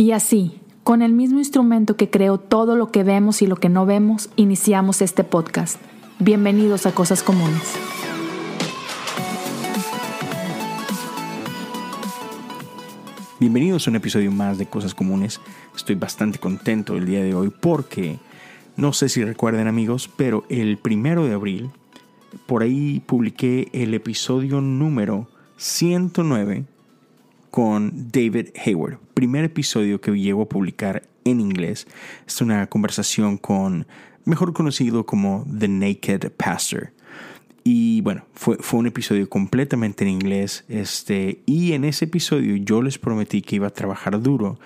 Y 0.00 0.12
así, 0.12 0.62
con 0.82 1.02
el 1.02 1.12
mismo 1.12 1.40
instrumento 1.40 1.94
que 1.94 2.08
creó 2.08 2.38
todo 2.38 2.74
lo 2.74 2.90
que 2.90 3.04
vemos 3.04 3.42
y 3.42 3.46
lo 3.46 3.56
que 3.56 3.68
no 3.68 3.84
vemos, 3.84 4.30
iniciamos 4.34 5.02
este 5.02 5.24
podcast. 5.24 5.78
Bienvenidos 6.18 6.86
a 6.86 6.92
Cosas 6.92 7.22
Comunes. 7.22 7.74
Bienvenidos 13.38 13.86
a 13.86 13.90
un 13.90 13.96
episodio 13.96 14.32
más 14.32 14.56
de 14.56 14.64
Cosas 14.64 14.94
Comunes. 14.94 15.38
Estoy 15.76 15.96
bastante 15.96 16.38
contento 16.38 16.96
el 16.96 17.04
día 17.04 17.22
de 17.22 17.34
hoy 17.34 17.50
porque, 17.50 18.18
no 18.78 18.94
sé 18.94 19.10
si 19.10 19.22
recuerden 19.22 19.66
amigos, 19.66 20.08
pero 20.16 20.44
el 20.48 20.78
primero 20.78 21.26
de 21.26 21.34
abril, 21.34 21.68
por 22.46 22.62
ahí 22.62 23.02
publiqué 23.04 23.68
el 23.74 23.92
episodio 23.92 24.62
número 24.62 25.28
109 25.58 26.64
con 27.50 28.10
David 28.10 28.48
Hayward. 28.64 28.98
Primer 29.14 29.44
episodio 29.44 30.00
que 30.00 30.12
llego 30.12 30.42
a 30.42 30.48
publicar 30.48 31.02
en 31.24 31.40
inglés. 31.40 31.86
Es 32.26 32.40
una 32.40 32.66
conversación 32.68 33.36
con, 33.36 33.86
mejor 34.24 34.52
conocido 34.52 35.06
como 35.06 35.46
The 35.58 35.68
Naked 35.68 36.30
Pastor. 36.32 36.92
Y 37.62 38.00
bueno, 38.00 38.24
fue, 38.34 38.56
fue 38.58 38.80
un 38.80 38.86
episodio 38.86 39.28
completamente 39.28 40.04
en 40.04 40.10
inglés. 40.10 40.64
Este, 40.68 41.42
y 41.46 41.72
en 41.72 41.84
ese 41.84 42.06
episodio 42.06 42.56
yo 42.56 42.82
les 42.82 42.98
prometí 42.98 43.42
que 43.42 43.56
iba 43.56 43.66
a 43.66 43.70
trabajar 43.70 44.20
duro 44.22 44.58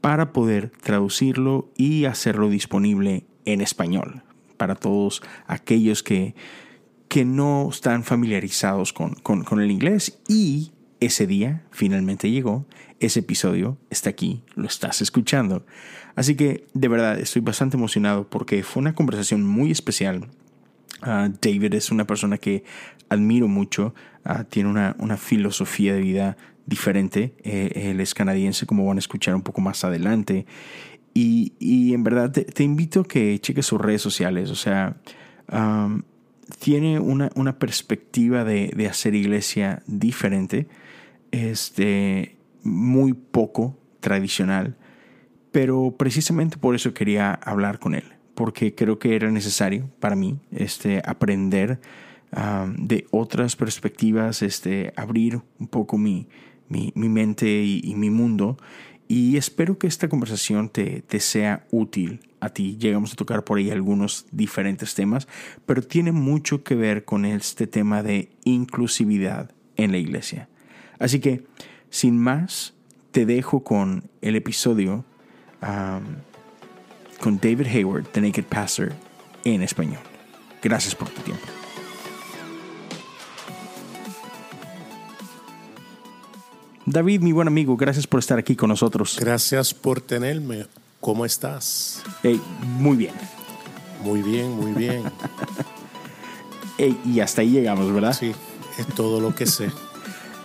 para 0.00 0.32
poder 0.32 0.70
traducirlo 0.82 1.70
y 1.76 2.04
hacerlo 2.04 2.48
disponible 2.48 3.24
en 3.44 3.60
español 3.60 4.22
para 4.56 4.74
todos 4.74 5.22
aquellos 5.46 6.02
que, 6.02 6.34
que 7.08 7.24
no 7.24 7.68
están 7.70 8.04
familiarizados 8.04 8.92
con, 8.92 9.14
con, 9.14 9.44
con 9.44 9.60
el 9.60 9.70
inglés 9.70 10.18
y 10.28 10.72
ese 11.00 11.26
día 11.26 11.62
finalmente 11.70 12.30
llegó, 12.30 12.66
ese 13.00 13.20
episodio 13.20 13.78
está 13.90 14.10
aquí, 14.10 14.42
lo 14.54 14.66
estás 14.66 15.00
escuchando. 15.00 15.64
Así 16.14 16.34
que 16.34 16.66
de 16.74 16.88
verdad 16.88 17.18
estoy 17.18 17.42
bastante 17.42 17.76
emocionado 17.76 18.28
porque 18.28 18.62
fue 18.62 18.80
una 18.80 18.94
conversación 18.94 19.44
muy 19.44 19.70
especial. 19.70 20.26
Ah, 21.02 21.28
David 21.40 21.74
es 21.74 21.92
una 21.92 22.06
persona 22.06 22.38
que 22.38 22.64
admiro 23.08 23.46
mucho, 23.46 23.94
ah, 24.24 24.44
tiene 24.44 24.68
una, 24.68 24.96
una, 24.98 25.16
filosofía 25.16 25.94
de 25.94 26.00
vida 26.00 26.36
diferente, 26.66 27.34
eh, 27.44 27.90
él 27.90 28.00
es 28.00 28.14
canadiense 28.14 28.66
como 28.66 28.84
van 28.84 28.98
a 28.98 28.98
escuchar 28.98 29.36
un 29.36 29.42
poco 29.42 29.60
más 29.60 29.84
adelante. 29.84 30.44
Y, 31.14 31.52
y 31.60 31.94
en 31.94 32.02
verdad 32.02 32.32
te, 32.32 32.62
invito 32.64 33.00
a 33.00 33.04
que 33.04 33.38
cheques 33.38 33.66
sus 33.66 33.80
redes 33.80 34.02
sociales, 34.02 34.50
o 34.50 34.54
sea, 34.56 34.96
tiene 36.58 36.98
una, 36.98 37.30
una 37.34 37.58
perspectiva 37.58 38.44
de, 38.44 38.72
de 38.76 38.86
hacer 38.88 39.14
iglesia 39.14 39.82
diferente 39.86 40.66
este, 41.30 42.36
muy 42.62 43.12
poco 43.12 43.78
tradicional, 44.00 44.76
pero 45.52 45.94
precisamente 45.98 46.58
por 46.58 46.74
eso 46.74 46.94
quería 46.94 47.32
hablar 47.34 47.78
con 47.78 47.94
él, 47.94 48.04
porque 48.34 48.74
creo 48.74 48.98
que 48.98 49.16
era 49.16 49.30
necesario 49.30 49.90
para 50.00 50.16
mí 50.16 50.38
este, 50.52 51.02
aprender 51.04 51.80
de 52.76 53.06
otras 53.10 53.56
perspectivas, 53.56 54.42
este, 54.42 54.92
abrir 54.96 55.40
un 55.58 55.68
poco 55.68 55.96
mi, 55.96 56.28
mi, 56.68 56.92
mente 56.94 57.62
y, 57.62 57.94
mi 57.94 58.10
mundo. 58.10 58.58
Y 59.08 59.38
espero 59.38 59.78
que 59.78 59.86
esta 59.86 60.08
conversación 60.08 60.68
te, 60.68 61.00
te 61.02 61.20
sea 61.20 61.66
útil 61.70 62.20
a 62.40 62.50
ti. 62.50 62.76
Llegamos 62.78 63.12
a 63.12 63.16
tocar 63.16 63.44
por 63.44 63.58
ahí 63.58 63.70
algunos 63.70 64.26
diferentes 64.30 64.94
temas, 64.94 65.26
pero 65.64 65.82
tiene 65.82 66.12
mucho 66.12 66.62
que 66.62 66.74
ver 66.74 67.04
con 67.04 67.24
este 67.24 67.66
tema 67.66 68.02
de 68.02 68.30
inclusividad 68.44 69.50
en 69.76 69.92
la 69.92 69.98
iglesia. 69.98 70.48
Así 70.98 71.20
que, 71.20 71.44
sin 71.90 72.18
más, 72.18 72.74
te 73.10 73.26
dejo 73.26 73.62
con 73.62 74.04
el 74.20 74.36
episodio 74.36 75.04
con 77.20 77.38
David 77.38 77.66
Hayward, 77.66 78.06
The 78.12 78.20
Naked 78.20 78.44
Pastor, 78.44 78.92
en 79.44 79.62
español. 79.62 80.00
Gracias 80.62 80.94
por 80.94 81.08
tu 81.08 81.20
tiempo. 81.22 81.44
David, 86.86 87.20
mi 87.20 87.32
buen 87.32 87.48
amigo, 87.48 87.76
gracias 87.76 88.06
por 88.06 88.20
estar 88.20 88.38
aquí 88.38 88.56
con 88.56 88.70
nosotros. 88.70 89.18
Gracias 89.20 89.74
por 89.74 90.00
tenerme. 90.00 90.66
¿Cómo 91.00 91.24
estás? 91.24 92.02
muy 92.62 92.96
bien. 92.96 93.14
Muy 94.02 94.22
bien, 94.22 94.50
muy 94.52 94.72
bien. 94.72 95.02
y 97.04 97.20
hasta 97.20 97.42
ahí 97.42 97.50
llegamos, 97.50 97.92
¿verdad? 97.92 98.16
Sí, 98.18 98.32
es 98.78 98.86
todo 98.94 99.20
lo 99.20 99.34
que 99.34 99.46
sé. 99.46 99.70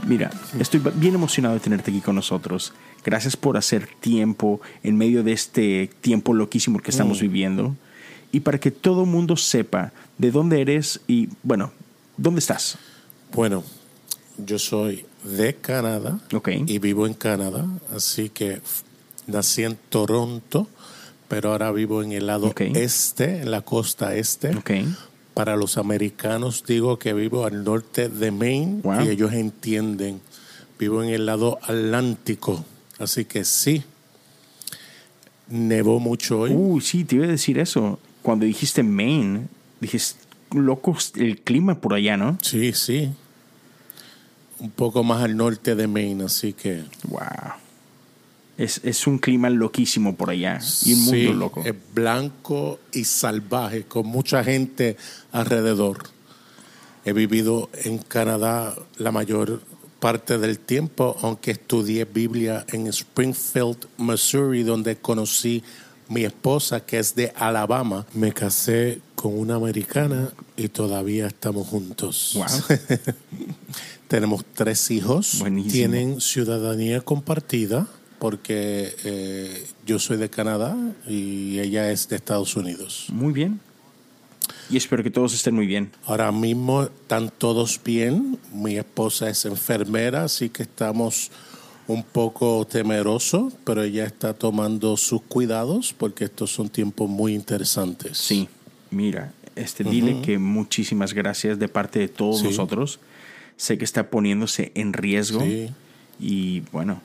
Mira, 0.06 0.32
estoy 0.60 0.82
bien 0.96 1.16
emocionado 1.16 1.54
de 1.56 1.60
tenerte 1.60 1.92
aquí 1.92 2.02
con 2.02 2.16
nosotros. 2.16 2.74
Gracias 3.04 3.38
por 3.38 3.58
hacer 3.58 3.88
tiempo 4.00 4.62
en 4.84 4.98
medio 4.98 5.24
de 5.24 5.32
este 5.34 5.90
tiempo 6.02 6.34
loquísimo 6.34 6.80
que 6.80 6.92
estamos 6.92 7.20
mm. 7.20 7.22
viviendo. 7.22 7.76
Y 8.32 8.42
para 8.42 8.60
que 8.60 8.72
todo 8.72 9.06
mundo 9.06 9.38
sepa 9.38 9.94
de 10.18 10.32
dónde 10.32 10.62
eres 10.62 11.02
y, 11.08 11.30
bueno, 11.44 11.72
¿dónde 12.18 12.40
estás? 12.40 12.78
Bueno, 13.34 13.64
yo 14.38 14.60
soy 14.60 15.06
de 15.24 15.56
Canadá 15.56 16.20
y 16.66 16.80
vivo 16.80 17.08
en 17.08 17.14
Canadá, 17.14 17.66
así 17.96 18.30
que 18.30 18.62
nací 19.28 19.64
en 19.64 19.78
Toronto, 19.90 20.68
pero 21.28 21.52
ahora 21.52 21.72
vivo 21.72 22.04
en 22.04 22.12
el 22.12 22.28
lado 22.28 22.54
este, 22.58 23.42
en 23.42 23.52
la 23.52 23.62
costa 23.62 24.16
este. 24.16 24.56
Okay. 24.56 24.88
Para 25.34 25.56
los 25.56 25.78
americanos 25.78 26.64
digo 26.68 27.00
que 27.00 27.14
vivo 27.14 27.46
al 27.46 27.64
norte 27.64 28.08
de 28.10 28.32
Maine 28.32 28.82
y 29.04 29.10
ellos 29.10 29.34
entienden. 29.34 30.22
Vivo 30.78 31.04
en 31.04 31.10
el 31.10 31.26
lado 31.26 31.60
atlántico, 31.64 32.64
así 33.00 33.26
que 33.26 33.44
sí. 33.44 33.84
Nevó 35.48 36.00
mucho 36.00 36.42
hoy. 36.42 36.52
Uy, 36.54 36.82
sí, 36.82 37.04
te 37.04 37.16
iba 37.16 37.26
a 37.26 37.30
decir 37.30 37.58
eso. 37.58 38.00
Cuando 38.22 38.46
dijiste 38.46 38.84
Maine, 38.84 39.48
dijiste, 39.80 40.20
loco 40.52 40.96
el 41.16 41.42
clima 41.42 41.80
por 41.80 41.94
allá, 41.94 42.16
¿no? 42.18 42.38
Sí, 42.42 42.74
sí. 42.74 43.12
Un 44.60 44.72
poco 44.72 45.04
más 45.04 45.24
al 45.24 45.36
norte 45.36 45.76
de 45.76 45.88
Maine, 45.88 46.26
así 46.26 46.54
que. 46.54 46.84
Wow. 47.08 47.63
Es, 48.58 49.08
un 49.08 49.18
clima 49.18 49.50
loquísimo 49.50 50.16
por 50.16 50.30
allá 50.30 50.60
y 50.86 50.94
un 50.94 51.06
mundo 51.06 51.34
loco. 51.34 51.64
Es 51.66 51.74
blanco 51.94 52.80
y 52.92 53.04
salvaje, 53.04 53.84
con 53.84 54.06
mucha 54.06 54.44
gente 54.44 54.96
alrededor. 55.32 56.04
He 57.04 57.14
vivido 57.14 57.70
en 57.74 57.98
Canadá 57.98 58.76
la 58.98 59.12
mayor 59.12 59.62
parte 60.00 60.38
del 60.38 60.60
tiempo, 60.60 61.18
aunque 61.22 61.52
estudié 61.52 62.06
Biblia 62.06 62.66
en 62.72 62.88
Springfield, 62.88 63.88
Missouri, 63.98 64.64
donde 64.64 64.98
conocí 64.98 65.64
mi 66.10 66.24
esposa, 66.24 66.86
que 66.86 67.00
es 67.00 67.16
de 67.16 67.34
Alabama. 67.36 68.06
Me 68.14 68.34
casé 68.34 69.02
con 69.16 69.38
una 69.38 69.56
americana 69.56 70.32
y 70.56 70.68
todavía 70.68 71.26
estamos 71.28 71.68
juntos. 71.68 72.38
Tenemos 74.08 74.46
tres 74.54 74.92
hijos, 74.92 75.44
tienen 75.72 76.22
ciudadanía 76.22 77.02
compartida 77.02 77.88
porque 78.24 78.96
eh, 79.04 79.68
yo 79.86 80.00
soy 80.00 80.16
de 80.16 80.30
Canadá 80.30 80.78
y 81.06 81.60
ella 81.60 81.92
es 81.92 82.08
de 82.08 82.16
Estados 82.16 82.56
Unidos. 82.56 83.08
Muy 83.12 83.34
bien. 83.34 83.60
Y 84.70 84.78
espero 84.78 85.04
que 85.04 85.12
todos 85.12 85.34
estén 85.34 85.54
muy 85.54 85.68
bien. 85.68 85.92
Ahora 86.06 86.32
mismo 86.32 86.84
están 86.84 87.30
todos 87.38 87.82
bien. 87.84 88.40
Mi 88.54 88.78
esposa 88.78 89.28
es 89.28 89.44
enfermera, 89.44 90.24
así 90.24 90.48
que 90.48 90.64
estamos 90.64 91.32
un 91.86 92.02
poco 92.02 92.66
temerosos, 92.66 93.52
pero 93.66 93.84
ella 93.84 94.06
está 94.06 94.34
tomando 94.34 94.96
sus 94.96 95.22
cuidados 95.24 95.92
porque 95.92 96.24
estos 96.24 96.50
son 96.50 96.70
tiempos 96.70 97.10
muy 97.10 97.34
interesantes. 97.36 98.18
Sí, 98.18 98.48
mira, 98.90 99.34
este, 99.58 99.84
dile 99.84 100.22
que 100.22 100.38
muchísimas 100.38 101.12
gracias 101.14 101.60
de 101.60 101.68
parte 101.68 102.00
de 102.00 102.08
todos 102.08 102.42
nosotros. 102.42 103.02
Sé 103.58 103.78
que 103.78 103.84
está 103.84 104.10
poniéndose 104.10 104.72
en 104.76 104.94
riesgo. 104.94 105.42
Sí. 105.42 105.72
Y 106.22 106.62
bueno, 106.72 107.02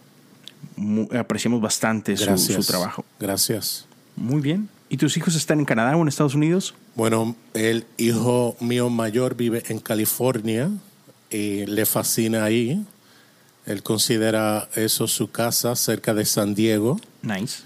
apreciamos 1.19 1.61
bastante 1.61 2.17
su, 2.17 2.63
trabajo. 2.65 3.05
Gracias. 3.19 3.87
Muy 4.17 4.41
bien. 4.41 4.69
¿Y 4.89 4.97
tus 4.97 5.17
hijos 5.17 5.35
están 5.35 5.59
en 5.59 5.65
Canadá 5.65 5.97
o 5.97 6.03
en 6.03 6.09
Estados 6.09 6.35
Unidos? 6.35 6.75
Bueno, 6.95 7.37
el 7.55 7.85
hijo 7.99 8.57
mío 8.61 8.89
mayor 8.89 9.37
vive 9.37 9.63
en 9.69 9.81
California 9.81 10.71
y 11.31 11.67
le 11.67 11.85
fascina 11.85 12.45
ahí. 12.45 12.85
Él 13.67 13.83
considera 13.83 14.69
eso 14.75 15.07
su 15.07 15.31
casa 15.31 15.77
cerca 15.77 16.15
de 16.15 16.25
San 16.25 16.55
Diego. 16.55 16.99
Nice. 17.23 17.63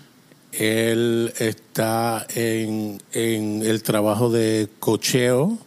Él 0.51 1.33
está 1.39 2.27
en, 2.35 3.01
en 3.13 3.63
el 3.63 3.83
trabajo 3.83 4.31
de 4.31 4.69
cocheo 4.81 5.59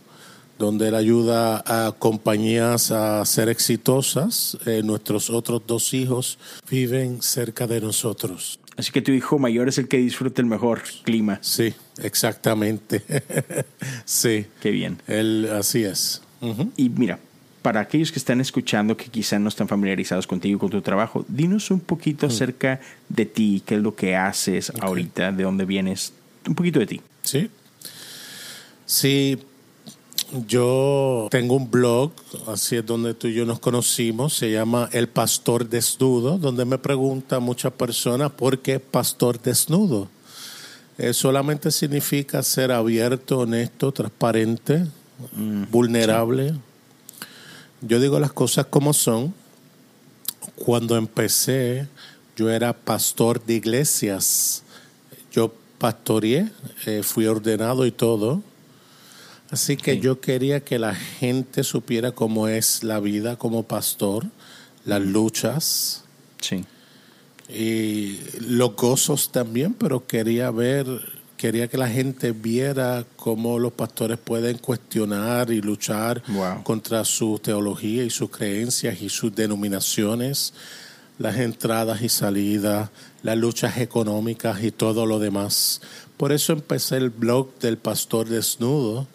donde 0.58 0.88
él 0.88 0.96
ayuda 0.96 1.64
a 1.66 1.92
compañías 1.92 2.92
a 2.92 3.26
ser 3.26 3.50
exitosas. 3.50 4.58
Eh, 4.66 4.82
nuestros 4.84 5.30
otros 5.30 5.62
dos 5.68 5.94
hijos 5.94 6.38
viven 6.70 7.22
cerca 7.22 7.68
de 7.68 7.82
nosotros. 7.82 8.60
Así 8.78 8.92
que 8.92 9.02
tu 9.02 9.12
hijo 9.12 9.40
mayor 9.40 9.70
es 9.70 9.78
el 9.78 9.88
que 9.88 9.98
disfruta 9.98 10.42
el 10.42 10.48
mejor 10.48 10.82
clima. 11.04 11.40
Sí, 11.42 11.74
exactamente. 12.02 13.04
sí. 14.06 14.46
Qué 14.62 14.72
bien. 14.72 15.02
Él, 15.08 15.50
así 15.52 15.84
es. 15.84 16.22
Y 16.76 16.90
mira, 16.90 17.20
para 17.62 17.80
aquellos 17.80 18.12
que 18.12 18.20
están 18.20 18.42
escuchando 18.42 18.96
que 18.96 19.06
quizá 19.06 19.40
no 19.40 19.50
están 19.50 19.68
familiarizados 19.68 20.28
contigo 20.28 20.58
y 20.58 20.60
con 20.60 20.70
tu 20.70 20.82
trabajo, 20.82 21.26
dinos 21.28 21.72
un 21.72 21.80
poquito 21.80 22.28
acerca 22.28 22.80
de 23.10 23.26
ti, 23.26 23.64
qué 23.66 23.76
es 23.76 23.82
lo 23.82 23.96
que 23.96 24.16
haces 24.16 24.72
ahorita, 24.80 25.32
de 25.32 25.44
dónde 25.44 25.66
vienes, 25.66 26.14
un 26.46 26.54
poquito 26.54 26.80
de 26.80 26.86
ti. 26.86 27.02
Sí. 27.24 27.50
Sí, 28.86 29.40
yo 30.48 31.28
tengo 31.30 31.56
un 31.56 31.70
blog, 31.70 32.12
así 32.48 32.78
es 32.78 32.86
donde 32.86 33.14
tú 33.14 33.28
y 33.28 33.34
yo 33.34 33.46
nos 33.46 33.60
conocimos, 33.60 34.34
se 34.34 34.52
llama 34.52 34.90
El 34.92 35.08
Pastor 35.08 35.68
Desnudo, 35.68 36.38
donde 36.38 36.66
me 36.66 36.78
preguntan 36.78 37.44
muchas 37.44 37.74
personas 37.74 38.32
por 38.32 38.60
qué 38.60 38.80
pastor 38.80 39.40
desnudo. 39.40 40.10
Eh, 40.98 41.14
solamente 41.14 41.72
significa 41.72 42.42
ser 42.42 42.72
abierto, 42.72 43.40
honesto, 43.40 43.92
transparente, 43.92 44.86
mm, 45.34 45.66
vulnerable. 45.70 46.56
Yo 47.82 48.00
digo 48.00 48.20
las 48.20 48.32
cosas 48.32 48.66
como 48.68 48.94
son. 48.94 49.34
Cuando 50.56 50.96
empecé, 50.96 51.88
yo 52.36 52.50
era 52.50 52.74
pastor 52.74 53.44
de 53.46 53.56
iglesias. 53.56 54.64
Yo 55.32 55.54
pastoreé, 55.78 56.50
eh, 56.86 57.04
fui 57.04 57.28
ordenado 57.28 57.86
y 57.86 57.92
todo 57.92 58.42
Así 59.56 59.78
que 59.78 60.02
yo 60.02 60.20
quería 60.20 60.66
que 60.66 60.78
la 60.78 60.94
gente 60.94 61.64
supiera 61.64 62.12
cómo 62.12 62.50
es 62.50 62.84
la 62.84 63.00
vida 63.00 63.38
como 63.38 63.64
pastor, 63.64 64.26
las 64.84 65.02
luchas. 65.02 66.04
Sí. 66.42 66.66
Y 67.48 68.20
los 68.50 68.76
gozos 68.76 69.32
también, 69.32 69.74
pero 69.74 70.06
quería 70.06 70.52
ver, 70.52 70.86
quería 71.38 71.70
que 71.70 71.78
la 71.78 71.88
gente 71.88 72.34
viera 72.34 73.06
cómo 73.16 73.58
los 73.58 73.72
pastores 73.72 74.18
pueden 74.18 74.58
cuestionar 74.58 75.50
y 75.50 75.62
luchar 75.62 76.22
contra 76.64 77.06
su 77.06 77.40
teología 77.40 78.04
y 78.04 78.10
sus 78.10 78.32
creencias 78.32 79.02
y 79.02 79.08
sus 79.08 79.34
denominaciones, 79.34 80.54
las 81.18 81.38
entradas 81.38 82.02
y 82.02 82.10
salidas, 82.10 82.90
las 83.24 83.38
luchas 83.38 83.78
económicas 83.78 84.62
y 84.62 84.72
todo 84.72 85.06
lo 85.06 85.18
demás. 85.18 85.80
Por 86.18 86.34
eso 86.34 86.52
empecé 86.52 86.98
el 86.98 87.10
blog 87.10 87.58
del 87.60 87.78
Pastor 87.78 88.28
Desnudo, 88.28 89.08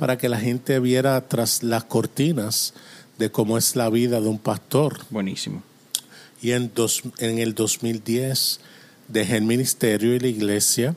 para 0.00 0.16
que 0.16 0.30
la 0.30 0.40
gente 0.40 0.80
viera 0.80 1.28
tras 1.28 1.62
las 1.62 1.84
cortinas 1.84 2.72
de 3.18 3.30
cómo 3.30 3.58
es 3.58 3.76
la 3.76 3.90
vida 3.90 4.18
de 4.22 4.28
un 4.28 4.38
pastor. 4.38 4.98
Buenísimo. 5.10 5.62
Y 6.40 6.52
en, 6.52 6.72
dos, 6.74 7.02
en 7.18 7.38
el 7.38 7.54
2010 7.54 8.60
dejé 9.08 9.36
el 9.36 9.42
ministerio 9.42 10.14
y 10.14 10.18
la 10.18 10.28
iglesia 10.28 10.96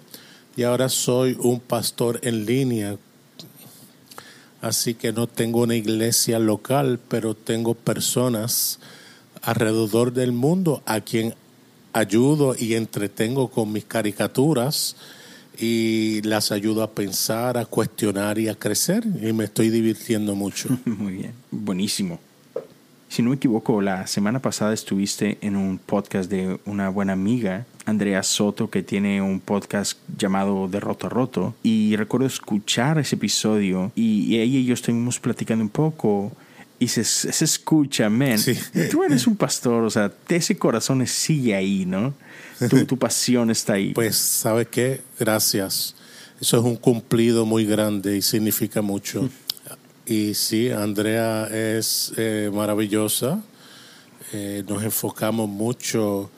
y 0.55 0.63
ahora 0.63 0.87
soy 0.87 1.35
un 1.37 1.59
pastor 1.59 2.21
en 2.23 2.45
línea. 2.45 2.95
Así 4.61 4.93
que 4.93 5.11
no 5.11 5.27
tengo 5.27 5.63
una 5.63 5.75
iglesia 5.75 6.39
local, 6.39 6.97
pero 7.09 7.35
tengo 7.35 7.73
personas 7.73 8.79
alrededor 9.41 10.13
del 10.13 10.31
mundo 10.31 10.81
a 10.85 11.01
quien 11.01 11.35
ayudo 11.91 12.55
y 12.57 12.75
entretengo 12.75 13.49
con 13.49 13.69
mis 13.73 13.83
caricaturas 13.83 14.95
y 15.57 16.21
las 16.23 16.51
ayudo 16.51 16.83
a 16.83 16.91
pensar, 16.91 17.57
a 17.57 17.65
cuestionar 17.65 18.39
y 18.39 18.47
a 18.49 18.55
crecer 18.55 19.03
y 19.21 19.33
me 19.33 19.45
estoy 19.45 19.69
divirtiendo 19.69 20.35
mucho. 20.35 20.69
Muy 20.85 21.13
bien, 21.13 21.33
buenísimo. 21.51 22.19
Si 23.13 23.21
no 23.21 23.29
me 23.29 23.35
equivoco, 23.35 23.79
la 23.79 24.07
semana 24.07 24.39
pasada 24.39 24.73
estuviste 24.73 25.37
en 25.41 25.55
un 25.55 25.77
podcast 25.77 26.31
de 26.31 26.59
una 26.65 26.89
buena 26.89 27.13
amiga, 27.13 27.67
Andrea 27.85 28.23
Soto, 28.23 28.71
que 28.71 28.81
tiene 28.81 29.21
un 29.21 29.39
podcast 29.39 29.99
llamado 30.17 30.67
De 30.67 30.79
Roto 30.79 31.05
a 31.05 31.09
Roto. 31.11 31.53
Y 31.61 31.95
recuerdo 31.95 32.25
escuchar 32.25 32.97
ese 32.97 33.15
episodio 33.15 33.91
y 33.95 34.37
ella 34.37 34.57
y 34.57 34.65
yo 34.65 34.73
estuvimos 34.73 35.19
platicando 35.19 35.63
un 35.63 35.69
poco 35.69 36.31
y 36.83 36.87
se, 36.89 37.05
se 37.05 37.45
escucha, 37.45 38.09
men. 38.09 38.37
Tú 38.91 39.03
eres 39.03 39.25
un 39.25 39.37
pastor, 39.37 39.83
o 39.85 39.89
sea, 39.89 40.11
ese 40.27 40.57
corazón 40.57 41.05
sigue 41.07 41.55
ahí, 41.55 41.85
¿no? 41.85 42.13
Tu, 42.87 42.97
pasión 42.97 43.49
está 43.49 43.73
ahí. 43.73 43.93
Pues, 43.93 44.17
¿sabe 44.17 44.65
qué? 44.65 45.01
Gracias. 45.17 45.95
Eso 46.41 46.57
es 46.57 46.63
un 46.63 46.75
cumplido 46.75 47.45
muy 47.45 47.65
grande 47.65 48.17
y 48.17 48.21
significa 48.21 48.81
mucho. 48.81 49.29
Y 50.05 50.33
sí, 50.33 50.71
Andrea 50.71 51.47
es 51.47 52.11
eh, 52.17 52.51
maravillosa. 52.53 53.41
Eh, 54.33 54.63
nos 54.67 54.83
enfocamos 54.83 55.47
mucho 55.47 56.29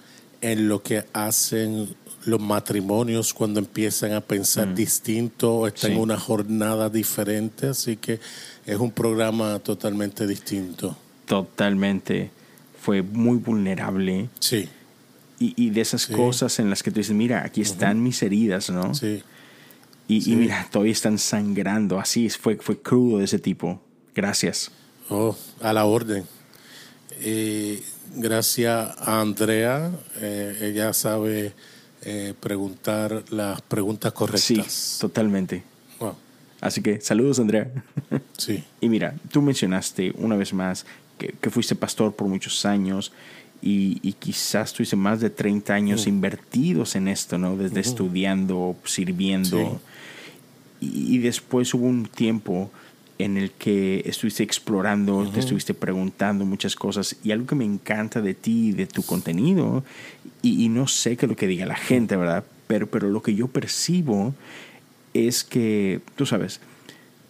en 0.41 0.67
lo 0.67 0.83
que 0.83 1.05
hacen 1.13 1.95
los 2.25 2.39
matrimonios 2.39 3.33
cuando 3.33 3.59
empiezan 3.59 4.13
a 4.13 4.21
pensar 4.21 4.67
mm. 4.67 4.75
distinto 4.75 5.55
o 5.55 5.67
están 5.67 5.93
en 5.93 5.99
una 5.99 6.19
jornada 6.19 6.89
diferente. 6.89 7.67
Así 7.67 7.97
que 7.97 8.19
es 8.65 8.79
un 8.79 8.91
programa 8.91 9.59
totalmente 9.59 10.25
distinto. 10.25 10.97
Totalmente. 11.25 12.31
Fue 12.81 13.01
muy 13.01 13.37
vulnerable. 13.37 14.29
Sí. 14.39 14.69
Y, 15.37 15.69
de 15.69 15.81
esas 15.81 16.07
cosas 16.07 16.59
en 16.59 16.69
las 16.69 16.81
que 16.81 16.91
tú 16.91 16.99
dices, 16.99 17.15
mira, 17.15 17.43
aquí 17.43 17.61
están 17.61 18.01
mis 18.01 18.23
heridas, 18.23 18.69
¿no? 18.69 18.95
Sí. 18.95 19.21
Y, 20.07 20.35
mira, 20.35 20.67
todavía 20.71 20.93
están 20.93 21.17
sangrando. 21.17 21.99
Así 21.99 22.29
fue, 22.29 22.55
fue 22.55 22.79
crudo 22.79 23.19
de 23.19 23.25
ese 23.25 23.37
tipo. 23.37 23.81
Gracias. 24.15 24.71
Oh, 25.09 25.35
a 25.61 25.73
la 25.73 25.85
orden. 25.85 26.25
Eh, 27.19 27.83
gracias 28.15 28.95
a 28.97 29.21
Andrea. 29.21 29.91
Eh, 30.17 30.71
ella 30.73 30.93
sabe 30.93 31.53
eh, 32.03 32.33
preguntar 32.39 33.25
las 33.29 33.61
preguntas 33.61 34.13
correctas. 34.13 34.71
Sí, 34.71 34.99
totalmente. 34.99 35.63
Así 36.61 36.81
que 36.81 37.01
saludos, 37.01 37.39
Andrea. 37.39 37.69
Sí. 38.37 38.63
y 38.81 38.89
mira, 38.89 39.15
tú 39.31 39.41
mencionaste 39.41 40.13
una 40.17 40.35
vez 40.35 40.53
más 40.53 40.85
que, 41.17 41.33
que 41.39 41.49
fuiste 41.49 41.75
pastor 41.75 42.15
por 42.15 42.27
muchos 42.27 42.65
años 42.65 43.11
y, 43.61 44.13
quizás 44.19 44.73
tuviste 44.73 44.95
más 44.95 45.19
de 45.21 45.31
30 45.31 45.73
años 45.73 46.05
invertidos 46.05 46.95
en 46.95 47.07
esto, 47.07 47.39
¿no? 47.39 47.57
Desde 47.57 47.79
estudiando, 47.79 48.75
sirviendo. 48.85 49.81
Y, 50.79 51.17
después 51.17 51.73
hubo 51.73 51.85
un 51.85 52.05
tiempo 52.05 52.69
en 53.17 53.37
el 53.37 53.51
que 53.51 54.03
estuviste 54.05 54.43
explorando, 54.43 55.27
te 55.31 55.39
estuviste 55.39 55.73
preguntando 55.73 56.45
muchas 56.45 56.75
cosas 56.75 57.15
y 57.23 57.31
algo 57.31 57.47
que 57.47 57.55
me 57.55 57.65
encanta 57.65 58.21
de 58.21 58.33
ti, 58.33 58.71
de 58.71 58.85
tu 58.85 59.03
contenido, 59.03 59.83
y, 60.43 60.69
no 60.69 60.87
sé 60.87 61.17
qué 61.17 61.25
es 61.25 61.29
lo 61.29 61.35
que 61.35 61.47
diga 61.47 61.65
la 61.65 61.75
gente, 61.75 62.15
¿verdad? 62.15 62.43
Pero, 62.67 62.87
pero 62.87 63.09
lo 63.09 63.23
que 63.23 63.33
yo 63.33 63.47
percibo 63.47 64.35
es 65.15 65.43
que, 65.43 66.01
tú 66.15 66.25
sabes, 66.25 66.59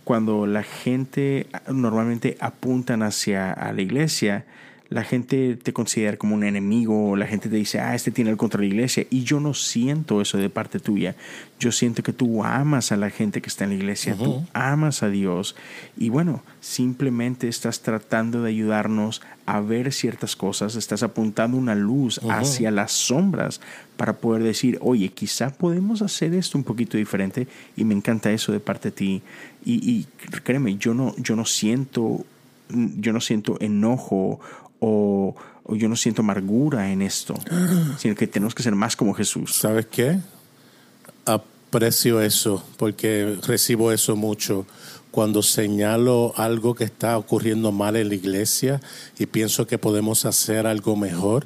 cuando 0.04 0.46
la 0.48 0.64
gente 0.64 1.48
normalmente 1.68 2.38
apuntan 2.40 3.04
hacia 3.04 3.52
a 3.52 3.74
la 3.74 3.82
iglesia, 3.82 4.46
la 4.90 5.04
gente 5.04 5.56
te 5.56 5.74
considera 5.74 6.18
como 6.18 6.36
un 6.36 6.44
enemigo, 6.44 7.16
la 7.16 7.26
gente 7.26 7.50
te 7.50 7.56
dice, 7.56 7.80
ah, 7.80 7.96
este 7.96 8.12
tiene 8.12 8.30
el 8.30 8.38
contra 8.38 8.60
la 8.60 8.68
iglesia. 8.68 9.06
Y 9.10 9.24
yo 9.24 9.40
no 9.40 9.54
siento 9.54 10.22
eso 10.22 10.38
de 10.38 10.50
parte 10.50 10.80
tuya. 10.80 11.16
Yo 11.60 11.72
siento 11.72 12.04
que 12.04 12.14
tú 12.14 12.44
amas 12.44 12.92
a 12.92 12.98
la 12.98 13.10
gente 13.10 13.42
que 13.42 13.50
está 13.50 13.64
en 13.64 13.72
la 13.72 13.78
iglesia, 13.78 14.16
tú 14.16 14.46
amas 14.54 15.02
a 15.02 15.10
Dios. 15.10 15.56
Y 15.98 16.10
bueno, 16.10 16.44
simplemente 16.62 17.48
estás 17.48 17.82
tratando 17.82 18.44
de 18.44 18.50
ayudarnos 18.50 19.22
a 19.48 19.60
ver 19.60 19.92
ciertas 19.92 20.36
cosas, 20.36 20.76
estás 20.76 21.02
apuntando 21.02 21.58
una 21.58 21.76
luz 21.76 22.20
hacia 22.30 22.70
las 22.70 22.92
sombras 22.92 23.62
para 23.98 24.14
poder 24.14 24.44
decir, 24.44 24.78
oye, 24.82 25.10
quizá 25.10 25.50
podemos 25.52 26.04
hacer 26.04 26.34
esto 26.36 26.58
un 26.58 26.64
poquito 26.64 26.98
diferente. 26.98 27.48
Y 27.76 27.86
me 27.86 27.96
encanta 27.96 28.32
eso 28.32 28.52
de 28.52 28.60
parte 28.60 28.90
de 28.90 28.96
ti. 28.96 29.22
Y, 29.66 29.74
y 29.90 30.06
créeme, 30.44 30.78
yo 30.78 30.94
no, 30.94 31.16
yo 31.18 31.36
no 31.36 31.46
siento 31.46 32.24
yo 32.70 33.14
no 33.14 33.22
siento 33.22 33.58
enojo 33.60 34.40
o, 34.80 35.36
yo 35.70 35.90
no 35.90 35.96
siento 35.96 36.22
amargura 36.22 36.92
en 36.92 37.02
esto, 37.02 37.36
sino 37.98 38.16
que 38.16 38.28
tenemos 38.28 38.54
que 38.54 38.64
ser 38.64 38.76
más 38.76 38.96
como 38.96 39.14
Jesús. 39.14 39.56
¿Sabes 39.56 39.88
qué? 39.88 40.20
Aprecio 41.26 42.22
eso, 42.22 42.64
porque 42.78 43.38
recibo 43.46 43.92
eso 43.92 44.16
mucho. 44.16 44.66
Cuando 45.12 45.42
señalo 45.42 46.34
algo 46.36 46.76
que 46.76 46.84
está 46.84 47.18
ocurriendo 47.18 47.72
mal 47.72 47.96
en 47.96 48.10
la 48.10 48.16
iglesia 48.16 48.82
y 49.18 49.28
pienso 49.28 49.66
que 49.66 49.78
podemos 49.78 50.26
hacer 50.26 50.68
algo 50.68 50.98
mejor, 50.98 51.46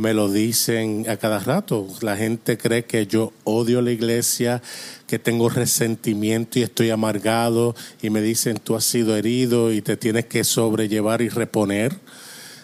me 0.00 0.14
lo 0.14 0.30
dicen 0.30 1.04
a 1.08 1.18
cada 1.18 1.38
rato. 1.38 1.86
La 2.00 2.16
gente 2.16 2.56
cree 2.56 2.84
que 2.86 3.06
yo 3.06 3.32
odio 3.44 3.82
la 3.82 3.90
iglesia, 3.90 4.62
que 5.06 5.18
tengo 5.18 5.50
resentimiento 5.50 6.58
y 6.58 6.62
estoy 6.62 6.88
amargado 6.88 7.74
y 8.00 8.08
me 8.08 8.22
dicen 8.22 8.58
tú 8.58 8.76
has 8.76 8.84
sido 8.84 9.14
herido 9.16 9.72
y 9.72 9.82
te 9.82 9.98
tienes 9.98 10.24
que 10.24 10.42
sobrellevar 10.42 11.20
y 11.20 11.28
reponer 11.28 11.98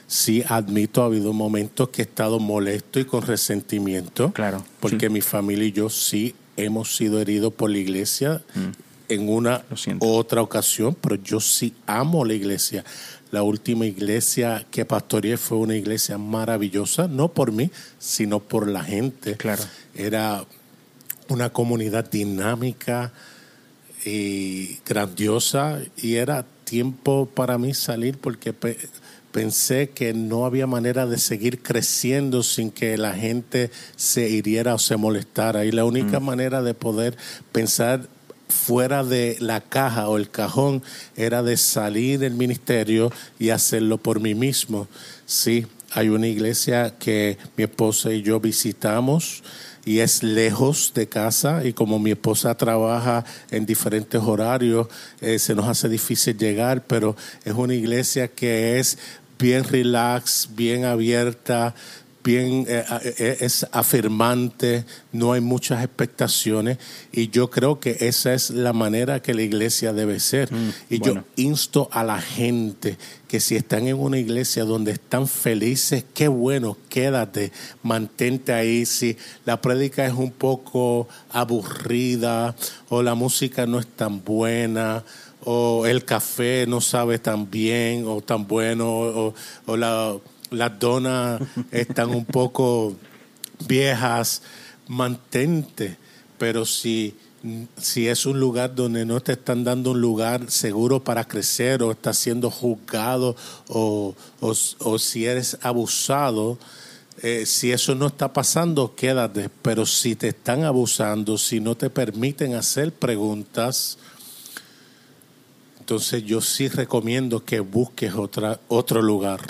sí 0.07 0.45
admito, 0.47 1.03
ha 1.03 1.07
habido 1.07 1.33
momentos 1.33 1.89
que 1.89 2.03
he 2.03 2.05
estado 2.05 2.39
molesto 2.39 3.01
y 3.01 3.05
con 3.05 3.23
resentimiento. 3.23 4.33
Claro. 4.33 4.65
Porque 4.81 5.09
mi 5.11 5.21
familia 5.21 5.67
y 5.67 5.73
yo 5.73 5.89
sí 5.89 6.35
hemos 6.57 6.97
sido 6.97 7.21
heridos 7.21 7.53
por 7.53 7.71
la 7.71 7.79
iglesia 7.79 8.43
mm. 8.55 9.13
en 9.13 9.29
una 9.29 9.65
otra 9.99 10.43
ocasión, 10.43 10.97
pero 11.01 11.17
yo 11.17 11.41
sí 11.41 11.75
amo 11.87 12.25
la 12.25 12.35
iglesia. 12.35 12.85
La 13.33 13.43
última 13.43 13.87
iglesia 13.87 14.65
que 14.71 14.85
pastoreé 14.85 15.37
fue 15.37 15.59
una 15.59 15.77
iglesia 15.77 16.17
maravillosa, 16.17 17.09
no 17.09 17.29
por 17.29 17.53
mí, 17.53 17.71
sino 17.99 18.41
por 18.41 18.69
la 18.69 18.85
gente. 18.85 19.37
Claro. 19.37 19.65
Era 19.95 20.45
una 21.29 21.51
comunidad 21.51 22.09
dinámica 22.09 23.13
y 24.05 24.79
grandiosa 24.87 25.81
y 25.97 26.15
era 26.15 26.47
tiempo 26.65 27.27
para 27.27 27.59
mí 27.59 27.75
salir 27.75 28.19
porque 28.19 28.55
pensé 29.37 29.90
que 29.90 30.14
no 30.14 30.47
había 30.47 30.66
manera 30.66 31.05
de 31.05 31.19
seguir 31.19 31.62
creciendo 31.62 32.43
sin 32.43 32.71
que 32.71 32.97
la 32.97 33.12
gente 33.12 33.71
se 33.95 34.31
hiriera 34.31 34.75
o 34.75 34.78
se 34.78 34.97
molestara. 34.97 35.66
Y 35.66 35.73
la 35.73 35.85
única 35.85 36.21
mm. 36.21 36.25
manera 36.25 36.62
de 36.62 36.73
poder 36.73 37.19
pensar 37.52 38.09
fuera 38.49 39.05
de 39.05 39.37
la 39.40 39.61
caja 39.61 40.09
o 40.09 40.16
el 40.16 40.31
cajón 40.31 40.83
era 41.16 41.43
de 41.43 41.59
salir 41.59 42.19
del 42.19 42.33
ministerio 42.33 43.12
y 43.38 43.50
hacerlo 43.50 43.99
por 43.99 44.21
mí 44.21 44.35
mismo. 44.35 44.88
Sí, 45.26 45.66
hay 45.93 46.09
una 46.09 46.28
iglesia 46.28 46.95
que 46.99 47.37
mi 47.59 47.64
esposa 47.64 48.14
y 48.14 48.23
yo 48.23 48.40
visitamos 48.40 49.43
y 49.85 50.00
es 50.00 50.23
lejos 50.23 50.93
de 50.95 51.09
casa 51.09 51.64
y 51.64 51.75
como 51.75 51.99
mi 51.99 52.12
esposa 52.12 52.57
trabaja 52.57 53.25
en 53.50 53.66
diferentes 53.66 54.21
horarios, 54.21 54.88
eh, 55.21 55.38
se 55.38 55.55
nos 55.55 55.69
hace 55.69 55.90
difícil 55.90 56.37
llegar, 56.37 56.85
pero 56.87 57.16
es 57.45 57.52
una 57.52 57.75
iglesia 57.75 58.28
que 58.28 58.81
es 58.81 58.99
bien 59.38 59.64
relax, 59.64 60.49
bien 60.55 60.85
abierta, 60.85 61.75
bien 62.26 62.66
eh, 62.69 62.85
eh, 63.19 63.37
es 63.40 63.66
afirmante, 63.71 64.85
no 65.12 65.33
hay 65.33 65.40
muchas 65.40 65.85
expectaciones 65.85 66.78
y 67.12 67.28
yo 67.28 67.50
creo 67.50 67.78
que 67.78 67.97
esa 68.00 68.35
es 68.35 68.50
la 68.50 68.73
manera 68.73 69.23
que 69.23 69.33
la 69.33 69.43
iglesia 69.43 69.93
debe 69.93 70.19
ser. 70.19 70.52
Mm, 70.52 70.71
y 70.90 71.00
yo 71.00 71.23
insto 71.37 71.88
a 71.93 72.02
la 72.02 72.21
gente 72.21 72.99
que 73.28 73.38
si 73.38 73.55
están 73.55 73.87
en 73.87 73.97
una 73.97 74.19
iglesia 74.19 74.64
donde 74.64 74.93
están 74.93 75.28
felices, 75.28 76.05
qué 76.14 76.26
bueno, 76.26 76.76
quédate, 76.88 77.52
mantente 77.85 78.52
ahí. 78.52 78.87
Si 78.87 79.16
la 79.45 79.61
prédica 79.61 80.05
es 80.05 80.14
un 80.14 80.33
poco 80.33 81.09
aburrida 81.31 82.57
o 82.88 83.05
la 83.05 83.14
música 83.14 83.66
no 83.66 83.78
es 83.78 83.87
tan 83.87 84.25
buena, 84.25 85.05
o 85.49 85.87
el 85.87 86.05
café 86.05 86.67
no 86.67 86.81
sabe 86.81 87.21
tan 87.21 87.49
bien 87.49 88.05
o 88.09 88.21
tan 88.21 88.49
bueno, 88.49 89.33
o, 89.67 89.76
las 89.76 90.79
donas 90.81 91.41
están 91.71 92.11
un 92.11 92.25
poco 92.25 92.97
viejas, 93.69 94.43
mantente. 94.88 95.99
Pero 96.37 96.67
si, 96.67 97.15
si 97.81 98.09
es 98.09 98.26
un 98.26 98.41
lugar 98.41 98.75
donde 98.75 99.07
no 99.07 99.21
te 99.21 99.33
están 99.33 99.62
dando 99.62 99.93
un 99.93 100.00
lugar 100.00 100.50
seguro 100.50 101.05
para 101.05 101.29
crecer 101.29 101.81
o 101.85 101.93
estás 101.93 102.19
siendo 102.19 102.50
juzgado 102.50 103.37
o, 103.69 104.17
o, 104.41 104.99
si 104.99 105.26
eres 105.26 105.59
abusado, 105.62 106.59
eh, 107.23 107.47
si 107.47 107.71
eso 107.71 107.95
no 107.95 108.09
está 108.09 108.33
pasando, 108.33 108.97
quédate. 108.97 109.49
Pero 109.62 109.87
si 109.87 110.17
te 110.17 110.29
están 110.29 110.65
abusando, 110.65 111.38
si 111.38 111.61
no 111.61 111.76
te 111.76 111.88
permiten 111.88 112.57
hacer 112.57 112.93
preguntas, 112.93 113.97
entonces 115.87 116.25
yo 116.25 116.40
sí 116.40 116.66
recomiendo 116.66 117.45
que 117.45 117.61
busques 117.61 118.12
otra, 118.12 118.59
otro 118.66 119.00
lugar. 119.00 119.40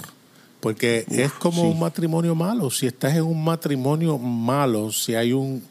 Porque 0.61 1.07
es 1.09 1.33
como 1.33 1.63
un 1.63 1.79
matrimonio 1.79 2.35
malo. 2.35 2.71
Si 2.71 2.87
estás 2.87 3.15
en 3.15 3.23
un 3.23 3.43
matrimonio 3.43 4.19
malo, 4.19 4.93
si 4.93 5.15
hay 5.15 5.33
un 5.33 5.63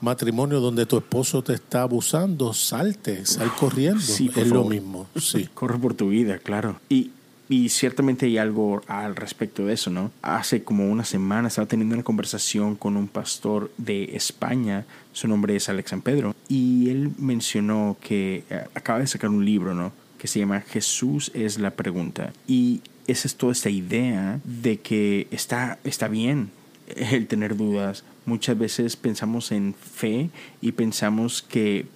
matrimonio 0.00 0.60
donde 0.60 0.86
tu 0.86 0.96
esposo 0.96 1.42
te 1.42 1.54
está 1.54 1.82
abusando, 1.82 2.52
salte, 2.52 3.26
sal 3.26 3.50
corriendo. 3.58 4.00
es 4.00 4.46
lo 4.46 4.62
mismo. 4.62 5.08
Sí. 5.20 5.48
Corre 5.54 5.76
por 5.76 5.94
tu 5.94 6.10
vida, 6.10 6.38
claro. 6.38 6.78
Y, 6.88 7.10
y 7.48 7.70
ciertamente 7.70 8.26
hay 8.26 8.38
algo 8.38 8.80
al 8.86 9.16
respecto 9.16 9.66
de 9.66 9.72
eso, 9.72 9.90
¿no? 9.90 10.12
Hace 10.22 10.62
como 10.62 10.88
una 10.88 11.04
semana 11.04 11.48
estaba 11.48 11.66
teniendo 11.66 11.96
una 11.96 12.04
conversación 12.04 12.76
con 12.76 12.96
un 12.96 13.08
pastor 13.08 13.72
de 13.76 14.14
España, 14.14 14.84
su 15.12 15.26
nombre 15.26 15.56
es 15.56 15.68
Alex 15.68 15.90
San 15.90 16.00
Pedro, 16.00 16.36
y 16.48 16.90
él 16.90 17.10
mencionó 17.18 17.96
que 18.00 18.44
eh, 18.50 18.66
acaba 18.76 19.00
de 19.00 19.08
sacar 19.08 19.28
un 19.28 19.44
libro, 19.44 19.74
¿no? 19.74 20.00
Que 20.22 20.28
se 20.28 20.38
llama 20.38 20.60
Jesús 20.60 21.32
es 21.34 21.58
la 21.58 21.72
pregunta. 21.72 22.32
Y 22.46 22.80
esa 23.08 23.26
es 23.26 23.34
toda 23.34 23.50
esta 23.50 23.70
idea 23.70 24.38
de 24.44 24.78
que 24.78 25.26
está, 25.32 25.80
está 25.82 26.06
bien 26.06 26.52
el 26.86 27.26
tener 27.26 27.56
dudas. 27.56 28.04
Muchas 28.24 28.56
veces 28.56 28.94
pensamos 28.94 29.50
en 29.50 29.74
fe 29.74 30.30
y 30.60 30.70
pensamos 30.70 31.42
que, 31.42 31.86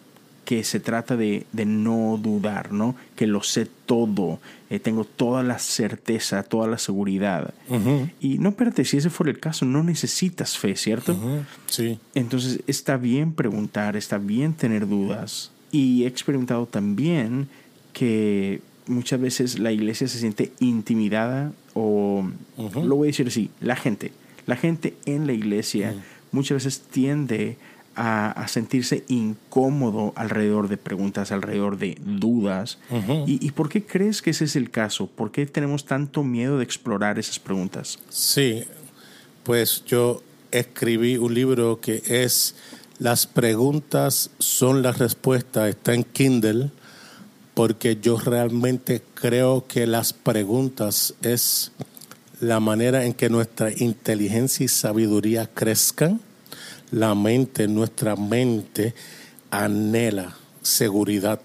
que 0.44 0.64
se 0.64 0.80
trata 0.80 1.16
de, 1.16 1.46
no 1.52 2.18
dudar, 2.20 2.72
¿no? 2.72 2.96
Que 3.14 3.28
lo 3.28 3.44
sé 3.44 3.68
todo, 3.86 4.40
eh, 4.70 4.80
tengo 4.80 5.04
toda 5.04 5.44
la 5.44 5.60
certeza, 5.60 6.42
toda 6.42 6.66
la 6.66 6.78
seguridad. 6.78 7.54
Y 8.18 8.38
no, 8.38 8.48
espérate, 8.48 8.84
si 8.84 8.96
ese 8.96 9.08
fuera 9.08 9.30
el 9.30 9.38
caso, 9.38 9.66
no 9.66 9.84
necesitas 9.84 10.58
fe, 10.58 10.74
¿cierto? 10.74 11.16
Sí. 11.66 12.00
Entonces 12.16 12.58
está 12.66 12.96
bien 12.96 13.34
preguntar, 13.34 13.96
está 13.96 14.18
bien 14.18 14.52
tener 14.52 14.88
dudas. 14.88 15.52
Y 15.70 16.04
he 16.04 16.06
experimentado 16.08 16.66
también 16.66 17.48
que 17.96 18.60
muchas 18.86 19.18
veces 19.18 19.58
la 19.58 19.72
iglesia 19.72 20.06
se 20.06 20.18
siente 20.18 20.52
intimidada 20.60 21.52
o, 21.72 22.28
lo 22.58 22.96
voy 22.96 23.08
a 23.08 23.10
decir 23.10 23.26
así, 23.26 23.48
la 23.58 23.74
gente, 23.74 24.12
la 24.44 24.56
gente 24.56 24.94
en 25.06 25.26
la 25.26 25.32
iglesia 25.32 25.94
muchas 26.30 26.56
veces 26.56 26.82
tiende 26.90 27.56
a, 27.94 28.44
sentirse 28.48 29.02
incómodo 29.08 30.12
alrededor 30.14 30.68
de 30.68 30.76
preguntas, 30.76 31.32
alrededor 31.32 31.78
de 31.78 31.96
dudas. 32.04 32.78
¿Y, 33.26 33.44
¿Y, 33.46 33.52
por 33.52 33.70
qué 33.70 33.86
crees 33.86 34.20
que 34.20 34.28
ese 34.28 34.44
es 34.44 34.56
el 34.56 34.70
caso? 34.70 35.06
¿Por 35.06 35.30
qué 35.30 35.46
tenemos 35.46 35.86
tanto 35.86 36.22
miedo 36.22 36.58
de 36.58 36.64
explorar 36.64 37.18
esas 37.18 37.38
preguntas? 37.38 37.98
Sí, 38.10 38.64
pues 39.42 39.82
yo 39.86 40.22
escribí 40.50 41.16
un 41.16 41.32
libro 41.32 41.80
que 41.80 42.02
es 42.04 42.56
Las 42.98 43.26
preguntas 43.26 44.30
son 44.38 44.82
la 44.82 44.92
respuesta, 44.92 45.66
está 45.70 45.94
en 45.94 46.04
Kindle 46.04 46.70
porque 47.56 47.96
yo 47.96 48.18
realmente 48.18 49.02
creo 49.14 49.66
que 49.66 49.86
las 49.86 50.12
preguntas 50.12 51.14
es 51.22 51.72
la 52.38 52.60
manera 52.60 53.06
en 53.06 53.14
que 53.14 53.30
nuestra 53.30 53.70
inteligencia 53.72 54.64
y 54.64 54.68
sabiduría 54.68 55.46
crezcan. 55.46 56.20
La 56.90 57.14
mente, 57.14 57.66
nuestra 57.66 58.14
mente 58.14 58.94
anhela 59.50 60.36
seguridad, 60.60 61.40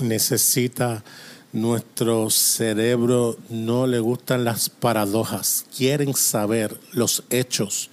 necesita 0.00 1.04
nuestro 1.52 2.28
cerebro, 2.28 3.36
no 3.50 3.86
le 3.86 4.00
gustan 4.00 4.42
las 4.42 4.68
paradojas, 4.68 5.64
quieren 5.76 6.12
saber 6.12 6.76
los 6.90 7.22
hechos, 7.30 7.88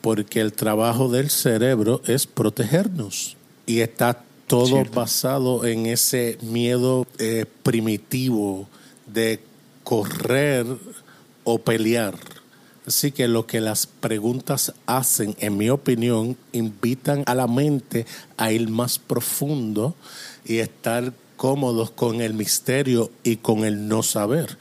porque 0.00 0.42
el 0.42 0.52
trabajo 0.52 1.08
del 1.08 1.28
cerebro 1.28 2.02
es 2.06 2.28
protegernos. 2.28 3.36
Y 3.66 3.80
está 3.80 4.22
todo 4.46 4.84
basado 4.84 5.64
en 5.64 5.86
ese 5.86 6.38
miedo 6.42 7.06
eh, 7.18 7.46
primitivo 7.62 8.68
de 9.06 9.40
correr 9.84 10.66
o 11.44 11.58
pelear. 11.58 12.14
Así 12.86 13.10
que 13.10 13.26
lo 13.26 13.46
que 13.46 13.60
las 13.60 13.86
preguntas 13.86 14.72
hacen, 14.86 15.34
en 15.40 15.56
mi 15.56 15.70
opinión, 15.70 16.36
invitan 16.52 17.24
a 17.26 17.34
la 17.34 17.48
mente 17.48 18.06
a 18.36 18.52
ir 18.52 18.68
más 18.68 19.00
profundo 19.00 19.96
y 20.44 20.58
estar 20.58 21.12
cómodos 21.36 21.90
con 21.90 22.20
el 22.20 22.34
misterio 22.34 23.10
y 23.24 23.36
con 23.36 23.64
el 23.64 23.88
no 23.88 24.04
saber. 24.04 24.56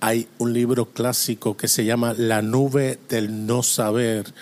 Hay 0.00 0.28
un 0.38 0.52
libro 0.52 0.86
clásico 0.86 1.56
que 1.56 1.66
se 1.66 1.84
llama 1.84 2.14
La 2.16 2.42
nube 2.42 3.00
del 3.08 3.46
no 3.46 3.64
saber, 3.64 4.32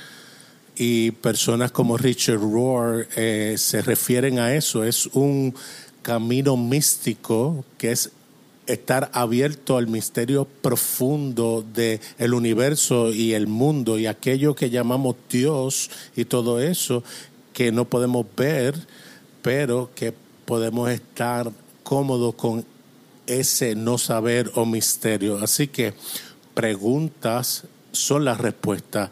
y 0.77 1.11
personas 1.11 1.73
como 1.73 1.97
Richard 1.97 2.39
Rohr 2.39 3.09
eh, 3.17 3.55
se 3.57 3.83
refieren 3.83 4.39
a 4.39 4.55
eso. 4.55 4.85
Es 4.85 5.07
un 5.07 5.55
camino 6.03 6.57
místico 6.57 7.65
que 7.79 7.93
es 7.93 8.13
estar 8.67 9.11
abierto 9.15 9.77
al 9.77 9.87
misterio 9.87 10.45
profundo 10.45 11.65
del 11.75 12.01
el 12.19 12.35
universo 12.35 13.13
y 13.13 13.33
el 13.33 13.47
mundo 13.47 13.99
y 13.99 14.07
aquello 14.07 14.55
que 14.55 14.71
llamamos 14.71 15.17
Dios 15.31 15.91
y 16.17 16.25
todo 16.25 16.61
eso 16.61 17.03
que 17.53 17.73
no 17.73 17.87
podemos 17.87 18.27
ver, 18.37 18.75
pero 19.41 19.91
que 19.95 20.13
podemos 20.45 20.91
estar 20.91 21.51
cómodos 21.83 22.35
con 22.35 22.65
ese 23.27 23.75
no 23.75 23.97
saber 23.99 24.51
o 24.57 24.67
misterio. 24.67 25.39
Así 25.39 25.69
que 25.69 25.95
preguntas 26.55 27.65
son 27.93 28.25
la 28.25 28.35
respuesta 28.35 29.11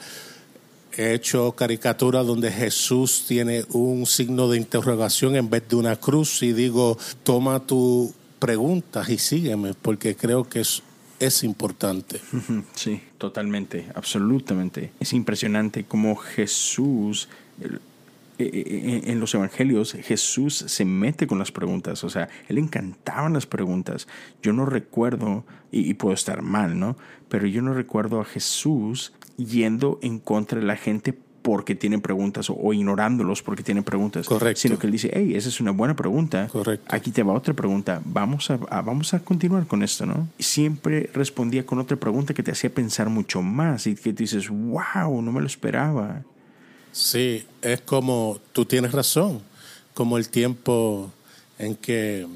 he 0.96 1.14
hecho 1.14 1.52
caricaturas 1.52 2.26
donde 2.26 2.50
Jesús 2.50 3.24
tiene 3.26 3.64
un 3.70 4.06
signo 4.06 4.48
de 4.48 4.58
interrogación 4.58 5.36
en 5.36 5.50
vez 5.50 5.68
de 5.68 5.76
una 5.76 5.96
cruz 5.96 6.42
y 6.42 6.52
digo, 6.52 6.98
toma 7.22 7.60
tu 7.60 8.12
pregunta 8.38 9.02
y 9.08 9.18
sígueme, 9.18 9.74
porque 9.74 10.16
creo 10.16 10.44
que 10.48 10.60
es, 10.60 10.82
es 11.20 11.44
importante. 11.44 12.20
Sí, 12.74 13.00
totalmente, 13.18 13.86
absolutamente. 13.94 14.92
Es 15.00 15.12
impresionante 15.12 15.84
cómo 15.84 16.16
Jesús... 16.16 17.28
Eh, 18.36 18.50
eh, 18.50 19.02
en 19.04 19.20
los 19.20 19.32
evangelios 19.36 19.92
Jesús 19.92 20.56
se 20.66 20.84
mete 20.84 21.28
con 21.28 21.38
las 21.38 21.52
preguntas, 21.52 22.02
o 22.02 22.10
sea, 22.10 22.28
él 22.48 22.58
encantaban 22.58 23.32
las 23.32 23.46
preguntas. 23.46 24.08
Yo 24.42 24.52
no 24.52 24.66
recuerdo, 24.66 25.44
y, 25.70 25.94
puedo 25.94 26.14
estar 26.14 26.42
mal, 26.42 26.76
¿no? 26.76 26.96
Pero 27.28 27.46
yo 27.46 27.62
no 27.62 27.74
recuerdo 27.74 28.20
a 28.20 28.24
Jesús 28.24 29.12
yendo 29.36 29.98
en 30.02 30.18
contra 30.18 30.60
de 30.60 30.66
la 30.66 30.76
gente 30.76 31.14
porque 31.44 31.74
tienen 31.74 32.00
preguntas 32.00 32.48
o, 32.48 32.72
ignorándolos 32.72 33.42
porque 33.42 33.62
tienen 33.62 33.84
preguntas. 33.84 34.26
Correcto. 34.26 34.62
Sino 34.62 34.78
que 34.78 34.86
él 34.86 34.92
dice, 34.92 35.10
hey, 35.12 35.34
esa 35.34 35.50
es 35.50 35.60
una 35.60 35.72
buena 35.72 35.94
pregunta. 35.94 36.48
Correcto. 36.48 36.86
Aquí 36.88 37.10
te 37.10 37.22
va 37.22 37.34
otra 37.34 37.52
pregunta. 37.52 38.00
Vamos 38.02 38.50
a, 38.50 38.56
vamos 38.56 39.12
a 39.12 39.18
continuar 39.18 39.66
con 39.66 39.82
esto, 39.82 40.06
¿no? 40.06 40.26
siempre 40.38 41.10
respondía 41.12 41.66
con 41.66 41.78
otra 41.78 41.98
pregunta 41.98 42.32
que 42.32 42.42
te 42.42 42.50
hacía 42.50 42.70
pensar 42.70 43.10
mucho 43.10 43.42
más 43.42 43.86
y 43.86 43.94
que 43.94 44.14
dices, 44.14 44.48
wow, 44.48 45.20
no 45.20 45.32
me 45.32 45.40
lo 45.42 45.46
esperaba. 45.46 46.22
Sí, 46.92 47.44
es 47.60 47.82
como, 47.82 48.38
tú 48.52 48.64
tienes 48.64 48.92
razón, 48.92 49.42
como 49.92 50.16
el 50.16 50.30
tiempo 50.30 51.12
en 51.58 51.74
que 51.74 52.26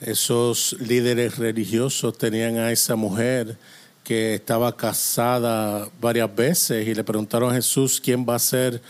esos 0.00 0.76
líderes 0.80 1.36
religiosos 1.36 2.16
tenían 2.16 2.56
a 2.56 2.72
esa 2.72 2.96
mujer 2.96 3.58
que 4.04 4.34
estaba 4.34 4.76
casada 4.76 5.88
varias 6.00 6.34
veces 6.34 6.86
y 6.86 6.94
le 6.94 7.04
preguntaron 7.04 7.50
a 7.50 7.54
Jesús 7.54 8.00
quién 8.00 8.26
va 8.28 8.34
a 8.34 8.38
ser 8.38 8.82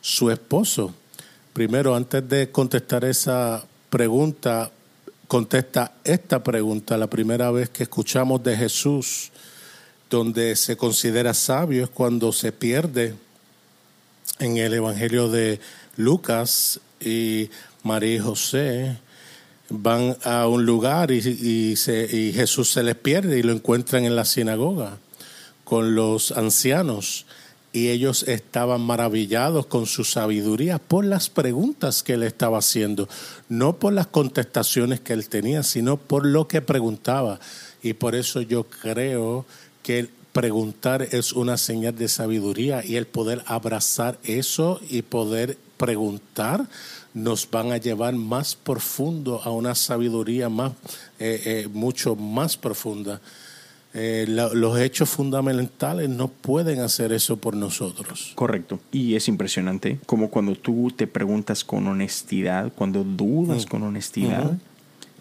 su 0.00 0.30
esposo. 0.30 0.94
Primero, 1.52 1.94
antes 1.94 2.28
de 2.28 2.50
contestar 2.50 3.04
esa 3.04 3.64
pregunta, 3.90 4.70
contesta 5.26 5.92
esta 6.04 6.42
pregunta. 6.42 6.96
La 6.96 7.08
primera 7.08 7.50
vez 7.50 7.70
que 7.70 7.82
escuchamos 7.82 8.42
de 8.42 8.56
Jesús, 8.56 9.30
donde 10.08 10.56
se 10.56 10.76
considera 10.76 11.34
sabio, 11.34 11.84
es 11.84 11.90
cuando 11.90 12.32
se 12.32 12.52
pierde 12.52 13.14
en 14.38 14.56
el 14.56 14.74
Evangelio 14.74 15.28
de 15.28 15.60
Lucas 15.96 16.80
y 17.00 17.50
María 17.82 18.14
y 18.14 18.18
José 18.18 18.96
van 19.68 20.16
a 20.24 20.46
un 20.46 20.66
lugar 20.66 21.10
y, 21.10 21.76
Jesús 21.76 22.70
se 22.70 22.82
les 22.82 22.96
pierde 22.96 23.38
y 23.38 23.42
lo 23.42 23.52
encuentran 23.52 24.04
en 24.04 24.16
la 24.16 24.24
sinagoga 24.24 24.98
con 25.64 25.94
los 25.94 26.32
ancianos 26.32 27.26
y 27.72 27.88
ellos 27.88 28.24
estaban 28.28 28.82
maravillados 28.82 29.66
con 29.66 29.86
su 29.86 30.04
sabiduría 30.04 30.78
por 30.78 31.04
las 31.04 31.30
preguntas 31.30 32.02
que 32.02 32.14
él 32.14 32.22
estaba 32.22 32.58
haciendo, 32.58 33.08
no 33.48 33.76
por 33.76 33.94
las 33.94 34.06
contestaciones 34.08 35.00
que 35.00 35.14
él 35.14 35.28
tenía, 35.28 35.62
sino 35.62 35.96
por 35.96 36.26
lo 36.26 36.46
que 36.48 36.60
preguntaba. 36.60 37.40
Y 37.82 37.94
por 37.94 38.14
eso 38.14 38.42
yo 38.42 38.64
creo 38.64 39.46
que 39.82 40.08
preguntar 40.32 41.02
es 41.12 41.32
una 41.32 41.56
señal 41.56 41.96
de 41.96 42.08
sabiduría 42.08 42.84
y 42.84 42.96
el 42.96 43.06
poder 43.06 43.42
abrazar 43.46 44.18
eso 44.24 44.80
y 44.88 45.02
poder 45.02 45.56
preguntar 45.76 46.66
nos 47.14 47.50
van 47.50 47.72
a 47.72 47.76
llevar 47.76 48.14
más 48.14 48.54
profundo 48.54 49.42
a 49.42 49.50
una 49.50 49.74
sabiduría 49.74 50.48
más, 50.48 50.72
eh, 51.18 51.42
eh, 51.44 51.68
mucho 51.72 52.16
más 52.16 52.56
profunda. 52.56 53.20
Eh, 53.94 54.24
los 54.26 54.78
hechos 54.78 55.10
fundamentales 55.10 56.08
no 56.08 56.28
pueden 56.28 56.80
hacer 56.80 57.12
eso 57.12 57.36
por 57.36 57.54
nosotros. 57.54 58.32
Correcto. 58.34 58.80
Y 58.90 59.16
es 59.16 59.28
impresionante 59.28 59.98
como 60.06 60.30
cuando 60.30 60.54
tú 60.54 60.90
te 60.96 61.06
preguntas 61.06 61.62
con 61.62 61.86
honestidad, 61.86 62.72
cuando 62.74 63.04
dudas 63.04 63.66
mm. 63.66 63.68
con 63.68 63.82
honestidad, 63.82 64.56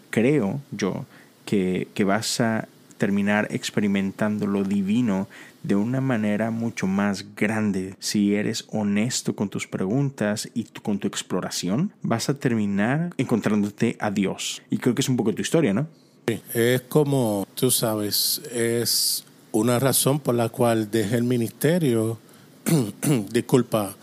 creo 0.09 0.61
yo 0.71 1.05
que, 1.45 1.89
que 1.93 2.05
vas 2.05 2.39
a 2.39 2.69
terminar 2.97 3.49
experimentando 3.51 4.47
lo 4.47 4.63
divino 4.63 5.27
de 5.63 5.75
una 5.75 6.01
manera 6.01 6.51
mucho 6.51 6.87
más 6.87 7.35
grande. 7.35 7.95
Si 7.99 8.35
eres 8.35 8.65
honesto 8.69 9.35
con 9.35 9.49
tus 9.49 9.67
preguntas 9.67 10.49
y 10.53 10.65
con 10.65 10.99
tu 10.99 11.07
exploración, 11.07 11.93
vas 12.01 12.29
a 12.29 12.39
terminar 12.39 13.13
encontrándote 13.17 13.97
a 13.99 14.11
Dios. 14.11 14.61
Y 14.69 14.77
creo 14.77 14.95
que 14.95 15.01
es 15.01 15.09
un 15.09 15.17
poco 15.17 15.33
tu 15.33 15.41
historia, 15.41 15.73
¿no? 15.73 15.87
Sí, 16.27 16.41
es 16.53 16.81
como, 16.81 17.47
tú 17.55 17.71
sabes, 17.71 18.41
es 18.51 19.25
una 19.51 19.79
razón 19.79 20.19
por 20.19 20.35
la 20.35 20.49
cual 20.49 20.89
dejé 20.89 21.17
el 21.17 21.23
ministerio. 21.23 22.19
Disculpa, 23.31 23.95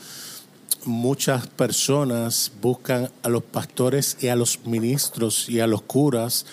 muchas 0.85 1.47
personas 1.47 2.53
buscan 2.61 3.11
a 3.23 3.29
los 3.29 3.43
pastores 3.43 4.17
y 4.21 4.29
a 4.29 4.37
los 4.37 4.65
ministros 4.65 5.49
y 5.49 5.61
a 5.61 5.67
los 5.67 5.83
curas 5.83 6.47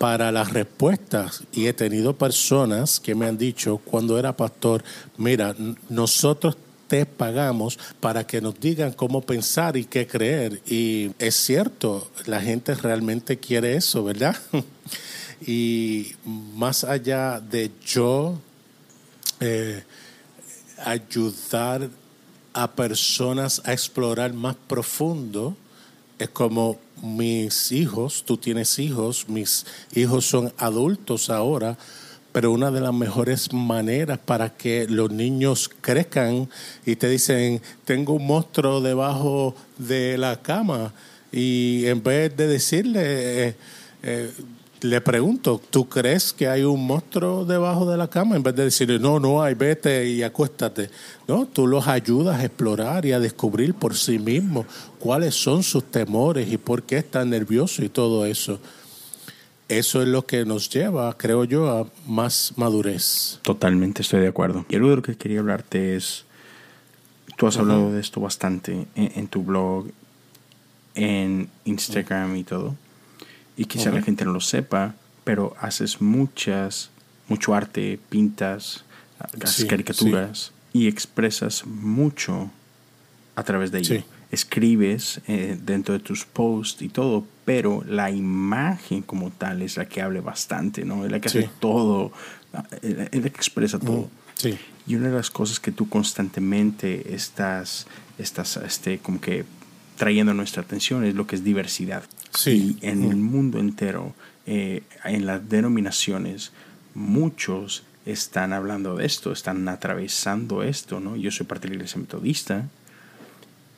para 0.00 0.32
las 0.32 0.50
respuestas 0.54 1.42
y 1.52 1.66
he 1.66 1.74
tenido 1.74 2.16
personas 2.16 3.00
que 3.00 3.14
me 3.14 3.26
han 3.26 3.36
dicho 3.36 3.76
cuando 3.76 4.18
era 4.18 4.34
pastor, 4.34 4.82
mira, 5.18 5.54
nosotros 5.90 6.56
te 6.88 7.04
pagamos 7.04 7.78
para 8.00 8.26
que 8.26 8.40
nos 8.40 8.58
digan 8.58 8.92
cómo 8.92 9.20
pensar 9.20 9.76
y 9.76 9.84
qué 9.84 10.06
creer. 10.06 10.62
Y 10.66 11.10
es 11.18 11.34
cierto, 11.34 12.10
la 12.24 12.40
gente 12.40 12.74
realmente 12.76 13.36
quiere 13.36 13.76
eso, 13.76 14.02
¿verdad? 14.02 14.34
y 15.46 16.12
más 16.24 16.82
allá 16.82 17.38
de 17.38 17.70
yo 17.84 18.40
eh, 19.38 19.84
ayudar 20.82 21.90
a 22.54 22.70
personas 22.70 23.60
a 23.66 23.74
explorar 23.74 24.32
más 24.32 24.56
profundo, 24.66 25.58
es 26.18 26.30
como 26.30 26.78
mis 27.02 27.72
hijos, 27.72 28.24
tú 28.24 28.36
tienes 28.36 28.78
hijos, 28.78 29.28
mis 29.28 29.66
hijos 29.94 30.26
son 30.26 30.52
adultos 30.58 31.30
ahora, 31.30 31.76
pero 32.32 32.52
una 32.52 32.70
de 32.70 32.80
las 32.80 32.94
mejores 32.94 33.52
maneras 33.52 34.18
para 34.18 34.50
que 34.56 34.86
los 34.88 35.10
niños 35.10 35.70
crezcan 35.80 36.48
y 36.86 36.96
te 36.96 37.08
dicen, 37.08 37.60
tengo 37.84 38.14
un 38.14 38.26
monstruo 38.26 38.80
debajo 38.80 39.54
de 39.78 40.16
la 40.16 40.40
cama, 40.40 40.92
y 41.32 41.86
en 41.86 42.02
vez 42.02 42.36
de 42.36 42.46
decirle, 42.46 43.48
eh, 43.48 43.54
eh, 44.02 44.30
le 44.82 45.00
pregunto, 45.00 45.60
¿tú 45.70 45.88
crees 45.88 46.32
que 46.32 46.48
hay 46.48 46.62
un 46.62 46.86
monstruo 46.86 47.44
debajo 47.44 47.90
de 47.90 47.96
la 47.96 48.08
cama? 48.08 48.36
En 48.36 48.42
vez 48.42 48.54
de 48.54 48.64
decirle, 48.64 48.98
no, 48.98 49.20
no 49.20 49.42
hay, 49.42 49.54
vete 49.54 50.08
y 50.08 50.22
acuéstate. 50.22 50.90
No, 51.28 51.46
tú 51.46 51.66
los 51.66 51.86
ayudas 51.86 52.40
a 52.40 52.44
explorar 52.44 53.04
y 53.04 53.12
a 53.12 53.20
descubrir 53.20 53.74
por 53.74 53.94
sí 53.94 54.18
mismos 54.18 54.66
cuáles 54.98 55.34
son 55.34 55.62
sus 55.62 55.84
temores 55.84 56.50
y 56.50 56.56
por 56.56 56.82
qué 56.82 56.98
están 56.98 57.30
nerviosos 57.30 57.84
y 57.84 57.88
todo 57.88 58.24
eso. 58.24 58.58
Eso 59.68 60.02
es 60.02 60.08
lo 60.08 60.26
que 60.26 60.44
nos 60.44 60.68
lleva, 60.68 61.16
creo 61.16 61.44
yo, 61.44 61.70
a 61.70 61.86
más 62.06 62.54
madurez. 62.56 63.38
Totalmente 63.42 64.02
estoy 64.02 64.20
de 64.20 64.28
acuerdo. 64.28 64.64
Y 64.68 64.76
algo 64.76 64.90
de 64.90 64.96
lo 64.96 65.02
que 65.02 65.16
quería 65.16 65.40
hablarte 65.40 65.96
es, 65.96 66.24
tú 67.36 67.46
has 67.46 67.56
hablado 67.56 67.92
de 67.92 68.00
esto 68.00 68.20
bastante 68.20 68.86
en 68.96 69.28
tu 69.28 69.42
blog, 69.42 69.86
en 70.94 71.48
Instagram 71.64 72.36
y 72.36 72.44
todo 72.44 72.74
y 73.60 73.66
quizá 73.66 73.90
la 73.90 74.00
gente 74.00 74.24
no 74.24 74.32
lo 74.32 74.40
sepa, 74.40 74.94
pero 75.22 75.54
haces 75.60 76.00
muchas, 76.00 76.88
mucho 77.28 77.54
arte, 77.54 78.00
pintas, 78.08 78.84
haces 79.18 79.66
caricaturas 79.66 80.52
y 80.72 80.88
expresas 80.88 81.66
mucho 81.66 82.50
a 83.36 83.42
través 83.42 83.70
de 83.70 83.80
ello. 83.80 84.02
Escribes 84.30 85.20
eh, 85.26 85.58
dentro 85.62 85.92
de 85.92 86.00
tus 86.00 86.24
posts 86.24 86.80
y 86.80 86.88
todo, 86.88 87.26
pero 87.44 87.84
la 87.86 88.10
imagen 88.10 89.02
como 89.02 89.30
tal 89.30 89.60
es 89.60 89.76
la 89.76 89.84
que 89.84 90.00
habla 90.00 90.22
bastante, 90.22 90.86
¿no? 90.86 91.04
Es 91.04 91.12
la 91.12 91.20
que 91.20 91.28
hace 91.28 91.50
todo, 91.60 92.12
es 92.80 92.96
la 92.96 93.28
que 93.28 93.36
expresa 93.36 93.78
todo. 93.78 94.08
Y 94.86 94.94
una 94.94 95.08
de 95.08 95.16
las 95.16 95.30
cosas 95.30 95.60
que 95.60 95.70
tú 95.70 95.86
constantemente 95.86 97.14
estás, 97.14 97.86
estás 98.16 98.56
este, 98.56 99.00
como 99.00 99.20
que 99.20 99.44
trayendo 99.98 100.32
nuestra 100.32 100.62
atención 100.62 101.04
es 101.04 101.14
lo 101.14 101.26
que 101.26 101.36
es 101.36 101.44
diversidad. 101.44 102.04
Sí. 102.34 102.78
Y 102.80 102.86
en 102.86 103.04
el 103.04 103.16
mundo 103.16 103.58
entero, 103.58 104.14
eh, 104.46 104.82
en 105.04 105.26
las 105.26 105.48
denominaciones, 105.48 106.52
muchos 106.94 107.84
están 108.06 108.52
hablando 108.52 108.96
de 108.96 109.06
esto, 109.06 109.32
están 109.32 109.68
atravesando 109.68 110.62
esto, 110.62 111.00
¿no? 111.00 111.16
Yo 111.16 111.30
soy 111.30 111.46
parte 111.46 111.68
de 111.68 111.70
la 111.70 111.74
iglesia 111.76 112.00
metodista 112.00 112.68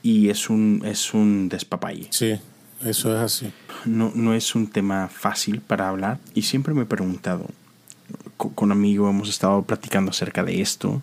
y 0.03 0.29
es 0.29 0.49
un, 0.51 0.83
es 0.85 1.15
un 1.15 1.49
despapalle. 1.49 2.07
Sí, 2.11 2.39
eso 2.85 3.15
es 3.15 3.21
así. 3.21 3.53
No, 3.85 4.13
no 4.15 4.35
es 4.35 4.55
un 4.55 4.69
tema 4.69 5.09
fácil 5.09 5.61
para 5.61 5.89
hablar 5.89 6.19
y 6.35 6.43
siempre 6.43 6.75
me 6.75 6.83
he 6.83 6.87
preguntado, 6.87 7.49
con, 8.37 8.51
con 8.51 8.73
amigo 8.73 9.09
hemos 9.09 9.29
estado 9.29 9.63
platicando 9.63 10.11
acerca 10.11 10.45
de 10.45 10.61
esto 10.61 11.03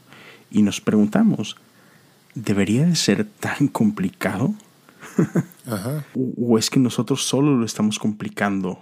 y 0.50 0.62
nos 0.62 0.82
preguntamos, 0.82 1.58
¿debería 2.36 2.86
de 2.86 2.96
ser 2.96 3.26
tan 3.26 3.68
complicado? 3.68 4.54
O, 6.16 6.58
es 6.58 6.70
que 6.70 6.80
nosotros 6.80 7.24
solo 7.24 7.56
lo 7.56 7.66
estamos 7.66 8.00
complicando. 8.00 8.80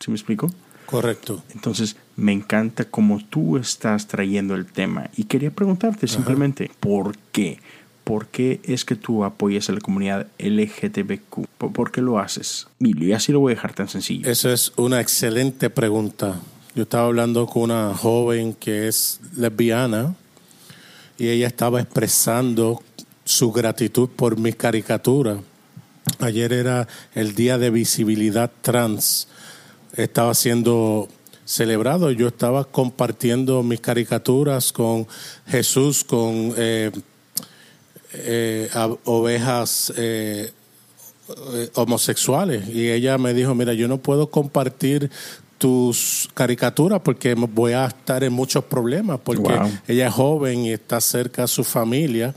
¿Sí 0.00 0.10
me 0.10 0.16
explico? 0.16 0.50
Correcto. 0.86 1.42
Entonces, 1.54 1.96
me 2.16 2.32
encanta 2.32 2.84
cómo 2.84 3.20
tú 3.24 3.56
estás 3.56 4.06
trayendo 4.06 4.54
el 4.54 4.66
tema. 4.66 5.10
Y 5.16 5.24
quería 5.24 5.50
preguntarte 5.50 6.08
simplemente, 6.08 6.70
¿por 6.80 7.16
qué? 7.32 7.60
¿Por 8.02 8.26
qué 8.26 8.60
es 8.64 8.84
que 8.84 8.96
tú 8.96 9.24
apoyas 9.24 9.70
a 9.70 9.72
la 9.72 9.80
comunidad 9.80 10.26
LGTBQ? 10.38 11.46
¿Por, 11.56 11.90
qué 11.90 12.02
lo 12.02 12.18
haces? 12.18 12.66
Y 12.78 13.12
así 13.12 13.32
lo 13.32 13.40
voy 13.40 13.52
a 13.52 13.54
dejar 13.54 13.72
tan 13.72 13.88
sencillo. 13.88 14.28
Esa 14.28 14.52
es 14.52 14.72
una 14.76 15.00
excelente 15.00 15.70
pregunta. 15.70 16.38
Yo 16.74 16.82
estaba 16.82 17.06
hablando 17.06 17.46
con 17.46 17.62
una 17.62 17.94
joven 17.94 18.52
que 18.52 18.88
es 18.88 19.20
lesbiana 19.36 20.14
y 21.16 21.28
ella 21.28 21.46
estaba 21.46 21.80
expresando 21.80 22.82
su 23.24 23.52
gratitud 23.52 24.10
por 24.10 24.38
mi 24.38 24.52
caricatura 24.52 25.38
Ayer 26.18 26.52
era 26.52 26.86
el 27.14 27.34
Día 27.34 27.58
de 27.58 27.70
Visibilidad 27.70 28.50
Trans. 28.62 29.28
Estaba 29.96 30.34
siendo 30.34 31.08
celebrado. 31.44 32.10
Yo 32.10 32.28
estaba 32.28 32.64
compartiendo 32.64 33.62
mis 33.62 33.80
caricaturas 33.80 34.72
con 34.72 35.06
Jesús, 35.46 36.04
con 36.04 36.54
eh, 36.56 36.90
eh, 38.12 38.70
ovejas 39.04 39.92
eh, 39.96 40.52
homosexuales. 41.74 42.68
Y 42.68 42.90
ella 42.90 43.18
me 43.18 43.34
dijo, 43.34 43.54
mira, 43.54 43.72
yo 43.72 43.88
no 43.88 43.98
puedo 43.98 44.30
compartir 44.30 45.10
tus 45.58 46.28
caricaturas 46.34 47.00
porque 47.02 47.34
voy 47.34 47.72
a 47.72 47.86
estar 47.86 48.22
en 48.24 48.32
muchos 48.32 48.64
problemas 48.64 49.20
porque 49.22 49.56
ella 49.86 50.08
es 50.08 50.12
joven 50.12 50.66
y 50.66 50.72
está 50.72 51.00
cerca 51.00 51.44
a 51.44 51.46
su 51.46 51.64
familia 51.64 52.34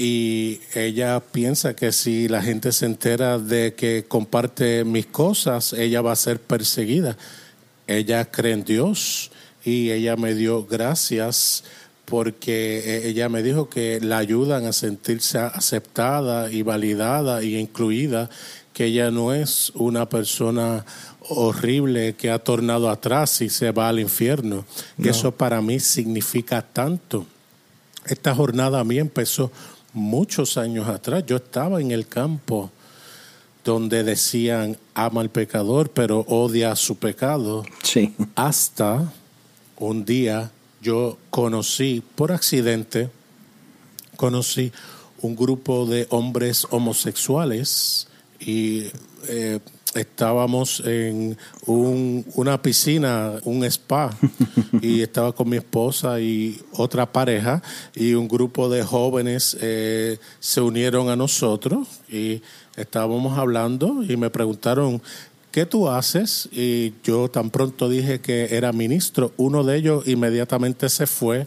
y 0.00 0.60
ella 0.74 1.18
piensa 1.18 1.74
que 1.74 1.90
si 1.90 2.28
la 2.28 2.40
gente 2.40 2.70
se 2.70 2.86
entera 2.86 3.40
de 3.40 3.74
que 3.74 4.04
comparte 4.06 4.84
mis 4.84 5.06
cosas, 5.06 5.72
ella 5.72 6.00
va 6.02 6.12
a 6.12 6.16
ser 6.16 6.40
perseguida. 6.40 7.18
Ella 7.88 8.30
cree 8.30 8.52
en 8.52 8.62
Dios 8.62 9.32
y 9.64 9.90
ella 9.90 10.14
me 10.14 10.36
dio 10.36 10.64
gracias 10.64 11.64
porque 12.04 12.78
e, 12.78 13.08
ella 13.08 13.28
me 13.28 13.42
dijo 13.42 13.68
que 13.68 14.00
la 14.00 14.18
ayudan 14.18 14.66
a 14.66 14.72
sentirse 14.72 15.38
aceptada 15.38 16.50
y 16.52 16.62
validada 16.62 17.42
y 17.42 17.56
incluida, 17.56 18.30
que 18.72 18.86
ella 18.86 19.10
no 19.10 19.34
es 19.34 19.72
una 19.74 20.08
persona 20.08 20.84
horrible 21.28 22.14
que 22.14 22.30
ha 22.30 22.38
tornado 22.38 22.88
atrás 22.88 23.42
y 23.42 23.48
se 23.48 23.72
va 23.72 23.88
al 23.88 23.98
infierno. 23.98 24.64
Y 24.96 25.08
eso 25.08 25.32
para 25.32 25.60
mí 25.60 25.80
significa 25.80 26.62
tanto. 26.62 27.26
Esta 28.06 28.32
jornada 28.32 28.78
a 28.78 28.84
mí 28.84 28.98
empezó 28.98 29.50
muchos 29.98 30.56
años 30.56 30.88
atrás. 30.88 31.24
Yo 31.26 31.36
estaba 31.36 31.80
en 31.80 31.90
el 31.90 32.06
campo 32.06 32.70
donde 33.64 34.02
decían 34.02 34.78
ama 34.94 35.20
al 35.20 35.30
pecador, 35.30 35.90
pero 35.90 36.20
odia 36.20 36.74
su 36.76 36.96
pecado. 36.96 37.64
Sí. 37.82 38.14
Hasta 38.34 39.12
un 39.76 40.04
día 40.04 40.50
yo 40.80 41.18
conocí, 41.30 42.02
por 42.14 42.32
accidente, 42.32 43.10
conocí 44.16 44.72
un 45.20 45.36
grupo 45.36 45.86
de 45.86 46.06
hombres 46.10 46.66
homosexuales 46.70 48.08
y 48.40 48.84
eh, 49.28 49.60
estábamos 49.94 50.82
en 50.84 51.36
una 51.66 52.60
piscina, 52.62 53.34
un 53.44 53.64
spa, 53.64 54.10
y 54.82 55.02
estaba 55.02 55.32
con 55.32 55.48
mi 55.48 55.56
esposa 55.56 56.20
y 56.20 56.60
otra 56.72 57.10
pareja, 57.10 57.62
y 57.94 58.14
un 58.14 58.28
grupo 58.28 58.68
de 58.68 58.82
jóvenes 58.82 59.56
eh, 59.60 60.18
se 60.40 60.60
unieron 60.60 61.08
a 61.08 61.16
nosotros 61.16 61.88
y 62.08 62.42
estábamos 62.76 63.38
hablando 63.38 64.02
y 64.02 64.16
me 64.16 64.30
preguntaron, 64.30 65.02
¿qué 65.50 65.66
tú 65.66 65.88
haces? 65.88 66.48
Y 66.52 66.94
yo 67.02 67.28
tan 67.28 67.50
pronto 67.50 67.88
dije 67.88 68.20
que 68.20 68.56
era 68.56 68.72
ministro. 68.72 69.32
Uno 69.36 69.64
de 69.64 69.76
ellos 69.76 70.06
inmediatamente 70.06 70.88
se 70.88 71.06
fue. 71.06 71.46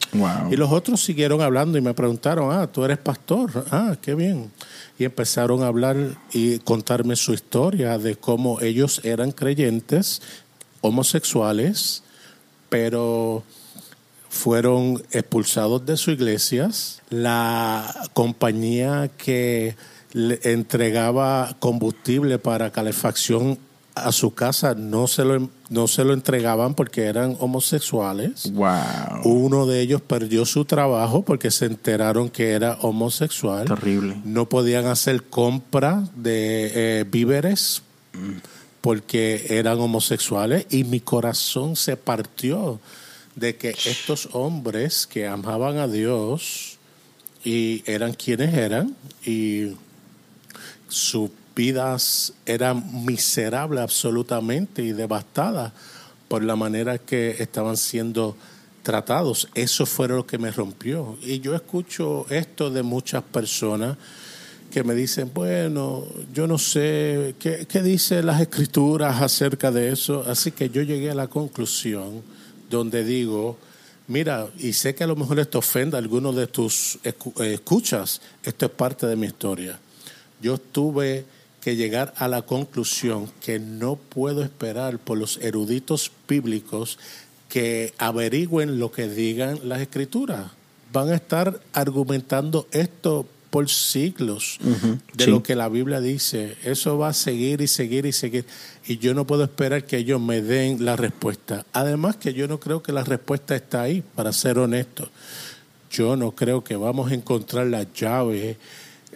Y 0.50 0.56
los 0.56 0.72
otros 0.72 1.02
siguieron 1.02 1.42
hablando 1.42 1.78
y 1.78 1.82
me 1.82 1.94
preguntaron, 1.94 2.52
ah, 2.52 2.68
tú 2.68 2.84
eres 2.84 2.98
pastor. 2.98 3.66
Ah, 3.72 3.96
qué 4.02 4.16
bien 4.16 4.52
y 5.02 5.06
empezaron 5.06 5.64
a 5.64 5.68
hablar 5.68 5.98
y 6.32 6.60
contarme 6.60 7.16
su 7.16 7.34
historia 7.34 7.98
de 7.98 8.16
cómo 8.18 8.62
ellos 8.62 9.02
eran 9.04 9.32
creyentes 9.32 10.22
homosexuales, 10.82 12.04
pero 12.70 13.42
fueron 14.30 15.02
expulsados 15.12 15.84
de 15.88 15.98
sus 15.98 16.14
iglesias. 16.14 17.02
La 17.10 18.10
compañía 18.14 19.10
que 19.18 19.76
entregaba 20.14 21.56
combustible 21.60 22.38
para 22.38 22.72
calefacción 22.72 23.58
a 23.96 24.12
su 24.12 24.34
casa 24.34 24.74
no 24.76 25.08
se 25.08 25.26
lo, 25.26 25.50
no 25.70 25.88
se 25.88 26.04
lo 26.04 26.14
entregaban 26.14 26.76
porque 26.76 27.06
eran 27.06 27.36
homosexuales. 27.40 28.52
Wow. 28.54 29.22
Uno 29.24 29.66
de 29.66 29.82
ellos 29.82 30.02
perdió 30.02 30.46
su 30.46 30.66
trabajo 30.66 31.24
porque 31.24 31.52
se 31.52 31.66
enteraron 31.66 32.30
que 32.30 32.52
era 32.52 32.78
homosexual. 32.82 33.68
Terrible. 33.68 34.22
No 34.24 34.48
podían 34.48 34.86
hacer 34.86 35.24
compra 35.24 36.08
de 36.16 36.72
eh, 36.74 37.06
víveres 37.10 37.82
porque 38.82 39.46
eran 39.50 39.80
homosexuales 39.80 40.66
y 40.70 40.84
mi 40.84 41.00
corazón 41.00 41.76
se 41.76 41.98
partió 41.98 42.80
de 43.36 43.56
que 43.56 43.70
estos 43.70 44.30
hombres 44.34 45.08
que 45.08 45.28
amaban 45.28 45.78
a 45.78 45.88
Dios 45.88 46.78
y 47.44 47.84
eran 47.86 48.14
quienes 48.14 48.54
eran 48.54 48.96
y 49.26 49.74
su 50.88 51.32
vidas 51.56 52.34
eran 52.46 53.06
miserables 53.06 53.82
absolutamente 53.82 54.84
y 54.84 54.92
devastadas 54.92 55.72
por 56.28 56.44
la 56.44 56.56
manera 56.56 56.98
que 56.98 57.36
estaban 57.40 57.78
siendo 57.78 58.36
tratados. 58.84 59.50
Eso 59.54 59.86
fue 59.86 60.08
lo 60.08 60.26
que 60.26 60.38
me 60.38 60.52
rompió. 60.52 61.18
Y 61.22 61.40
yo 61.40 61.56
escucho 61.56 62.26
esto 62.30 62.70
de 62.70 62.84
muchas 62.84 63.24
personas 63.24 63.98
que 64.72 64.84
me 64.84 64.96
dicen, 64.96 65.30
bueno, 65.34 66.06
yo 66.34 66.48
no 66.48 66.58
sé, 66.58 67.36
¿qué, 67.38 67.68
qué 67.68 67.82
dicen 67.82 68.26
las 68.26 68.40
escrituras 68.40 69.22
acerca 69.22 69.70
de 69.70 69.92
eso? 69.92 70.24
Así 70.28 70.52
que 70.52 70.70
yo 70.70 70.82
llegué 70.82 71.12
a 71.12 71.16
la 71.16 71.28
conclusión 71.28 72.24
donde 72.70 73.04
digo, 73.04 73.58
mira, 74.08 74.48
y 74.58 74.74
sé 74.74 74.96
que 74.96 75.04
a 75.04 75.08
lo 75.08 75.16
mejor 75.16 75.40
esto 75.40 75.60
ofenda 75.60 75.98
a 75.98 76.02
algunos 76.02 76.36
de 76.36 76.48
tus 76.48 76.98
eh, 77.04 77.14
escuchas, 77.54 78.22
esto 78.44 78.66
es 78.66 78.72
parte 78.72 79.06
de 79.06 79.16
mi 79.16 79.28
historia. 79.28 79.78
Yo 80.42 80.56
estuve 80.56 81.26
que 81.62 81.76
llegar 81.76 82.14
a 82.18 82.28
la 82.28 82.42
conclusión 82.42 83.32
que 83.40 83.60
no 83.60 83.96
puedo 83.96 84.44
esperar 84.44 85.00
por 85.00 85.18
los 85.18 85.38
eruditos 85.38 86.12
bíblicos 86.28 86.98
que 87.48 87.94
averigüen 87.98 88.80
lo 88.80 88.92
que 88.92 89.08
digan 89.08 89.60
las 89.64 89.82
escrituras. 89.82 90.52
Van 90.92 91.10
a 91.10 91.16
estar 91.16 91.62
argumentando 91.74 92.68
esto 92.72 93.26
por 93.50 93.70
siglos 93.70 94.58
de 95.14 95.28
lo 95.28 95.44
que 95.44 95.56
la 95.56 95.68
Biblia 95.68 96.00
dice. 96.00 96.56
Eso 96.64 96.98
va 96.98 97.10
a 97.10 97.14
seguir 97.14 97.62
y 97.62 97.68
seguir 97.68 98.06
y 98.06 98.14
seguir. 98.14 98.46
Y 98.88 98.98
yo 98.98 99.14
no 99.14 99.28
puedo 99.28 99.44
esperar 99.44 99.86
que 99.86 99.98
ellos 99.98 100.22
me 100.22 100.42
den 100.42 100.84
la 100.86 100.96
respuesta. 100.96 101.66
Además 101.74 102.16
que 102.16 102.34
yo 102.34 102.48
no 102.48 102.60
creo 102.60 102.82
que 102.82 102.94
la 102.94 103.04
respuesta 103.04 103.56
está 103.56 103.84
ahí, 103.84 104.04
para 104.16 104.32
ser 104.32 104.58
honesto. 104.58 105.10
Yo 105.92 106.16
no 106.16 106.32
creo 106.32 106.64
que 106.64 106.78
vamos 106.78 107.12
a 107.12 107.14
encontrar 107.14 107.68
la 107.68 107.86
llave 107.94 108.58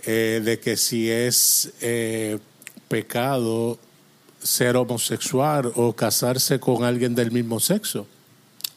eh, 0.05 0.41
de 0.43 0.59
que 0.59 0.77
si 0.77 1.09
es 1.09 1.71
eh, 1.81 2.39
pecado 2.87 3.79
ser 4.41 4.75
homosexual 4.75 5.71
o 5.75 5.93
casarse 5.93 6.59
con 6.59 6.83
alguien 6.83 7.15
del 7.15 7.31
mismo 7.31 7.59
sexo. 7.59 8.07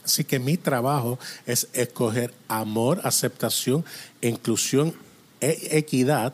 Así 0.04 0.24
que 0.24 0.38
mi 0.38 0.56
trabajo 0.56 1.18
es 1.44 1.68
escoger 1.74 2.32
amor, 2.48 3.00
aceptación, 3.04 3.84
inclusión, 4.22 4.94
e 5.40 5.78
equidad. 5.78 6.32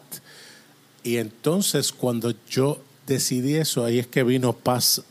Y 1.02 1.16
entonces 1.16 1.92
cuando 1.92 2.32
yo 2.48 2.80
decidí 3.06 3.56
eso, 3.56 3.84
ahí 3.84 3.98
es 3.98 4.06
que 4.06 4.22
vino 4.22 4.52
paz 4.52 5.02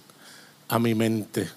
a 0.68 0.80
mi 0.80 0.96
mente. 0.96 1.50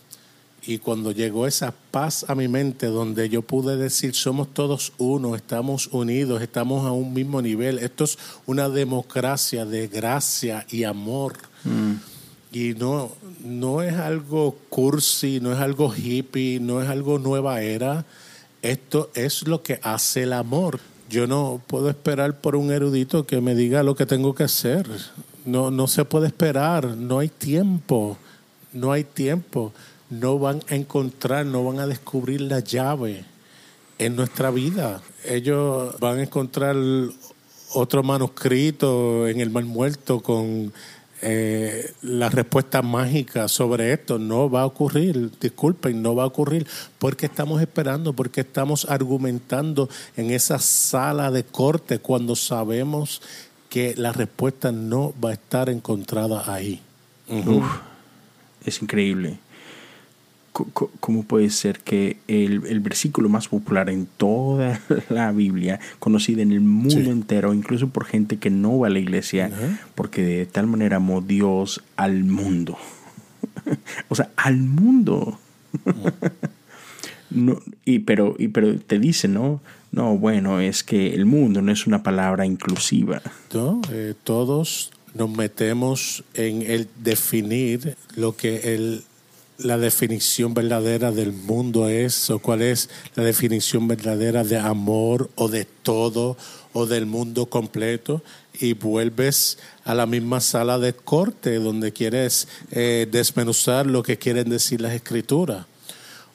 Y 0.69 0.79
cuando 0.79 1.13
llegó 1.13 1.47
esa 1.47 1.73
paz 1.93 2.27
a 2.29 2.35
mi 2.35 2.49
mente, 2.49 2.89
donde 2.89 3.29
yo 3.29 3.43
pude 3.43 3.77
decir, 3.77 4.17
somos 4.17 4.53
todos 4.53 4.93
uno, 4.99 5.37
estamos 5.37 5.87
unidos, 5.93 6.43
estamos 6.43 6.85
a 6.85 6.91
un 6.91 7.15
mismo 7.15 7.41
nivel, 7.41 7.79
esto 7.79 8.03
es 8.03 8.19
una 8.47 8.69
democracia 8.69 9.65
de 9.65 9.87
gracia 9.87 10.67
y 10.69 10.83
amor. 10.83 11.35
Mm. 11.63 11.93
Y 12.51 12.75
no, 12.75 13.13
no 13.45 13.81
es 13.81 13.95
algo 13.95 14.57
cursi, 14.69 15.39
no 15.39 15.53
es 15.53 15.61
algo 15.61 15.95
hippie, 15.95 16.59
no 16.59 16.83
es 16.83 16.89
algo 16.89 17.21
nueva 17.21 17.63
era. 17.63 18.05
Esto 18.61 19.13
es 19.15 19.47
lo 19.47 19.63
que 19.63 19.79
hace 19.85 20.25
el 20.25 20.33
amor. 20.33 20.81
Yo 21.09 21.29
no 21.29 21.63
puedo 21.65 21.89
esperar 21.89 22.41
por 22.41 22.57
un 22.57 22.73
erudito 22.73 23.25
que 23.25 23.41
me 23.41 23.55
diga 23.55 23.85
lo 23.85 23.95
que 23.95 24.05
tengo 24.05 24.35
que 24.35 24.43
hacer. 24.43 24.89
No, 25.45 25.71
no 25.71 25.87
se 25.87 26.05
puede 26.05 26.27
esperar, 26.27 26.89
no 26.97 27.21
hay 27.21 27.29
tiempo, 27.29 28.19
no 28.73 28.91
hay 28.91 29.05
tiempo 29.05 29.73
no 30.11 30.39
van 30.39 30.63
a 30.69 30.75
encontrar, 30.75 31.47
no 31.47 31.65
van 31.65 31.79
a 31.79 31.87
descubrir 31.87 32.41
la 32.41 32.61
llave 32.61 33.25
en 33.99 34.17
nuestra 34.17 34.51
vida. 34.51 35.03
Ellos 35.25 35.99
van 35.99 36.19
a 36.19 36.23
encontrar 36.23 36.77
otro 37.75 38.03
manuscrito 38.03 39.27
en 39.27 39.41
el 39.41 39.51
Mar 39.51 39.65
Muerto 39.65 40.21
con 40.21 40.73
eh, 41.23 41.93
la 42.03 42.29
respuesta 42.29 42.83
mágica 42.83 43.49
sobre 43.49 43.93
esto. 43.93 44.19
No 44.19 44.51
va 44.51 44.63
a 44.63 44.67
ocurrir, 44.67 45.31
disculpen, 45.41 46.03
no 46.03 46.15
va 46.15 46.25
a 46.25 46.27
ocurrir 46.27 46.67
porque 46.99 47.27
estamos 47.27 47.61
esperando, 47.61 48.13
porque 48.13 48.43
estamos 48.43 48.85
argumentando 48.89 49.89
en 50.17 50.31
esa 50.31 50.59
sala 50.59 51.31
de 51.31 51.45
corte 51.45 51.99
cuando 51.99 52.37
sabemos 52.37 53.23
que 53.69 53.95
la 53.97 54.13
respuesta 54.13 54.73
no 54.73 55.13
va 55.23 55.31
a 55.31 55.35
estar 55.35 55.69
encontrada 55.69 56.53
ahí. 56.53 56.81
es 58.65 58.83
increíble. 58.83 59.39
¿Cómo 61.01 61.23
puede 61.25 61.51
ser 61.51 61.81
que 61.81 62.17
el, 62.29 62.81
versículo 62.81 63.29
más 63.29 63.49
popular 63.49 63.91
en 63.91 64.07
toda 64.17 64.81
la 65.11 65.33
Biblia, 65.33 65.81
conocida 65.99 66.43
en 66.43 66.53
el 66.53 66.61
mundo 66.61 67.11
entero, 67.11 67.53
incluso 67.53 67.89
por 67.89 68.05
gente 68.05 68.39
que 68.39 68.51
no 68.51 68.79
va 68.79 68.87
a 68.87 68.91
la 68.91 68.99
iglesia, 68.99 69.51
porque 69.95 70.23
de 70.23 70.47
tal 70.47 70.67
manera 70.67 70.97
amó 70.97 71.21
Dios 71.21 71.83
al 71.97 72.25
mundo? 72.25 72.79
o 74.09 74.15
sea, 74.15 74.31
al 74.37 74.57
mundo. 74.57 75.39
no, 77.31 77.61
y, 77.85 78.01
pero, 78.01 78.35
y, 78.39 78.49
pero 78.49 78.79
te 78.79 78.99
dice, 78.99 79.29
¿no? 79.29 79.61
No, 79.93 80.17
bueno, 80.19 80.61
es 80.61 80.85
que 80.85 81.15
el 81.15 81.27
mundo 81.27 81.63
no 81.63 81.73
es 81.73 81.87
una 81.87 82.03
palabra 82.03 82.45
inclusiva. 82.45 83.23
No, 83.55 83.81
eh, 83.91 84.15
todos 84.25 84.91
nos 85.15 85.31
metemos 85.31 86.25
en 86.35 86.63
el 86.63 86.89
definir 87.03 87.97
lo 88.15 88.37
que 88.37 88.75
el, 88.75 89.05
la 89.59 89.79
definición 89.79 90.55
verdadera 90.55 91.13
del 91.13 91.33
mundo 91.33 91.89
es 91.89 92.31
o 92.31 92.39
cuál 92.39 92.63
es 92.63 92.91
la 93.15 93.25
definición 93.25 93.89
verdadera 93.89 94.45
de 94.45 94.59
amor 94.59 95.31
o 95.35 95.49
de 95.49 95.65
todo 95.65 96.37
o 96.73 96.87
del 96.87 97.07
mundo 97.07 97.47
completo 97.47 98.23
y 98.61 98.75
vuelves 98.75 99.59
a 99.85 99.95
la 99.95 100.07
misma 100.07 100.41
sala 100.41 100.79
de 100.79 100.93
corte 100.95 101.55
donde 101.55 101.93
quieres 101.93 102.49
eh, 102.71 103.07
desmenuzar 103.11 103.87
lo 103.87 104.03
que 104.03 104.19
quieren 104.19 104.51
decir 104.51 104.81
las 104.81 104.93
escrituras. 104.93 105.67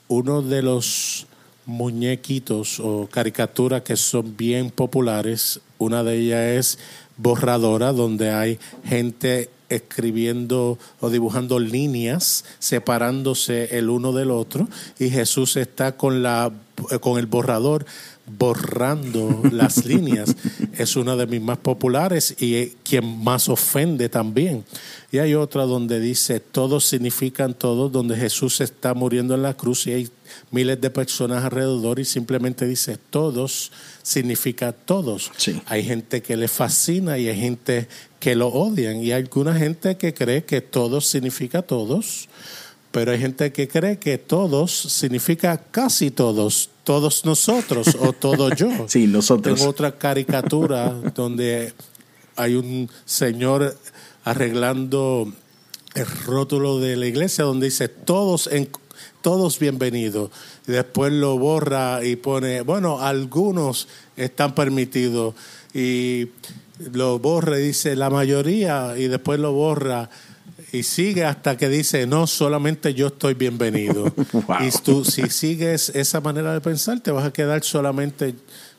Uno 0.08 0.42
de 0.42 0.62
los 0.62 1.28
muñequitos 1.66 2.80
o 2.80 3.08
caricaturas 3.12 3.84
que 3.84 3.96
son 3.96 4.36
bien 4.36 4.72
populares, 4.72 5.62
una 5.78 6.04
de 6.04 6.18
ellas 6.18 6.42
es 6.42 6.80
borradora, 7.18 7.94
donde 7.94 8.32
hay 8.32 8.60
gente 8.84 9.50
escribiendo 9.72 10.78
o 11.00 11.10
dibujando 11.10 11.60
líneas 11.60 12.46
separándose 12.60 13.78
el 13.78 13.90
uno 13.90 14.12
del 14.12 14.32
otro 14.32 14.68
y 15.00 15.10
Jesús 15.10 15.58
está 15.58 15.98
con 15.98 16.22
la 16.24 16.52
con 17.00 17.20
el 17.20 17.26
borrador 17.26 17.86
borrando 18.26 19.42
las 19.52 19.86
líneas. 19.86 20.36
Es 20.74 20.96
una 20.96 21.16
de 21.16 21.28
mis 21.28 21.42
más 21.42 21.58
populares 21.58 22.36
y 22.40 22.68
quien 22.84 23.24
más 23.24 23.50
ofende 23.50 24.10
también. 24.10 24.64
Y 25.12 25.18
hay 25.18 25.34
otra 25.34 25.64
donde 25.64 26.00
dice, 26.00 26.40
todos 26.40 26.88
significan 26.88 27.54
todos, 27.54 27.92
donde 27.92 28.16
Jesús 28.16 28.62
está 28.62 28.94
muriendo 28.94 29.36
en 29.36 29.44
la 29.44 29.56
cruz 29.56 29.88
y 29.88 29.92
hay 29.92 30.10
miles 30.52 30.80
de 30.80 30.90
personas 30.90 31.44
alrededor 31.44 32.00
y 32.00 32.06
simplemente 32.06 32.66
dice, 32.66 32.98
todos 33.10 33.72
significa 34.04 34.72
todos. 34.72 35.32
Hay 35.66 35.84
gente 35.84 36.22
que 36.22 36.38
le 36.38 36.48
fascina 36.48 37.18
y 37.18 37.28
hay 37.28 37.40
gente 37.40 37.88
que 38.20 38.36
lo 38.36 38.48
odian 38.48 38.98
y 38.98 39.12
hay 39.12 39.24
alguna 39.24 39.54
gente 39.54 39.98
que 39.98 40.14
cree 40.14 40.46
que 40.46 40.62
todos 40.62 41.08
significa 41.08 41.62
todos 41.62 42.30
pero 42.92 43.12
hay 43.12 43.20
gente 43.20 43.52
que 43.52 43.68
cree 43.68 43.98
que 43.98 44.18
todos 44.18 44.72
significa 44.72 45.58
casi 45.58 46.12
todos, 46.12 46.70
todos 46.84 47.26
nosotros 47.26 47.96
o 48.00 48.14
todo 48.20 48.50
yo. 48.50 48.70
Sí, 48.88 49.08
nosotros. 49.08 49.58
Tengo 49.58 49.70
otra 49.70 49.98
caricatura 49.98 50.90
donde 51.16 51.74
hay 52.36 52.56
un 52.56 52.90
señor 53.06 53.78
arreglando 54.24 55.32
el 55.96 56.06
rótulo 56.26 56.80
de 56.80 56.96
la 56.96 57.06
iglesia 57.06 57.44
donde 57.44 57.68
dice 57.68 57.88
todos 57.88 58.48
en, 58.48 58.70
todos 59.22 59.60
bienvenidos. 59.60 60.32
Y 60.68 60.72
después 60.72 61.14
lo 61.14 61.38
borra 61.38 62.04
y 62.04 62.16
pone, 62.18 62.62
bueno, 62.62 63.02
algunos 63.02 63.88
están 64.18 64.54
permitidos. 64.54 65.36
Y 65.74 66.30
lo 66.94 67.20
borra 67.20 67.60
y 67.60 67.68
dice 67.68 67.96
la 67.96 68.10
mayoría 68.10 68.96
y 68.98 69.08
después 69.08 69.40
lo 69.40 69.54
borra 69.54 70.10
y 70.72 70.84
sigue 70.84 71.26
hasta 71.26 71.58
que 71.58 71.70
dice, 71.70 72.08
no, 72.08 72.28
solamente 72.28 72.94
yo 72.94 73.08
estoy 73.08 73.34
bienvenido. 73.34 74.14
Y 74.62 74.72
tú, 74.84 75.04
si 75.04 75.30
sigues 75.30 75.90
esa 75.90 76.22
manera 76.22 76.54
de 76.54 76.62
pensar, 76.62 77.00
te 77.00 77.12
vas 77.12 77.26
a 77.26 77.34
quedar 77.34 77.64
solamente 77.64 78.36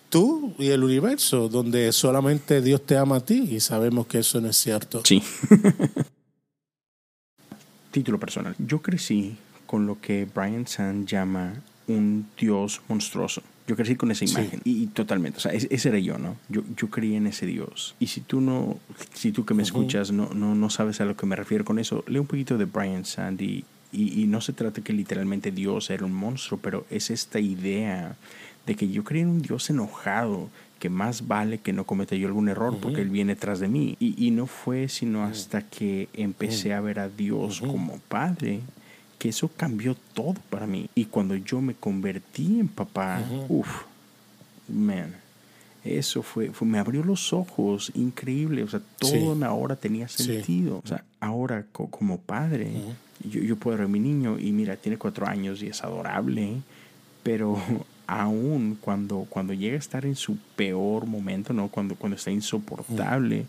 tú 0.09 0.55
y 0.59 0.69
el 0.69 0.85
universo, 0.85 1.49
donde 1.49 1.93
solamente 1.93 2.61
Dios 2.61 2.85
te 2.87 2.97
ama 2.97 3.17
a 3.17 3.25
ti 3.25 3.49
y 3.51 3.61
sabemos 3.61 4.07
que 4.07 4.19
eso 4.19 4.41
no 4.41 4.49
es 4.49 4.57
cierto. 4.57 5.03
Sí. 5.05 5.23
Título 7.91 8.19
personal. 8.19 8.55
Yo 8.59 8.81
crecí 8.81 9.37
con 9.67 9.87
lo 9.87 10.01
que 10.01 10.27
Brian 10.33 10.67
Sand 10.67 11.07
llama 11.07 11.55
un 11.89 12.29
Dios 12.39 12.81
monstruoso. 12.89 13.43
Yo 13.67 13.77
crecí 13.77 13.95
con 13.97 14.11
esa 14.11 14.25
imagen 14.25 14.61
y, 14.65 14.87
totalmente, 14.89 15.39
o 15.39 15.41
sea, 15.41 15.53
ese, 15.53 15.89
era 15.89 15.99
yo, 15.99 16.19
¿no? 16.19 16.37
Yo, 16.49 16.63
yo 16.77 16.91
creía 16.91 17.17
en 17.17 17.29
ese 17.29 17.47
Dios. 17.47 17.95
Y 18.01 18.09
si 18.09 18.21
tú 18.21 18.41
no, 18.41 18.79
si 19.15 19.31
tú 19.31 19.45
que 19.45 19.55
me 19.55 19.63
escuchas 19.63 20.11
no, 20.11 20.31
no, 20.35 20.55
no 20.55 20.71
sabes 20.71 21.01
a 21.01 21.05
lo 21.05 21.17
que 21.17 21.27
me 21.27 21.37
refiero 21.37 21.65
con 21.65 21.79
eso, 21.79 22.05
lee 22.09 22.19
un 22.19 22.27
poquito 22.27 22.59
de 22.59 22.65
Brian 22.65 23.05
Sandy 23.05 23.65
y, 23.93 24.23
y, 24.23 24.27
no 24.27 24.41
se 24.41 24.53
trata 24.53 24.83
que 24.83 24.93
literalmente 24.93 25.53
Dios 25.53 25.91
era 25.91 26.05
un 26.05 26.13
monstruo, 26.13 26.59
pero 26.63 26.87
es 26.91 27.11
esta 27.11 27.39
idea 27.39 28.17
de 28.67 28.75
que 28.75 28.89
yo 28.89 29.05
creía 29.05 29.25
en 29.25 29.29
un 29.29 29.43
Dios 29.43 29.69
enojado, 29.71 30.49
que 30.79 30.89
más 30.89 31.29
vale 31.29 31.59
que 31.59 31.73
no 31.73 31.85
cometa 31.85 32.17
yo 32.17 32.27
algún 32.27 32.49
error 32.49 32.77
porque 32.81 33.03
Él 33.03 33.11
viene 33.11 33.37
tras 33.37 33.61
de 33.61 33.69
mí. 33.69 33.97
Y, 34.01 34.27
y 34.27 34.33
no 34.33 34.47
fue 34.49 34.89
sino 34.89 35.23
hasta 35.23 35.63
que 35.63 36.09
empecé 36.13 36.75
a 36.75 36.81
ver 36.81 36.99
a 36.99 37.09
Dios 37.09 37.61
como 37.61 38.01
Padre 38.09 38.61
que 39.23 39.29
eso 39.29 39.49
cambió 39.57 39.95
todo 40.15 40.35
para 40.51 40.67
mí. 40.67 40.91
Y 40.97 41.05
cuando 41.05 41.37
yo 41.37 41.61
me 41.61 41.75
convertí 41.75 42.59
en 42.59 42.67
papá, 42.67 43.23
uff, 43.49 43.83
man, 44.67 45.15
eso 45.85 46.25
fue, 46.25 46.51
fue, 46.51 46.67
me 46.67 46.81
abrió 46.81 47.05
los 47.05 47.33
ojos, 47.33 47.93
increíble. 47.95 48.65
O 48.65 48.69
sea, 48.69 48.81
todo 48.99 49.45
ahora 49.45 49.77
tenía 49.77 50.09
sentido. 50.09 50.81
O 50.85 50.89
sea, 50.89 51.05
ahora 51.21 51.65
como 51.71 52.19
padre, 52.19 52.73
yo, 53.23 53.41
yo, 53.43 53.55
puedo 53.55 53.77
ver 53.77 53.87
a 53.87 53.89
mi 53.89 54.01
niño 54.01 54.41
y 54.41 54.51
mira, 54.51 54.75
tiene 54.75 54.99
cuatro 54.99 55.25
años 55.29 55.63
y 55.63 55.69
es 55.69 55.85
adorable, 55.85 56.57
pero 57.23 57.63
aún 58.09 58.77
cuando, 58.81 59.29
cuando 59.31 59.53
llega 59.53 59.77
a 59.77 59.79
estar 59.79 60.05
en 60.05 60.17
su 60.17 60.37
peor 60.57 61.07
momento, 61.07 61.53
¿no? 61.53 61.69
Cuando, 61.69 61.95
cuando 61.95 62.17
está 62.17 62.33
insoportable. 62.33 63.47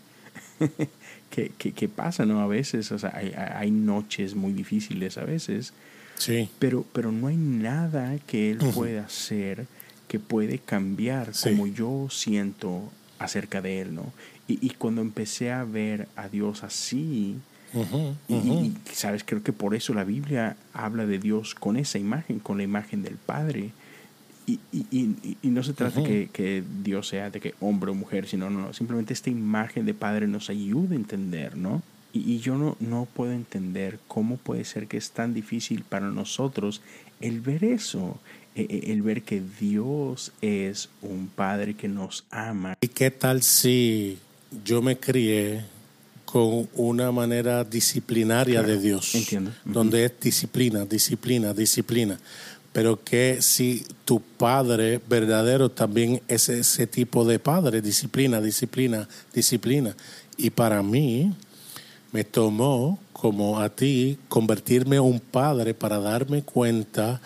que, 1.30 1.88
pasa, 1.88 2.24
¿no? 2.26 2.40
A 2.40 2.46
veces, 2.46 2.92
o 2.92 2.98
sea, 2.98 3.12
hay, 3.14 3.32
hay, 3.34 3.70
noches 3.70 4.34
muy 4.34 4.52
difíciles 4.52 5.18
a 5.18 5.24
veces. 5.24 5.72
Sí. 6.16 6.48
Pero, 6.58 6.84
pero 6.92 7.10
no 7.10 7.26
hay 7.26 7.36
nada 7.36 8.16
que 8.26 8.50
él 8.50 8.58
pueda 8.74 9.04
hacer 9.04 9.66
que 10.08 10.20
puede 10.20 10.58
cambiar 10.58 11.32
como 11.42 11.66
yo 11.66 12.08
siento 12.10 12.90
acerca 13.18 13.60
de 13.60 13.80
él, 13.80 13.94
¿no? 13.94 14.12
Y, 14.46 14.70
cuando 14.70 15.00
empecé 15.00 15.50
a 15.50 15.64
ver 15.64 16.06
a 16.16 16.28
Dios 16.28 16.62
así, 16.62 17.36
y, 18.28 18.72
sabes, 18.92 19.24
creo 19.24 19.42
que 19.42 19.52
por 19.52 19.74
eso 19.74 19.94
la 19.94 20.04
Biblia 20.04 20.56
habla 20.72 21.06
de 21.06 21.18
Dios 21.18 21.54
con 21.54 21.76
esa 21.76 21.98
imagen, 21.98 22.38
con 22.38 22.58
la 22.58 22.62
imagen 22.62 23.02
del 23.02 23.16
Padre. 23.16 23.72
Y, 24.46 24.60
y, 24.72 25.36
y, 25.40 25.48
no 25.48 25.62
se 25.62 25.72
trata 25.72 26.02
que, 26.02 26.28
que, 26.30 26.62
Dios 26.82 27.08
sea 27.08 27.30
de 27.30 27.40
que 27.40 27.54
hombre 27.60 27.90
o 27.90 27.94
mujer, 27.94 28.26
sino 28.26 28.50
no, 28.50 28.74
simplemente 28.74 29.14
esta 29.14 29.30
imagen 29.30 29.86
de 29.86 29.94
Padre 29.94 30.26
nos 30.26 30.50
ayuda 30.50 30.92
a 30.92 30.96
entender, 30.96 31.56
¿no? 31.56 31.82
Y, 32.12 32.38
yo 32.38 32.56
no, 32.56 32.76
no 32.78 33.08
puedo 33.12 33.32
entender 33.32 33.98
cómo 34.06 34.36
puede 34.36 34.64
ser 34.64 34.86
que 34.86 34.98
es 34.98 35.12
tan 35.12 35.32
difícil 35.32 35.82
para 35.82 36.10
nosotros 36.10 36.82
el 37.20 37.40
ver 37.40 37.64
eso, 37.64 38.20
e, 38.54 38.66
e, 38.68 38.92
el 38.92 39.00
ver 39.00 39.22
que 39.22 39.42
Dios 39.58 40.32
es 40.42 40.90
un 41.00 41.28
Padre 41.28 41.74
que 41.74 41.88
nos 41.88 42.24
ama. 42.30 42.76
¿Y 42.82 42.88
qué 42.88 43.10
tal 43.10 43.42
si 43.42 44.18
yo 44.64 44.82
me 44.82 44.98
crié 44.98 45.64
con 46.26 46.68
una 46.74 47.10
manera 47.12 47.64
disciplinaria 47.64 48.62
de 48.62 48.78
Dios? 48.78 49.14
Entiendo. 49.14 49.52
Donde 49.64 50.04
es 50.04 50.12
disciplina, 50.20 50.84
disciplina, 50.84 51.54
disciplina 51.54 52.18
pero 52.74 53.04
que 53.04 53.40
si 53.40 53.86
tu 54.04 54.20
padre 54.20 55.00
verdadero 55.08 55.70
también 55.70 56.20
es 56.26 56.48
ese 56.48 56.88
tipo 56.88 57.24
de 57.24 57.38
padre, 57.38 57.80
disciplina, 57.80 58.40
disciplina, 58.40 59.08
disciplina. 59.32 59.94
Y 60.36 60.50
para 60.50 60.82
mí 60.82 61.32
me 62.10 62.24
tomó, 62.24 62.98
como 63.12 63.60
a 63.60 63.68
ti, 63.68 64.18
convertirme 64.28 64.96
en 64.96 65.02
un 65.02 65.20
padre 65.20 65.72
para 65.72 66.00
darme 66.00 66.42
cuenta 66.42 67.20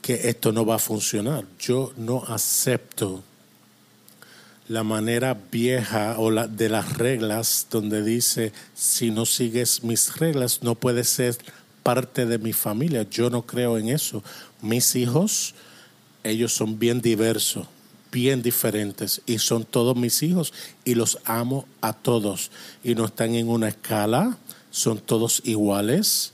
que 0.00 0.30
esto 0.30 0.50
no 0.50 0.64
va 0.64 0.76
a 0.76 0.78
funcionar. 0.78 1.44
Yo 1.60 1.92
no 1.98 2.24
acepto 2.26 3.22
la 4.66 4.82
manera 4.82 5.38
vieja 5.52 6.14
o 6.16 6.30
la 6.30 6.46
de 6.48 6.70
las 6.70 6.96
reglas 6.96 7.66
donde 7.70 8.02
dice 8.02 8.54
si 8.74 9.10
no 9.10 9.26
sigues 9.26 9.82
mis 9.82 10.16
reglas 10.16 10.62
no 10.62 10.74
puedes 10.74 11.08
ser 11.08 11.38
parte 11.82 12.26
de 12.26 12.38
mi 12.38 12.52
familia. 12.52 13.06
Yo 13.10 13.30
no 13.30 13.42
creo 13.42 13.78
en 13.78 13.88
eso. 13.88 14.22
Mis 14.62 14.96
hijos, 14.96 15.54
ellos 16.24 16.52
son 16.52 16.78
bien 16.78 17.00
diversos, 17.00 17.66
bien 18.10 18.42
diferentes 18.42 19.22
y 19.26 19.38
son 19.38 19.64
todos 19.64 19.96
mis 19.96 20.22
hijos 20.22 20.52
y 20.84 20.94
los 20.94 21.18
amo 21.24 21.66
a 21.80 21.92
todos 21.92 22.50
y 22.82 22.94
no 22.94 23.06
están 23.06 23.34
en 23.34 23.48
una 23.48 23.68
escala, 23.68 24.36
son 24.70 24.98
todos 24.98 25.42
iguales. 25.44 26.32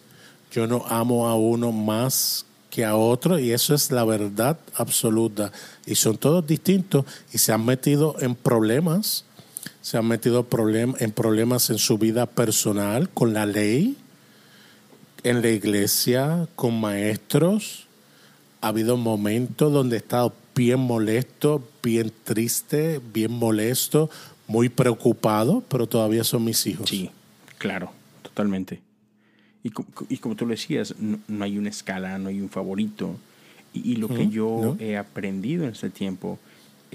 Yo 0.52 0.66
no 0.66 0.84
amo 0.88 1.28
a 1.28 1.34
uno 1.34 1.72
más 1.72 2.46
que 2.70 2.84
a 2.84 2.96
otro 2.96 3.38
y 3.38 3.52
eso 3.52 3.74
es 3.74 3.90
la 3.92 4.04
verdad 4.04 4.58
absoluta. 4.74 5.52
Y 5.86 5.94
son 5.94 6.16
todos 6.16 6.46
distintos 6.46 7.04
y 7.32 7.38
se 7.38 7.52
han 7.52 7.64
metido 7.64 8.16
en 8.20 8.34
problemas, 8.34 9.24
se 9.80 9.96
han 9.96 10.06
metido 10.06 10.46
en 10.98 11.12
problemas 11.12 11.70
en 11.70 11.78
su 11.78 11.98
vida 11.98 12.26
personal 12.26 13.08
con 13.10 13.32
la 13.32 13.46
ley, 13.46 13.96
en 15.24 15.42
la 15.42 15.48
iglesia, 15.48 16.46
con 16.54 16.80
maestros. 16.80 17.86
Ha 18.60 18.68
habido 18.68 18.96
momentos 18.96 19.72
donde 19.72 19.96
he 19.96 19.98
estado 19.98 20.32
bien 20.54 20.80
molesto, 20.80 21.66
bien 21.82 22.12
triste, 22.22 23.00
bien 23.12 23.32
molesto, 23.32 24.08
muy 24.46 24.68
preocupado, 24.68 25.62
pero 25.68 25.86
todavía 25.86 26.22
son 26.24 26.44
mis 26.44 26.66
hijos. 26.66 26.88
Sí, 26.88 27.10
claro, 27.58 27.90
totalmente. 28.22 28.80
Y, 29.62 29.72
y 30.08 30.18
como 30.18 30.36
tú 30.36 30.44
lo 30.44 30.52
decías, 30.52 30.94
no, 30.98 31.18
hay 31.42 31.58
una 31.58 31.70
escala, 31.70 32.18
no 32.18 32.28
hay 32.28 32.40
un 32.40 32.50
favorito. 32.50 33.16
Y, 33.72 33.96
lo 33.96 34.08
que 34.08 34.28
yo 34.28 34.76
he 34.78 34.96
aprendido 34.96 35.64
en 35.64 35.70
este 35.70 35.90
tiempo 35.90 36.38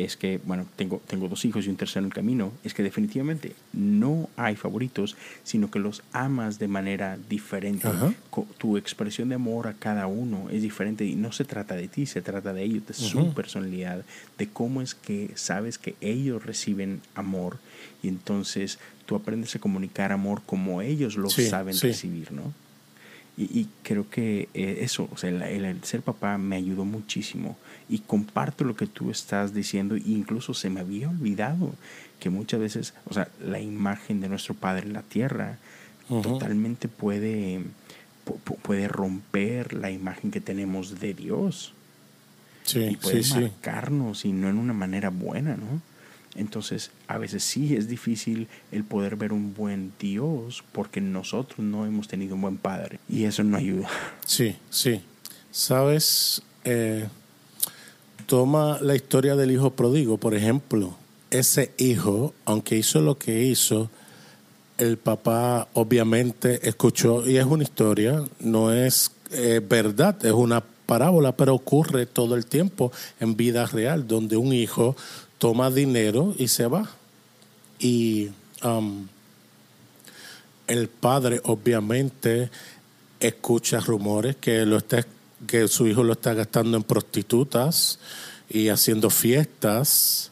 es 0.03 0.17
que, 0.17 0.39
bueno, 0.45 0.65
tengo, 0.75 1.01
tengo 1.07 1.27
dos 1.27 1.45
hijos 1.45 1.65
y 1.65 1.69
un 1.69 1.75
tercero 1.75 2.01
en 2.01 2.05
el 2.07 2.13
camino, 2.13 2.51
es 2.63 2.73
que 2.73 2.83
definitivamente 2.83 3.53
no 3.73 4.29
hay 4.35 4.55
favoritos, 4.55 5.15
sino 5.43 5.69
que 5.71 5.79
los 5.79 6.03
amas 6.11 6.59
de 6.59 6.67
manera 6.67 7.17
diferente. 7.29 7.87
Tu 8.57 8.77
expresión 8.77 9.29
de 9.29 9.35
amor 9.35 9.67
a 9.67 9.73
cada 9.73 10.07
uno 10.07 10.49
es 10.49 10.61
diferente 10.61 11.05
y 11.05 11.15
no 11.15 11.31
se 11.31 11.45
trata 11.45 11.75
de 11.75 11.87
ti, 11.87 12.05
se 12.05 12.21
trata 12.21 12.53
de 12.53 12.63
ellos, 12.63 12.87
de 12.87 12.93
su 12.93 13.33
personalidad, 13.33 14.03
de 14.37 14.47
cómo 14.47 14.81
es 14.81 14.95
que 14.95 15.31
sabes 15.35 15.77
que 15.77 15.95
ellos 16.01 16.45
reciben 16.45 17.01
amor 17.15 17.57
y 18.01 18.07
entonces 18.07 18.79
tú 19.05 19.15
aprendes 19.15 19.55
a 19.55 19.59
comunicar 19.59 20.11
amor 20.11 20.41
como 20.45 20.81
ellos 20.81 21.17
lo 21.17 21.29
saben 21.29 21.77
recibir, 21.79 22.31
¿no? 22.31 22.53
Y, 23.37 23.67
creo 23.83 24.09
que 24.09 24.49
eh, 24.53 24.79
eso, 24.81 25.07
o 25.13 25.15
sea, 25.15 25.29
el, 25.29 25.83
ser 25.83 26.01
papá 26.01 26.37
me 26.37 26.57
ayudó 26.57 26.83
muchísimo 26.83 27.57
y 27.89 27.99
comparto 27.99 28.63
lo 28.63 28.75
que 28.75 28.85
tú 28.85 29.09
estás 29.09 29.53
diciendo 29.53 29.95
e 29.95 30.03
incluso 30.05 30.53
se 30.53 30.69
me 30.69 30.79
había 30.79 31.09
olvidado 31.09 31.73
que 32.19 32.29
muchas 32.29 32.59
veces, 32.59 32.93
o 33.05 33.13
sea, 33.13 33.29
la 33.43 33.59
imagen 33.59 34.21
de 34.21 34.29
nuestro 34.29 34.53
Padre 34.53 34.85
en 34.85 34.93
la 34.93 35.01
tierra 35.01 35.57
totalmente 36.07 36.87
puede, 36.87 37.61
puede 38.63 38.87
romper 38.87 39.73
la 39.73 39.91
imagen 39.91 40.31
que 40.31 40.41
tenemos 40.41 40.99
de 40.99 41.13
Dios. 41.13 41.73
Sí, 42.63 42.79
y 42.81 42.95
puede 42.97 43.23
marcarnos 43.27 44.25
y 44.25 44.31
no 44.31 44.49
en 44.49 44.57
una 44.57 44.73
manera 44.73 45.09
buena, 45.09 45.55
¿no? 45.55 45.81
Entonces, 46.35 46.91
a 47.07 47.17
veces 47.17 47.43
sí 47.43 47.75
es 47.75 47.87
difícil 47.87 48.47
el 48.71 48.83
poder 48.83 49.15
ver 49.15 49.33
un 49.33 49.53
buen 49.55 49.93
Dios 49.99 50.63
porque 50.71 51.01
nosotros 51.01 51.59
no 51.59 51.85
hemos 51.85 52.07
tenido 52.07 52.35
un 52.35 52.41
buen 52.41 52.57
Padre 52.57 52.99
y 53.09 53.23
eso 53.23 53.43
no 53.43 53.57
ayuda. 53.57 53.89
Sí, 54.25 54.55
sí. 54.69 55.01
Sabes, 55.51 56.43
eh, 56.63 57.07
toma 58.29 58.77
la 58.79 58.95
historia 58.95 59.35
del 59.35 59.49
hijo 59.49 59.71
pródigo, 59.71 60.19
por 60.19 60.35
ejemplo. 60.35 60.95
Ese 61.31 61.71
hijo, 61.79 62.35
aunque 62.45 62.77
hizo 62.77 63.01
lo 63.01 63.17
que 63.17 63.43
hizo, 63.43 63.89
el 64.77 64.97
papá 64.97 65.67
obviamente 65.73 66.69
escuchó, 66.69 67.27
y 67.27 67.37
es 67.37 67.45
una 67.45 67.63
historia, 67.63 68.23
no 68.39 68.71
es 68.71 69.11
eh, 69.31 69.61
verdad, 69.67 70.23
es 70.23 70.31
una 70.31 70.63
parábola, 70.85 71.35
pero 71.35 71.55
ocurre 71.55 72.05
todo 72.05 72.35
el 72.35 72.45
tiempo 72.45 72.91
en 73.19 73.35
vida 73.35 73.65
real, 73.65 74.07
donde 74.07 74.37
un 74.37 74.53
hijo 74.53 74.95
toma 75.39 75.71
dinero 75.71 76.35
y 76.37 76.49
se 76.49 76.67
va. 76.67 76.87
Y 77.79 78.29
um, 78.63 79.07
el 80.67 80.87
padre 80.87 81.41
obviamente 81.45 82.51
escucha 83.19 83.79
rumores 83.79 84.35
que, 84.35 84.67
lo 84.67 84.77
está, 84.77 85.03
que 85.47 85.67
su 85.67 85.87
hijo 85.87 86.03
lo 86.03 86.13
está 86.13 86.33
gastando 86.33 86.77
en 86.77 86.83
prostitutas 86.83 87.99
y 88.49 88.69
haciendo 88.69 89.09
fiestas. 89.09 90.31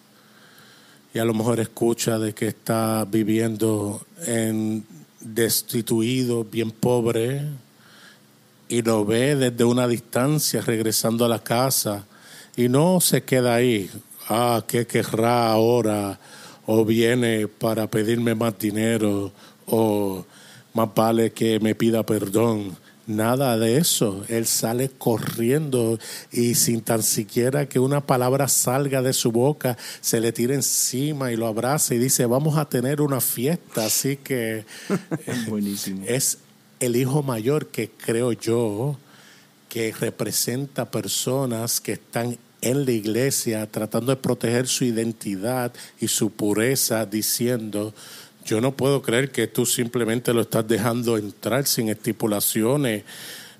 Y 1.13 1.19
a 1.19 1.25
lo 1.25 1.33
mejor 1.33 1.59
escucha 1.59 2.19
de 2.19 2.33
que 2.33 2.47
está 2.47 3.05
viviendo 3.09 4.05
en 4.25 4.85
destituido, 5.19 6.43
bien 6.43 6.71
pobre, 6.71 7.41
y 8.69 8.81
lo 8.81 9.05
ve 9.05 9.35
desde 9.35 9.63
una 9.63 9.87
distancia 9.87 10.61
regresando 10.61 11.25
a 11.25 11.29
la 11.29 11.39
casa 11.39 12.05
y 12.55 12.67
no 12.69 12.99
se 12.99 13.23
queda 13.23 13.55
ahí 13.55 13.89
ah, 14.29 14.63
¿qué 14.67 14.85
querrá 14.85 15.51
ahora? 15.51 16.19
O 16.65 16.83
viene 16.83 17.47
para 17.47 17.87
pedirme 17.87 18.35
más 18.35 18.57
dinero, 18.59 19.31
o 19.65 20.25
más 20.73 20.89
vale 20.93 21.31
que 21.31 21.59
me 21.59 21.75
pida 21.75 22.03
perdón. 22.03 22.75
Nada 23.07 23.57
de 23.57 23.77
eso. 23.77 24.25
Él 24.27 24.45
sale 24.45 24.89
corriendo 24.89 25.97
y 26.31 26.55
sin 26.55 26.81
tan 26.81 27.01
siquiera 27.01 27.67
que 27.67 27.79
una 27.79 28.05
palabra 28.05 28.49
salga 28.49 29.01
de 29.01 29.13
su 29.13 29.31
boca, 29.31 29.77
se 30.01 30.19
le 30.19 30.33
tira 30.33 30.53
encima 30.53 31.31
y 31.31 31.37
lo 31.37 31.47
abraza 31.47 31.95
y 31.95 31.99
dice, 31.99 32.25
vamos 32.25 32.57
a 32.57 32.67
tener 32.67 33.01
una 33.01 33.21
fiesta. 33.21 33.85
Así 33.85 34.17
que 34.17 34.65
Buenísimo. 35.47 36.03
es 36.05 36.39
el 36.81 36.97
hijo 36.97 37.23
mayor 37.23 37.67
que 37.67 37.89
creo 37.89 38.33
yo 38.33 38.97
que 39.69 39.93
representa 39.93 40.91
personas 40.91 41.79
que 41.79 41.93
están 41.93 42.37
en 42.61 42.85
la 42.85 42.91
iglesia 42.91 43.69
tratando 43.71 44.11
de 44.11 44.21
proteger 44.21 44.67
su 44.67 44.83
identidad 44.83 45.71
y 45.99 46.07
su 46.07 46.31
pureza, 46.31 47.05
diciendo, 47.05 47.93
yo 48.47 48.61
no 48.61 48.71
puedo 48.71 49.01
creer 49.01 49.29
que 49.29 49.45
tú 49.47 49.65
simplemente 49.65 50.33
lo 50.33 50.41
estás 50.41 50.65
dejando 50.65 51.17
entrar 51.17 51.67
sin 51.67 51.89
estipulaciones 51.89 53.03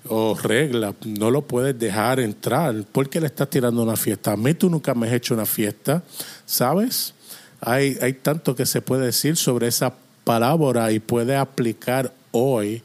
o 0.08 0.34
reglas, 0.34 0.94
no 1.04 1.30
lo 1.30 1.42
puedes 1.42 1.78
dejar 1.78 2.20
entrar. 2.20 2.74
¿Por 2.90 3.10
qué 3.10 3.20
le 3.20 3.26
estás 3.26 3.50
tirando 3.50 3.82
una 3.82 3.96
fiesta? 3.96 4.32
A 4.32 4.36
mí 4.36 4.54
tú 4.54 4.70
nunca 4.70 4.94
me 4.94 5.06
has 5.06 5.12
hecho 5.12 5.34
una 5.34 5.44
fiesta, 5.44 6.02
¿sabes? 6.46 7.12
Hay, 7.60 7.98
hay 8.00 8.14
tanto 8.14 8.56
que 8.56 8.64
se 8.64 8.80
puede 8.80 9.06
decir 9.06 9.36
sobre 9.36 9.68
esa 9.68 9.94
parábola 10.24 10.90
y 10.90 11.00
puede 11.00 11.36
aplicar 11.36 12.12
hoy 12.30 12.82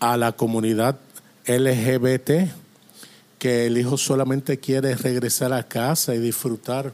a 0.00 0.18
la 0.18 0.32
comunidad 0.32 0.98
LGBT 1.46 2.50
que 3.38 3.66
el 3.66 3.78
hijo 3.78 3.96
solamente 3.96 4.58
quiere 4.58 4.94
regresar 4.96 5.54
a 5.54 5.62
casa 5.62 6.14
y 6.14 6.18
disfrutar 6.18 6.92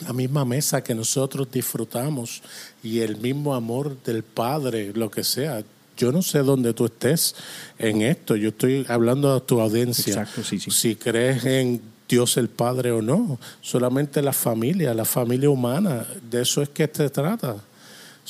la 0.00 0.12
misma 0.12 0.44
mesa 0.44 0.82
que 0.82 0.94
nosotros 0.94 1.48
disfrutamos 1.50 2.42
y 2.82 3.00
el 3.00 3.16
mismo 3.16 3.54
amor 3.54 4.02
del 4.02 4.22
Padre, 4.22 4.92
lo 4.94 5.10
que 5.10 5.24
sea. 5.24 5.62
Yo 5.96 6.12
no 6.12 6.22
sé 6.22 6.38
dónde 6.38 6.72
tú 6.72 6.86
estés 6.86 7.34
en 7.78 8.02
esto, 8.02 8.36
yo 8.36 8.48
estoy 8.48 8.86
hablando 8.88 9.34
a 9.34 9.40
tu 9.40 9.60
audiencia. 9.60 10.14
Exacto, 10.14 10.42
sí, 10.42 10.58
sí. 10.58 10.70
Si 10.70 10.96
crees 10.96 11.44
en 11.44 11.82
Dios 12.08 12.36
el 12.36 12.48
Padre 12.48 12.92
o 12.92 13.02
no, 13.02 13.38
solamente 13.60 14.22
la 14.22 14.32
familia, 14.32 14.94
la 14.94 15.04
familia 15.04 15.50
humana, 15.50 16.06
de 16.30 16.42
eso 16.42 16.62
es 16.62 16.70
que 16.70 16.90
se 16.92 17.10
trata 17.10 17.56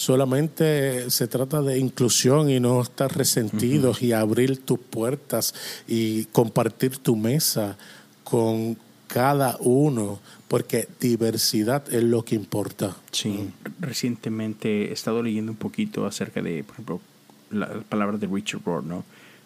solamente 0.00 1.10
se 1.10 1.26
trata 1.26 1.60
de 1.60 1.78
inclusión 1.78 2.48
y 2.48 2.58
no 2.58 2.80
estar 2.80 3.14
resentidos 3.14 4.00
y 4.00 4.12
abrir 4.12 4.64
tus 4.64 4.78
puertas 4.78 5.54
y 5.86 6.24
compartir 6.26 6.96
tu 6.96 7.16
mesa 7.16 7.76
con 8.24 8.78
cada 9.08 9.56
uno, 9.60 10.20
porque 10.50 10.88
diversidad 10.98 11.84
es 11.94 12.02
lo 12.02 12.24
que 12.24 12.34
importa. 12.34 12.96
Sí, 13.12 13.50
recientemente 13.78 14.90
he 14.90 14.92
estado 14.92 15.22
leyendo 15.22 15.52
un 15.52 15.58
poquito 15.58 16.06
acerca 16.06 16.42
de, 16.42 16.64
por 16.64 16.74
ejemplo, 16.74 17.00
las 17.50 17.84
palabras 17.84 18.20
de 18.20 18.26
Richard 18.26 18.62
Rohr, 18.64 18.82
¿no? 18.82 19.04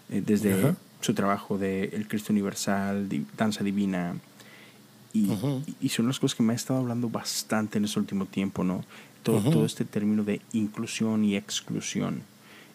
Eh, 0.09 0.23
desde 0.25 0.75
su 1.03 1.13
trabajo 1.13 1.59
de 1.59 1.91
El 1.93 2.09
Cristo 2.09 2.33
Universal, 2.33 3.07
Danza 3.37 3.63
Divina, 3.63 4.17
y, 5.13 5.29
y, 5.81 5.91
son 5.91 6.09
las 6.09 6.19
cosas 6.19 6.35
que 6.35 6.43
me 6.43 6.55
ha 6.55 6.57
estado 6.57 6.81
hablando 6.81 7.09
bastante 7.09 7.79
en 7.79 7.85
ese 7.85 8.01
último 8.01 8.27
tiempo, 8.27 8.65
¿no? 8.65 8.83
todo, 9.25 9.65
este 9.65 9.85
término 9.85 10.23
de 10.23 10.41
inclusión 10.53 11.25
y 11.25 11.37
exclusión 11.37 12.23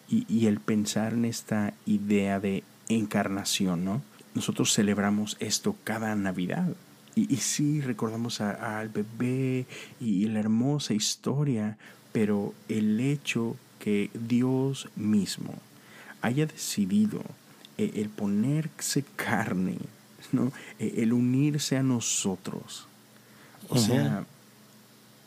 y, 0.08 0.46
el 0.46 0.58
pensar 0.58 1.12
en 1.12 1.24
esta 1.24 1.72
idea 1.86 2.40
de 2.40 2.64
encarnación, 2.88 3.84
¿no? 3.84 4.02
Nosotros 4.34 4.74
celebramos 4.74 5.36
esto 5.38 5.76
cada 5.84 6.16
Navidad. 6.16 6.72
Y, 7.20 7.34
y 7.34 7.36
sí, 7.36 7.82
recordamos 7.82 8.40
al 8.40 8.88
bebé 8.88 9.66
y, 10.00 10.24
la 10.26 10.40
hermosa 10.40 10.94
historia, 10.94 11.76
pero 12.12 12.54
el 12.68 12.98
hecho 12.98 13.56
que 13.78 14.10
Dios 14.14 14.88
mismo 14.96 15.54
haya 16.22 16.46
decidido 16.46 17.22
eh, 17.76 17.92
el, 17.96 18.08
ponerse 18.08 19.04
carne, 19.16 19.76
¿no? 20.32 20.50
Eh, 20.78 20.94
el 20.98 21.12
unirse 21.12 21.76
a 21.76 21.82
nosotros. 21.82 22.86
O 23.68 23.76
sea, 23.76 24.24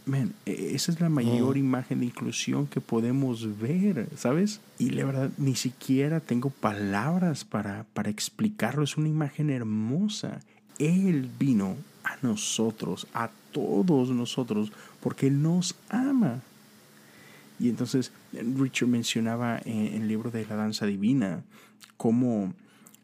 Man, 0.05 0.33
e, 0.45 0.71
esa 0.73 0.91
es 0.91 0.99
la 0.99 1.09
mayor 1.09 1.57
imagen 1.57 1.99
de 1.99 2.07
inclusión 2.07 2.67
que 2.67 2.81
podemos 2.81 3.59
ver, 3.59 4.09
¿sabes? 4.17 4.59
Y 4.77 4.89
la 4.89 5.05
verdad, 5.05 5.29
ni 5.37 5.55
siquiera 5.55 6.19
tengo 6.19 6.49
palabras 6.49 7.45
para, 7.45 7.85
para 7.93 8.09
explicarlo. 8.09 8.83
Es 8.83 8.97
una 8.97 9.07
imagen 9.07 9.49
hermosa. 9.49 10.41
Él 10.79 11.29
vino 11.39 11.75
a 12.03 12.17
nosotros, 12.21 13.07
a 13.13 13.29
todos 13.51 14.09
nosotros, 14.09 14.71
porque 15.01 15.27
Él 15.27 15.41
nos 15.41 15.75
ama. 15.89 16.41
Y 17.59 17.69
entonces 17.69 18.11
Richard 18.33 18.89
mencionaba 18.89 19.59
en, 19.63 20.01
el 20.01 20.07
libro 20.07 20.31
de 20.31 20.45
la 20.45 20.55
danza 20.55 20.85
divina 20.85 21.43
cómo 21.97 22.53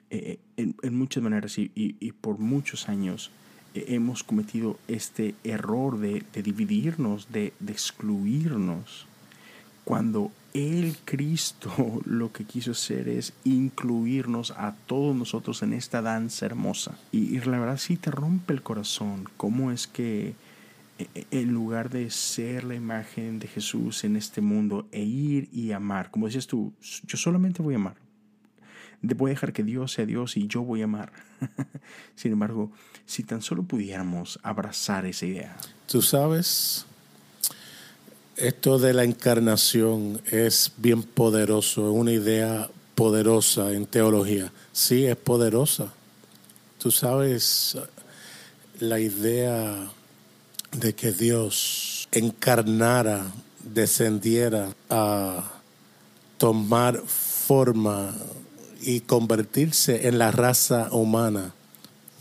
eh, 0.09 0.39
en, 0.57 0.75
muchas 0.97 1.23
maneras 1.23 1.57
y 1.57 2.11
por 2.21 2.39
muchos 2.39 2.89
años 2.89 3.31
hemos 3.73 4.23
cometido 4.23 4.79
este 4.87 5.35
error 5.43 5.99
de, 5.99 6.23
dividirnos, 6.33 7.31
de, 7.31 7.53
excluirnos, 7.67 9.05
cuando 9.83 10.31
el 10.53 10.97
Cristo 11.05 12.01
lo 12.05 12.31
que 12.31 12.45
quiso 12.45 12.71
hacer 12.71 13.07
es 13.07 13.33
incluirnos 13.43 14.51
a 14.51 14.75
todos 14.87 15.15
nosotros 15.15 15.63
en 15.63 15.73
esta 15.73 16.01
danza 16.01 16.45
hermosa. 16.45 16.97
Y, 17.11 17.39
la 17.39 17.59
verdad 17.59 17.77
sí 17.77 17.97
te 17.97 18.11
rompe 18.11 18.53
el 18.53 18.61
corazón 18.61 19.29
cómo 19.37 19.71
es 19.71 19.87
que 19.87 20.35
e, 20.97 21.07
e, 21.15 21.27
en 21.31 21.51
lugar 21.53 21.89
de 21.89 22.09
ser 22.09 22.63
la 22.63 22.75
imagen 22.75 23.39
de 23.39 23.47
Jesús 23.47 24.03
en 24.03 24.15
este 24.15 24.41
mundo 24.41 24.87
e 24.91 25.03
ir 25.03 25.49
y 25.53 25.71
amar, 25.71 26.11
como 26.11 26.25
decías 26.25 26.47
tú, 26.47 26.73
yo 27.05 27.17
solamente 27.17 27.61
voy 27.61 27.75
a 27.75 27.77
amar. 27.77 27.95
voy 29.01 29.31
a 29.31 29.33
dejar 29.33 29.53
que 29.53 29.63
Dios 29.63 29.93
sea 29.93 30.05
Dios 30.05 30.35
y 30.37 30.47
yo 30.47 30.61
voy 30.61 30.81
a 30.81 30.85
amar. 30.85 31.11
Sin 32.15 32.33
embargo, 32.33 32.71
si 33.05 33.23
tan 33.23 33.41
solo 33.41 33.63
pudiéramos 33.63 34.39
abrazar 34.43 35.05
esa 35.05 35.25
idea. 35.25 35.57
Tú 35.87 36.01
sabes, 36.01 36.85
esto 38.39 38.79
de 38.79 38.93
la 38.93 39.03
encarnación 39.03 40.21
es 40.31 40.71
bien 40.77 41.03
poderoso, 41.03 41.89
es 41.89 41.95
una 41.95 42.11
idea 42.11 42.69
poderosa 42.95 43.73
en 43.73 43.85
teología. 43.85 44.51
Sí, 44.71 45.05
es 45.05 45.17
poderosa. 45.17 45.93
Tú 46.77 46.91
sabes, 46.91 47.77
la 48.79 48.99
idea 48.99 49.89
de 50.71 50.95
que 50.95 51.11
Dios 51.11 52.07
encarnara, 52.11 53.31
descendiera 53.63 54.73
a 54.89 55.43
tomar 56.37 57.03
forma 57.05 58.15
y 58.81 59.01
convertirse 59.01 60.07
en 60.07 60.17
la 60.17 60.31
raza 60.31 60.87
humana, 60.91 61.53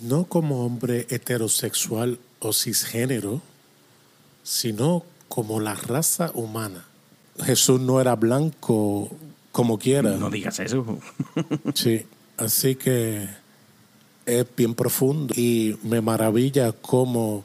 no 0.00 0.24
como 0.24 0.64
hombre 0.66 1.06
heterosexual 1.10 2.18
o 2.40 2.52
cisgénero, 2.52 3.40
sino 4.42 5.04
como 5.04 5.17
la 5.60 5.74
raza 5.74 6.30
humana. 6.34 6.84
Jesús 7.44 7.80
no 7.80 8.00
era 8.00 8.16
blanco 8.16 9.10
como 9.52 9.78
quiera. 9.78 10.16
No 10.16 10.30
digas 10.30 10.58
eso. 10.58 10.98
sí, 11.74 12.04
así 12.36 12.74
que 12.74 13.28
es 14.26 14.46
bien 14.56 14.74
profundo 14.74 15.34
y 15.36 15.78
me 15.82 16.00
maravilla 16.00 16.72
cómo 16.72 17.44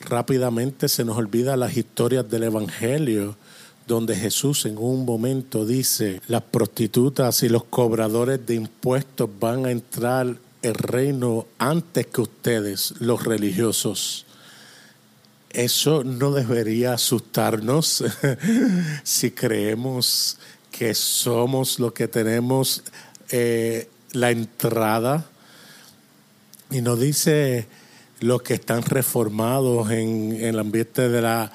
rápidamente 0.00 0.88
se 0.88 1.04
nos 1.04 1.16
olvida 1.16 1.56
las 1.56 1.76
historias 1.76 2.28
del 2.30 2.44
Evangelio 2.44 3.36
donde 3.86 4.16
Jesús 4.16 4.66
en 4.66 4.78
un 4.78 5.04
momento 5.04 5.64
dice, 5.64 6.20
las 6.26 6.42
prostitutas 6.42 7.42
y 7.42 7.48
los 7.48 7.64
cobradores 7.64 8.44
de 8.44 8.56
impuestos 8.56 9.30
van 9.38 9.66
a 9.66 9.70
entrar 9.70 10.36
el 10.62 10.74
reino 10.74 11.46
antes 11.58 12.06
que 12.06 12.20
ustedes, 12.20 12.94
los 12.98 13.24
religiosos. 13.24 14.26
Eso 15.50 16.04
no 16.04 16.32
debería 16.32 16.94
asustarnos 16.94 18.04
si 19.02 19.30
creemos 19.30 20.38
que 20.70 20.94
somos 20.94 21.78
los 21.78 21.92
que 21.92 22.08
tenemos 22.08 22.82
eh, 23.30 23.88
la 24.12 24.30
entrada. 24.30 25.26
Y 26.70 26.80
nos 26.82 27.00
dice 27.00 27.66
los 28.20 28.42
que 28.42 28.54
están 28.54 28.82
reformados 28.82 29.90
en, 29.90 30.32
en 30.32 30.44
el 30.44 30.58
ambiente 30.58 31.08
de 31.08 31.22
la 31.22 31.52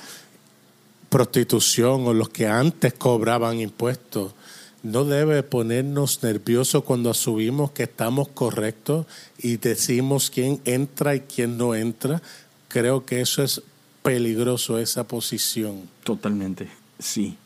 prostitución 1.10 2.08
o 2.08 2.14
los 2.14 2.30
que 2.30 2.48
antes 2.48 2.94
cobraban 2.94 3.60
impuestos. 3.60 4.34
No 4.82 5.06
debe 5.06 5.44
ponernos 5.44 6.24
nerviosos 6.24 6.84
cuando 6.84 7.12
asumimos 7.12 7.72
que 7.72 7.84
estamos 7.84 8.30
correctos 8.30 9.06
y 9.38 9.58
decimos 9.58 10.32
quién 10.32 10.60
entra 10.66 11.14
y 11.14 11.20
quién 11.20 11.58
no 11.58 11.76
entra. 11.76 12.22
Creo 12.68 13.06
que 13.06 13.22
eso 13.22 13.44
es 13.44 13.62
peligroso, 14.04 14.80
esa 14.80 15.08
posición. 15.08 15.90
Totalmente, 16.04 16.70
sí. 17.00 17.38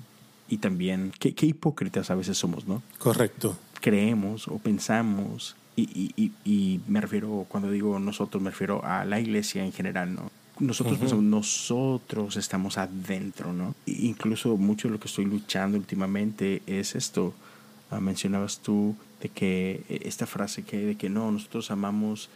Y 0.48 0.58
también, 0.58 1.12
qué, 1.20 1.34
hipócritas 1.46 2.12
a 2.12 2.16
veces 2.16 2.38
somos, 2.38 2.68
¿no? 2.68 2.84
Correcto. 3.00 3.58
Creemos 3.82 4.48
o 4.48 4.58
pensamos, 4.58 5.56
y, 5.76 6.12
y, 6.16 6.32
y 6.44 6.80
me 6.88 7.02
refiero, 7.02 7.46
cuando 7.50 7.72
digo 7.72 8.00
nosotros, 8.00 8.42
me 8.42 8.52
refiero 8.52 8.84
a 8.86 9.06
la 9.06 9.20
iglesia 9.20 9.64
en 9.66 9.74
general, 9.74 10.14
¿no? 10.14 10.32
nosotros 10.60 11.14
nosotros 11.14 12.38
estamos 12.38 12.78
adentro, 12.78 13.54
¿no? 13.54 13.76
Incluso 13.86 14.56
mucho 14.58 14.88
de 14.88 14.94
lo 14.94 15.00
que 15.00 15.08
estoy 15.08 15.26
luchando 15.26 15.78
últimamente 15.78 16.62
es 16.66 16.96
esto. 16.96 17.34
Ah, 17.92 18.00
mencionabas 18.00 18.60
tú 18.60 18.96
de 19.22 19.30
que 19.30 19.84
eh, 19.90 20.02
esta 20.06 20.26
frase 20.26 20.64
que 20.64 20.78
de 20.78 20.96
que 20.96 21.10
no, 21.10 21.32
nosotros 21.32 21.72
amamos 21.72 22.30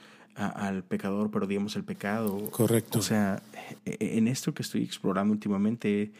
al 0.48 0.84
pecador, 0.84 1.30
pero 1.32 1.46
odiamos 1.46 1.76
el 1.76 1.84
pecado. 1.84 2.50
Correcto. 2.52 3.00
O 3.00 3.02
sea, 3.02 3.42
e, 3.86 3.98
e, 4.00 4.18
en 4.18 4.28
esto 4.28 4.54
que 4.54 4.64
estoy 4.64 4.84
explorando 4.84 5.34
últimamente 5.34 6.12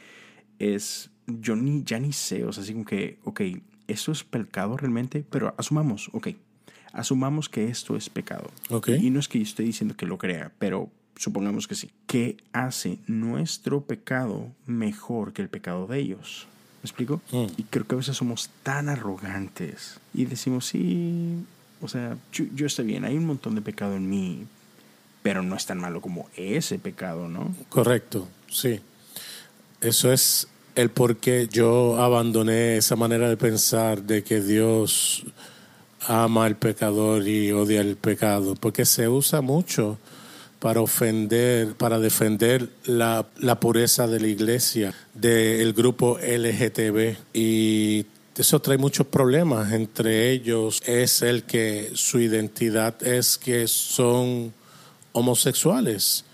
es, 0.59 1.09
yo 1.28 1.55
ni, 1.55 1.84
ya 1.84 1.99
ni 1.99 2.13
sé, 2.13 2.43
o 2.43 2.51
sea, 2.51 2.63
así 2.63 2.74
como 2.74 2.86
que, 2.86 3.20
ok, 3.24 3.41
esto 3.88 4.11
es 4.11 4.24
pecado 4.24 4.78
realmente, 4.78 5.26
pero 5.30 5.53
asumamos, 5.57 6.09
ok, 6.13 6.30
asumamos 6.93 7.49
que 7.49 7.67
esto 7.67 7.95
es 7.95 8.09
pecado. 8.09 8.49
Okay. 8.70 9.05
Y 9.05 9.09
no 9.09 9.20
es 9.20 9.28
que 9.28 9.39
yo 9.39 9.43
esté 9.43 9.63
diciendo 9.63 9.95
que 9.95 10.05
lo 10.05 10.17
crea, 10.17 10.51
pero 10.59 10.89
supongamos 11.15 11.67
que 11.67 11.76
sí, 11.76 11.89
¿qué 12.07 12.38
hace 12.53 12.99
nuestro 13.07 13.82
pecado 13.82 14.51
mejor 14.65 15.34
que 15.34 15.41
el 15.41 15.49
pecado 15.49 15.88
de 15.88 15.99
ellos? 15.99 16.47
¿Me 16.82 16.88
explico? 16.88 17.22
Mm. 17.32 17.45
Y 17.57 17.63
creo 17.63 17.86
que 17.86 17.95
a 17.95 17.97
veces 17.97 18.15
somos 18.15 18.49
tan 18.63 18.88
arrogantes 18.88 19.99
y 20.13 20.26
decimos, 20.26 20.65
sí, 20.65 21.43
o 21.82 21.88
sea, 21.88 22.17
yo, 22.32 22.65
estoy 22.65 22.86
bien, 22.86 23.05
hay 23.05 23.17
un 23.17 23.25
montón 23.25 23.55
de 23.55 23.61
pecado 23.61 23.95
en 23.95 24.09
mí, 24.09 24.45
pero 25.21 25.43
no 25.43 25.55
es 25.55 25.65
tan 25.65 25.80
malo 25.80 26.01
como 26.01 26.30
ese 26.36 26.80
pecado, 26.80 27.27
¿no? 27.27 27.53
Correcto, 27.69 28.27
sí. 28.49 28.80
Eso 29.82 30.11
es 30.11 30.47
el 30.75 30.89
por 30.89 31.17
qué 31.17 31.47
yo 31.49 32.01
abandoné 32.01 32.77
esa 32.77 32.95
manera 32.95 33.30
de 33.30 33.38
pensar 33.38 34.03
de 34.03 34.23
que 34.23 34.41
Dios 34.41 35.25
ama 36.07 36.45
al 36.45 36.55
pecador 36.55 37.27
y 37.27 37.51
odia 37.51 37.82
el 37.82 37.95
pecado, 37.95 38.55
porque 38.55 38.86
se 38.86 39.07
usa 39.07 39.41
mucho 39.41 39.97
para 40.59 40.82
ofender, 40.82 41.73
para 41.75 41.99
defender 41.99 42.69
la, 42.86 43.25
pureza 43.59 44.07
de 44.07 44.19
la 44.19 44.27
iglesia, 44.27 44.93
del 45.13 45.73
grupo 45.73 46.19
LGTB. 46.19 47.15
Y 47.34 48.05
eso 48.38 48.59
trae 48.61 48.77
muchos 48.77 49.07
problemas. 49.07 49.73
Entre 49.73 50.32
ellos 50.32 50.82
es 50.86 51.21
el 51.21 51.43
que 51.43 51.91
su 51.93 52.19
identidad 52.19 53.01
es 53.03 53.38
que 53.38 53.67
son 53.67 54.53
homosexuales. 55.11 56.25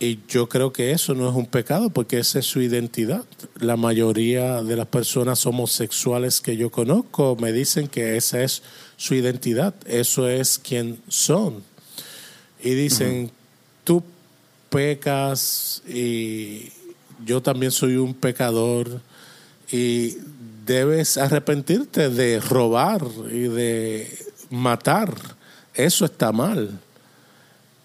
Y 0.00 0.20
yo 0.28 0.48
creo 0.48 0.72
que 0.72 0.92
eso 0.92 1.14
no 1.14 1.28
es 1.28 1.34
un 1.34 1.46
pecado 1.46 1.90
porque 1.90 2.20
esa 2.20 2.38
es 2.38 2.46
su 2.46 2.60
identidad. 2.60 3.24
La 3.58 3.76
mayoría 3.76 4.62
de 4.62 4.76
las 4.76 4.86
personas 4.86 5.44
homosexuales 5.44 6.40
que 6.40 6.56
yo 6.56 6.70
conozco 6.70 7.36
me 7.40 7.52
dicen 7.52 7.88
que 7.88 8.16
esa 8.16 8.42
es 8.42 8.62
su 8.96 9.14
identidad, 9.14 9.74
eso 9.86 10.28
es 10.28 10.60
quien 10.60 11.00
son. 11.08 11.64
Y 12.62 12.70
dicen, 12.70 13.32
tú 13.82 14.04
pecas 14.70 15.82
y 15.88 16.70
yo 17.24 17.42
también 17.42 17.72
soy 17.72 17.96
un 17.96 18.14
pecador 18.14 19.00
y 19.72 20.16
debes 20.68 21.16
arrepentirte 21.16 22.10
de 22.10 22.40
robar 22.40 23.02
y 23.32 23.48
de 23.48 24.18
matar. 24.50 25.14
Eso 25.74 26.04
está 26.04 26.30
mal. 26.30 26.78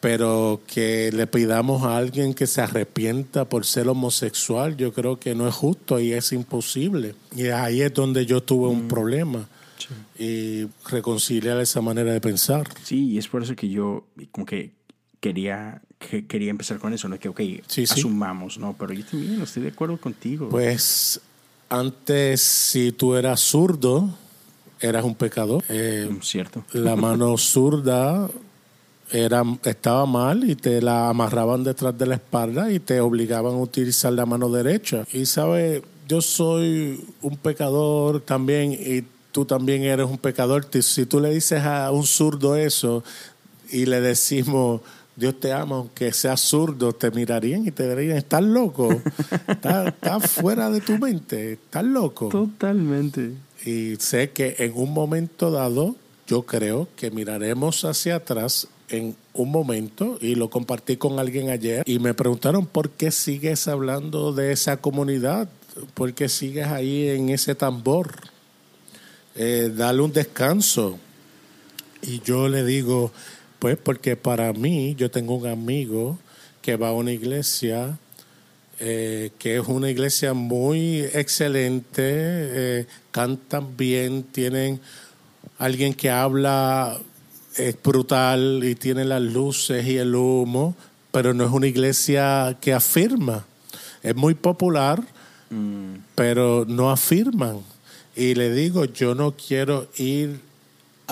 Pero 0.01 0.61
que 0.67 1.09
le 1.13 1.27
pidamos 1.27 1.83
a 1.83 1.95
alguien 1.95 2.33
que 2.33 2.45
se 2.45 2.59
arrepienta 2.59 3.45
por 3.45 3.65
ser 3.65 3.87
homosexual, 3.87 4.75
yo 4.75 4.91
creo 4.91 5.17
que 5.17 5.33
no 5.33 5.47
es 5.47 5.55
justo 5.55 5.97
y 5.97 6.11
es 6.11 6.33
imposible. 6.33 7.15
Y 7.33 7.47
ahí 7.47 7.81
es 7.81 7.93
donde 7.93 8.25
yo 8.25 8.43
tuve 8.43 8.67
un 8.67 8.85
mm. 8.85 8.87
problema. 8.89 9.47
Y 10.17 10.65
reconciliar 10.89 11.59
esa 11.59 11.81
manera 11.81 12.13
de 12.13 12.21
pensar. 12.21 12.69
Sí, 12.83 13.11
y 13.11 13.17
es 13.17 13.27
por 13.27 13.43
eso 13.43 13.55
que 13.55 13.69
yo 13.69 14.05
como 14.31 14.45
que 14.45 14.71
quería 15.19 15.81
quería 16.27 16.51
empezar 16.51 16.79
con 16.79 16.93
eso, 16.93 17.07
¿no? 17.07 17.17
Que, 17.17 17.29
ok, 17.29 17.41
asumamos, 17.89 18.57
¿no? 18.57 18.75
Pero 18.77 18.93
yo 18.93 19.05
también 19.05 19.41
estoy 19.41 19.63
de 19.63 19.69
acuerdo 19.69 19.97
contigo. 19.97 20.49
Pues 20.49 21.21
antes, 21.73 22.41
si 22.41 22.91
tú 22.91 23.15
eras 23.15 23.39
zurdo, 23.39 24.09
eras 24.79 25.03
un 25.03 25.15
pecador. 25.15 25.63
Eh, 25.69 26.07
mm, 26.09 26.21
Cierto. 26.21 26.63
La 26.73 26.95
mano 26.95 27.37
zurda 27.37 28.29
era, 29.11 29.43
estaba 29.63 30.05
mal 30.05 30.49
y 30.49 30.55
te 30.55 30.81
la 30.81 31.09
amarraban 31.09 31.63
detrás 31.63 31.97
de 31.97 32.05
la 32.05 32.15
espalda 32.15 32.71
y 32.71 32.79
te 32.79 32.99
obligaban 32.99 33.53
a 33.53 33.57
utilizar 33.57 34.13
la 34.13 34.25
mano 34.25 34.49
derecha. 34.49 35.05
Y 35.11 35.25
sabes, 35.25 35.81
yo 36.07 36.21
soy 36.21 37.03
un 37.21 37.37
pecador 37.37 38.21
también 38.21 38.73
y 38.73 39.03
tú 39.31 39.45
también 39.45 39.83
eres 39.83 40.05
un 40.05 40.17
pecador. 40.17 40.67
Si 40.81 41.05
tú 41.05 41.19
le 41.19 41.31
dices 41.31 41.63
a 41.63 41.91
un 41.91 42.05
zurdo 42.05 42.55
eso 42.55 43.03
y 43.71 43.85
le 43.85 43.99
decimos 43.99 44.81
Dios 45.15 45.39
te 45.39 45.53
ama, 45.53 45.77
aunque 45.77 46.11
seas 46.11 46.41
zurdo, 46.41 46.93
te 46.93 47.11
mirarían 47.11 47.67
y 47.67 47.71
te 47.71 47.87
dirían, 47.95 48.17
estás 48.17 48.41
loco, 48.41 48.89
estás, 49.47 50.31
fuera 50.31 50.69
de 50.69 50.81
tu 50.81 50.97
mente, 50.97 51.53
estás 51.53 51.83
loco. 51.83 52.29
Totalmente. 52.29 53.33
Y 53.65 53.95
sé 53.97 54.31
que 54.31 54.55
en 54.59 54.73
un 54.75 54.91
momento 54.91 55.51
dado, 55.51 55.95
yo 56.27 56.43
creo 56.43 56.87
que 56.95 57.11
miraremos 57.11 57.85
hacia 57.85 58.15
atrás 58.15 58.67
en 58.89 59.15
un 59.33 59.51
momento, 59.51 60.17
y 60.21 60.35
lo 60.35 60.49
compartí 60.49 60.97
con 60.97 61.19
alguien 61.19 61.49
ayer, 61.49 61.83
y 61.87 61.99
me 61.99 62.13
preguntaron, 62.13 62.65
¿por 62.65 62.89
qué 62.89 63.11
sigues 63.11 63.67
hablando 63.67 64.33
de 64.33 64.51
esa 64.51 64.77
comunidad? 64.77 65.49
¿Por 65.93 66.13
qué 66.13 66.29
sigues 66.29 66.67
ahí 66.67 67.07
en 67.07 67.29
ese 67.29 67.55
tambor? 67.55 68.11
Eh, 69.35 69.71
dale 69.75 70.01
un 70.01 70.13
descanso. 70.13 70.99
Y 72.01 72.21
yo 72.21 72.49
le 72.49 72.63
digo, 72.63 73.11
pues 73.63 73.77
porque 73.77 74.17
para 74.17 74.51
mí, 74.51 74.93
yo 74.95 75.09
tengo 75.09 75.35
un 75.35 75.47
amigo 75.47 76.19
que 76.61 76.75
va 76.75 76.89
a 76.89 76.91
una 76.91 77.13
iglesia 77.13 77.97
eh, 78.81 79.31
que 79.39 79.55
es 79.55 79.65
una 79.69 79.89
iglesia 79.89 80.33
muy 80.33 80.99
excelente, 80.99 82.01
eh, 82.03 82.87
cantan 83.11 83.77
bien, 83.77 84.23
tienen 84.23 84.81
alguien 85.59 85.93
que 85.93 86.09
habla 86.09 86.99
es 87.55 87.81
brutal 87.81 88.59
y 88.65 88.75
tiene 88.75 89.05
las 89.05 89.21
luces 89.21 89.87
y 89.87 89.95
el 89.95 90.13
humo, 90.13 90.75
pero 91.13 91.33
no 91.33 91.45
es 91.45 91.51
una 91.51 91.67
iglesia 91.67 92.57
que 92.59 92.73
afirma. 92.73 93.45
Es 94.01 94.13
muy 94.13 94.33
popular, 94.33 95.01
mm. 95.49 95.93
pero 96.15 96.65
no 96.67 96.91
afirman. 96.91 97.61
Y 98.13 98.35
le 98.35 98.53
digo, 98.53 98.83
yo 98.83 99.15
no 99.15 99.33
quiero 99.37 99.87
ir 99.95 100.51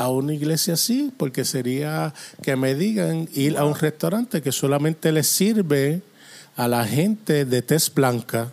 a 0.01 0.09
una 0.09 0.33
iglesia 0.33 0.73
así, 0.73 1.11
porque 1.15 1.45
sería 1.45 2.13
que 2.41 2.55
me 2.55 2.73
digan 2.73 3.29
ir 3.33 3.57
a 3.57 3.65
un 3.65 3.75
restaurante 3.75 4.41
que 4.41 4.51
solamente 4.51 5.11
le 5.11 5.23
sirve 5.23 6.01
a 6.55 6.67
la 6.67 6.85
gente 6.85 7.45
de 7.45 7.61
tez 7.61 7.93
blanca. 7.93 8.51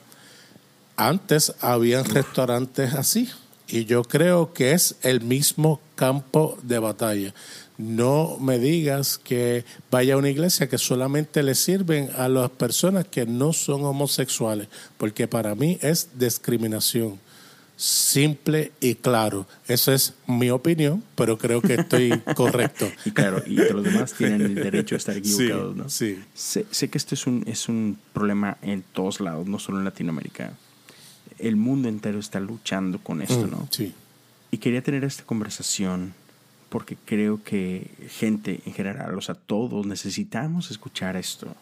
Antes 0.96 1.54
habían 1.60 2.04
restaurantes 2.04 2.94
así. 2.94 3.28
Y 3.66 3.84
yo 3.84 4.02
creo 4.02 4.52
que 4.52 4.72
es 4.72 4.96
el 5.02 5.20
mismo 5.20 5.80
campo 5.94 6.58
de 6.62 6.78
batalla. 6.78 7.34
No 7.76 8.36
me 8.40 8.58
digas 8.58 9.18
que 9.18 9.64
vaya 9.90 10.14
a 10.14 10.16
una 10.16 10.30
iglesia 10.30 10.68
que 10.68 10.78
solamente 10.78 11.42
le 11.42 11.54
sirven 11.54 12.10
a 12.16 12.28
las 12.28 12.50
personas 12.50 13.06
que 13.06 13.26
no 13.26 13.52
son 13.52 13.84
homosexuales, 13.84 14.68
porque 14.96 15.28
para 15.28 15.54
mí 15.54 15.78
es 15.80 16.08
discriminación 16.18 17.20
simple 17.78 18.72
y 18.80 18.96
claro. 18.96 19.46
Esa 19.68 19.94
es 19.94 20.14
mi 20.26 20.50
opinión, 20.50 21.02
pero 21.14 21.38
creo 21.38 21.62
que 21.62 21.74
estoy 21.74 22.10
correcto. 22.34 22.90
y 23.04 23.12
claro, 23.12 23.42
y 23.46 23.54
los 23.54 23.84
demás 23.84 24.12
tienen 24.14 24.42
el 24.42 24.54
derecho 24.56 24.96
a 24.96 24.98
estar 24.98 25.16
equivocados, 25.16 25.76
¿no? 25.76 25.88
Sí. 25.88 26.18
Sé, 26.34 26.66
sé, 26.70 26.90
que 26.90 26.98
esto 26.98 27.14
es 27.14 27.26
un, 27.26 27.44
es 27.46 27.68
un 27.68 27.96
problema 28.12 28.58
en 28.62 28.82
todos 28.82 29.20
lados, 29.20 29.46
no 29.46 29.60
solo 29.60 29.78
en 29.78 29.84
Latinoamérica. 29.84 30.52
El 31.38 31.54
mundo 31.54 31.88
entero 31.88 32.18
está 32.18 32.40
luchando 32.40 32.98
con 32.98 33.22
esto, 33.22 33.46
mm, 33.46 33.50
¿no? 33.50 33.68
Sí. 33.70 33.94
Y 34.50 34.58
quería 34.58 34.82
tener 34.82 35.04
esta 35.04 35.22
conversación 35.22 36.14
porque 36.68 36.96
creo 37.04 37.42
que 37.44 37.90
gente 38.10 38.60
en 38.66 38.74
general, 38.74 39.16
o 39.16 39.22
sea, 39.22 39.36
todos 39.36 39.86
necesitamos 39.86 40.72
escuchar 40.72 41.16
esto. 41.16 41.54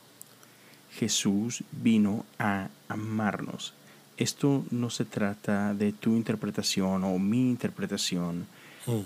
Jesús 0.98 1.62
vino 1.72 2.24
a 2.38 2.68
amarnos 2.88 3.74
esto 4.16 4.64
no 4.70 4.90
se 4.90 5.04
trata 5.04 5.74
de 5.74 5.92
tu 5.92 6.16
interpretación 6.16 7.04
o 7.04 7.18
mi 7.18 7.50
interpretación. 7.50 8.46
Mm. 8.86 9.00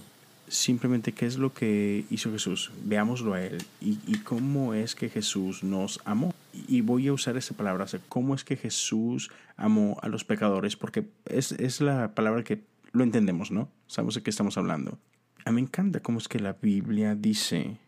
Simplemente 0.48 1.12
qué 1.12 1.26
es 1.26 1.36
lo 1.36 1.52
que 1.52 2.04
hizo 2.10 2.32
Jesús. 2.32 2.72
Veámoslo 2.84 3.34
a 3.34 3.42
Él 3.42 3.62
y, 3.80 4.18
cómo 4.18 4.74
es 4.74 4.94
que 4.94 5.08
Jesús 5.08 5.62
nos 5.62 6.00
amó. 6.04 6.34
Y 6.66 6.80
voy 6.80 7.06
a 7.06 7.12
usar 7.12 7.36
esa 7.36 7.54
palabra, 7.54 7.86
cómo 8.08 8.34
es 8.34 8.42
que 8.42 8.56
Jesús 8.56 9.30
amó 9.56 9.98
a 10.02 10.08
los 10.08 10.24
pecadores, 10.24 10.74
porque 10.74 11.06
es, 11.26 11.52
es 11.52 11.80
la 11.80 12.14
palabra 12.14 12.42
que 12.42 12.62
lo 12.92 13.04
entendemos, 13.04 13.52
¿no? 13.52 13.68
Sabemos 13.86 14.16
de 14.16 14.22
qué 14.22 14.30
estamos 14.30 14.58
hablando. 14.58 14.98
A 15.44 15.50
mí 15.50 15.56
me 15.56 15.60
encanta 15.62 16.00
cómo 16.00 16.18
es 16.18 16.26
que 16.26 16.40
la 16.40 16.54
Biblia 16.54 17.14
dice 17.14 17.78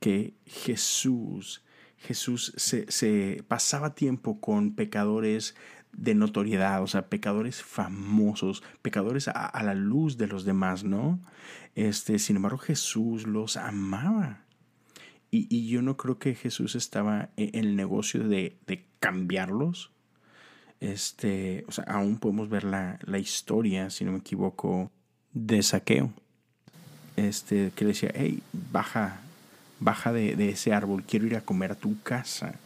que 0.00 0.34
Jesús, 0.46 1.62
Jesús 1.98 2.54
se, 2.56 2.90
se 2.90 3.44
pasaba 3.46 3.94
tiempo 3.94 4.40
con 4.40 4.74
pecadores 4.74 5.54
de 5.96 6.14
notoriedad, 6.14 6.82
o 6.82 6.86
sea, 6.86 7.08
pecadores 7.08 7.62
famosos, 7.62 8.62
pecadores 8.82 9.28
a, 9.28 9.62
la 9.62 9.74
luz 9.74 10.16
de 10.16 10.26
los 10.26 10.44
demás, 10.44 10.84
¿no? 10.84 11.20
Este, 11.74 12.18
sin 12.18 12.36
embargo, 12.36 12.58
Jesús 12.58 13.26
los 13.26 13.56
amaba. 13.56 14.44
Y, 15.30 15.68
yo 15.68 15.82
no 15.82 15.96
creo 15.96 16.18
que 16.18 16.34
Jesús 16.34 16.76
estaba 16.76 17.30
en 17.36 17.64
el 17.66 17.76
negocio 17.76 18.28
de, 18.28 18.56
cambiarlos. 19.00 19.90
Este, 20.80 21.64
o 21.66 21.72
sea, 21.72 21.84
aún 21.84 22.18
podemos 22.18 22.48
ver 22.48 22.64
la, 22.64 23.18
historia, 23.18 23.90
si 23.90 24.04
no 24.04 24.12
me 24.12 24.18
equivoco, 24.18 24.92
de 25.32 25.62
saqueo. 25.62 26.12
Este, 27.16 27.72
que 27.74 27.84
le 27.84 27.88
decía, 27.88 28.12
hey, 28.14 28.42
baja, 28.72 29.20
baja 29.80 30.12
de, 30.12 30.36
de 30.36 30.50
ese 30.50 30.72
árbol, 30.72 31.04
quiero 31.04 31.26
ir 31.26 31.36
a 31.36 31.40
comer 31.40 31.72
a 31.72 31.76
tu 31.76 32.00
casa. 32.02 32.58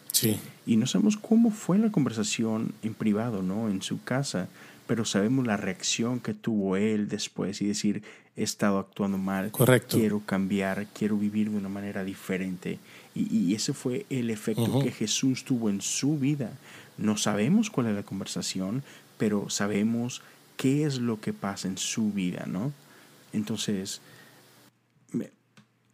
Y 0.67 0.77
no 0.77 0.87
sabemos 0.87 1.17
cómo 1.17 1.51
fue 1.51 1.79
la 1.79 1.91
conversación 1.91 2.73
en 2.83 2.95
privado, 2.95 3.43
¿no? 3.43 3.69
En 3.69 3.83
su 3.83 4.03
casa, 4.03 4.49
pero 4.87 5.05
sabemos 5.05 5.47
la 5.47 5.57
reacción 5.57 6.21
que 6.21 6.35
tuvo 6.35 6.77
él 6.77 7.09
después 7.09 7.63
y 7.63 7.67
decir, 7.67 8.03
he 8.37 8.43
estado 8.43 8.79
actuando 8.79 9.19
mal, 9.19 9.51
Correcto. 9.51 9.99
quiero 9.99 10.21
cambiar, 10.25 10.87
quiero 10.89 11.17
vivir 11.17 11.51
de 11.51 11.57
una 11.57 11.69
manera 11.69 12.05
diferente. 12.05 12.79
Y, 13.15 13.53
ese 13.55 13.73
fue 13.73 14.07
el 14.11 14.31
efecto 14.31 14.79
que 14.81 14.93
Jesús 14.93 15.45
tuvo 15.45 15.71
en 15.71 15.81
su 15.81 16.19
vida. 16.19 16.53
No 16.97 17.17
sabemos 17.17 17.69
cuál 17.69 17.89
es 17.89 17.95
la 17.95 18.05
conversación, 18.05 18.85
pero 19.19 19.51
sabemos 19.51 20.23
qué 20.57 20.85
es 20.85 20.99
lo 20.99 21.21
que 21.21 21.33
pasa 21.33 21.67
en 21.67 21.79
su 21.79 22.13
vida, 22.13 22.45
¿no? 22.47 22.73
Entonces, 23.33 24.01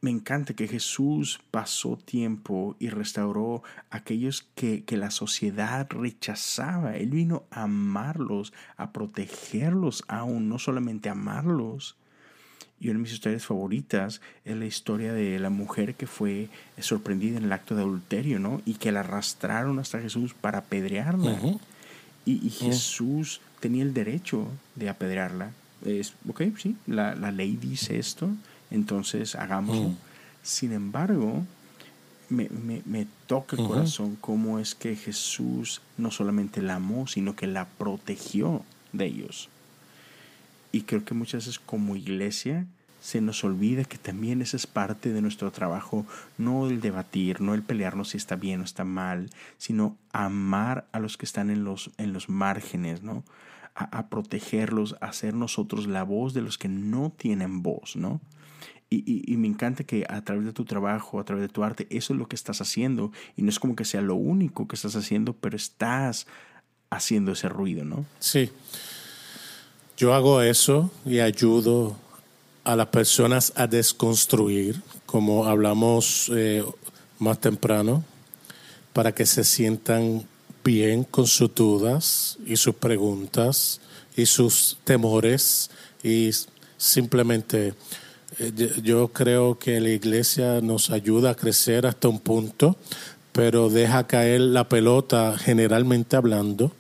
me 0.05 0.11
encanta 0.11 0.53
que 0.53 0.69
Jesús 0.69 1.41
pasó 1.51 1.97
tiempo 1.97 2.77
y 2.79 2.91
restauró 2.91 3.63
a 3.89 3.97
aquellos 3.97 4.47
que, 4.55 4.85
la 4.91 5.11
sociedad 5.11 5.89
rechazaba. 5.89 6.99
Él 6.99 7.09
vino 7.09 7.45
a 7.51 7.63
amarlos, 7.63 8.53
a 8.77 8.93
protegerlos 8.93 10.05
aún, 10.07 10.51
no 10.51 10.59
solamente 10.59 11.09
amarlos. 11.09 11.97
Y 12.79 12.91
una 12.91 12.99
de 12.99 13.05
mis 13.05 13.15
historias 13.15 13.47
favoritas 13.47 14.21
es 14.45 14.55
la 14.59 14.67
historia 14.67 15.15
de 15.15 15.39
la 15.39 15.49
mujer 15.49 15.95
que 15.95 16.07
fue 16.07 16.51
sorprendida 16.79 17.39
en 17.39 17.45
el 17.45 17.53
acto 17.53 17.75
de 17.75 17.81
adulterio, 17.81 18.39
¿no? 18.39 18.61
Y 18.67 18.75
que 18.75 18.93
la 18.93 19.01
arrastraron 19.01 19.79
hasta 19.79 20.03
Jesús 20.03 20.35
para 20.35 20.59
apedrearla. 20.59 21.39
y, 22.27 22.51
Jesús 22.51 23.41
tenía 23.59 23.85
el 23.85 23.95
derecho 23.95 24.49
de 24.75 24.91
apedrearla. 24.91 25.53
Es, 25.83 26.13
ok, 26.29 26.43
sí, 26.59 26.77
la, 26.87 27.15
la 27.15 27.33
ley 27.33 27.57
dice 27.57 27.99
esto 27.99 28.29
entonces 28.75 29.35
hagámoslo. 29.35 29.91
Mm. 29.91 29.97
Sin 30.43 30.73
embargo, 30.73 31.45
me, 32.29 33.07
toca 33.27 33.57
el 33.57 33.67
corazón 33.67 34.17
cómo 34.21 34.59
es 34.59 34.75
que 34.75 34.97
Jesús 34.97 35.81
no 35.97 36.11
solamente 36.11 36.63
la 36.63 36.77
amó, 36.77 37.07
sino 37.07 37.37
que 37.37 37.47
la 37.47 37.67
protegió 37.67 38.63
de 38.93 39.07
ellos. 39.07 39.49
Y 40.73 40.83
creo 40.83 41.05
que 41.05 41.15
muchas 41.15 41.47
veces 41.47 41.59
como 41.59 41.97
iglesia 41.97 42.67
se 43.01 43.21
nos 43.21 43.45
olvida 43.45 43.85
que 43.85 43.99
también 43.99 44.41
esa 44.41 44.57
es 44.57 44.67
parte 44.67 45.13
de 45.13 45.21
nuestro 45.21 45.53
trabajo, 45.53 46.07
no 46.39 46.69
el 46.69 46.81
debatir, 46.81 47.41
no 47.41 47.55
el 47.55 47.63
pelearnos 47.63 48.11
si 48.11 48.17
está 48.17 48.35
bien 48.35 48.63
o 48.63 48.65
está 48.65 48.85
mal, 48.85 49.31
sino 49.59 49.97
amar 50.13 50.87
a 50.91 50.99
los 50.99 51.17
que 51.17 51.27
están 51.27 51.51
en 51.51 51.65
los, 51.65 51.91
en 51.99 52.13
los 52.15 52.29
márgenes, 52.31 53.03
¿no? 53.03 53.23
A, 53.77 54.09
protegerlos, 54.09 54.95
a 55.01 55.13
ser 55.13 55.35
nosotros 55.35 55.89
la 55.89 56.05
voz 56.05 56.33
de 56.33 56.43
los 56.43 56.59
que 56.59 56.69
no 56.69 57.13
tienen 57.17 57.63
voz, 57.63 57.97
¿no? 57.97 58.21
Y, 58.89 59.37
me 59.37 59.49
encanta 59.49 59.83
que 59.83 60.07
a 60.09 60.23
través 60.23 60.45
de 60.45 60.53
tu 60.53 60.65
trabajo, 60.65 61.19
a 61.19 61.25
través 61.25 61.43
de 61.43 61.49
tu 61.49 61.65
arte, 61.65 61.89
eso 61.91 62.13
es 62.13 62.19
lo 62.19 62.29
que 62.29 62.37
estás 62.37 62.61
haciendo. 62.61 63.11
Y 63.37 63.43
no 63.43 63.49
es 63.49 63.59
como 63.59 63.75
que 63.75 63.85
sea 63.85 64.01
lo 64.01 64.15
único 64.15 64.69
que 64.69 64.77
estás 64.77 64.95
haciendo, 64.95 65.33
pero 65.33 65.57
estás 65.57 66.29
haciendo 66.91 67.33
ese 67.33 67.49
ruido, 67.49 67.85
¿no? 67.85 68.07
Sí. 68.21 68.53
Yo 69.97 70.15
hago 70.15 70.43
eso 70.43 70.93
y 71.05 71.19
ayudo 71.19 71.97
a 72.65 72.77
las 72.77 72.89
personas 72.89 73.53
a 73.57 73.67
desconstruir, 73.67 74.81
como 75.07 75.47
hablamos 75.47 76.31
eh, 76.35 76.65
más 77.19 77.41
temprano, 77.41 78.05
para 78.93 79.13
que 79.13 79.27
se 79.27 79.45
sientan 79.45 80.27
bien 80.65 81.05
con 81.05 81.27
sus 81.27 81.55
dudas 81.55 82.39
y 82.47 82.57
sus 82.57 82.75
preguntas 82.75 83.81
y 84.17 84.27
sus 84.27 84.79
temores 84.85 85.71
y 86.03 86.31
simplemente 86.77 87.75
eh, 88.39 88.53
yo 88.83 89.09
creo 89.09 89.59
que 89.59 89.81
la 89.81 89.91
iglesia 89.91 90.61
nos 90.63 90.91
ayuda 90.91 91.31
a 91.31 91.35
crecer 91.35 91.87
hasta 91.87 92.09
un 92.09 92.19
punto, 92.19 92.77
pero 93.33 93.69
deja 93.69 94.07
caer 94.07 94.41
la 94.41 94.69
pelota 94.69 95.37
generalmente 95.39 96.17
hablando 96.17 96.73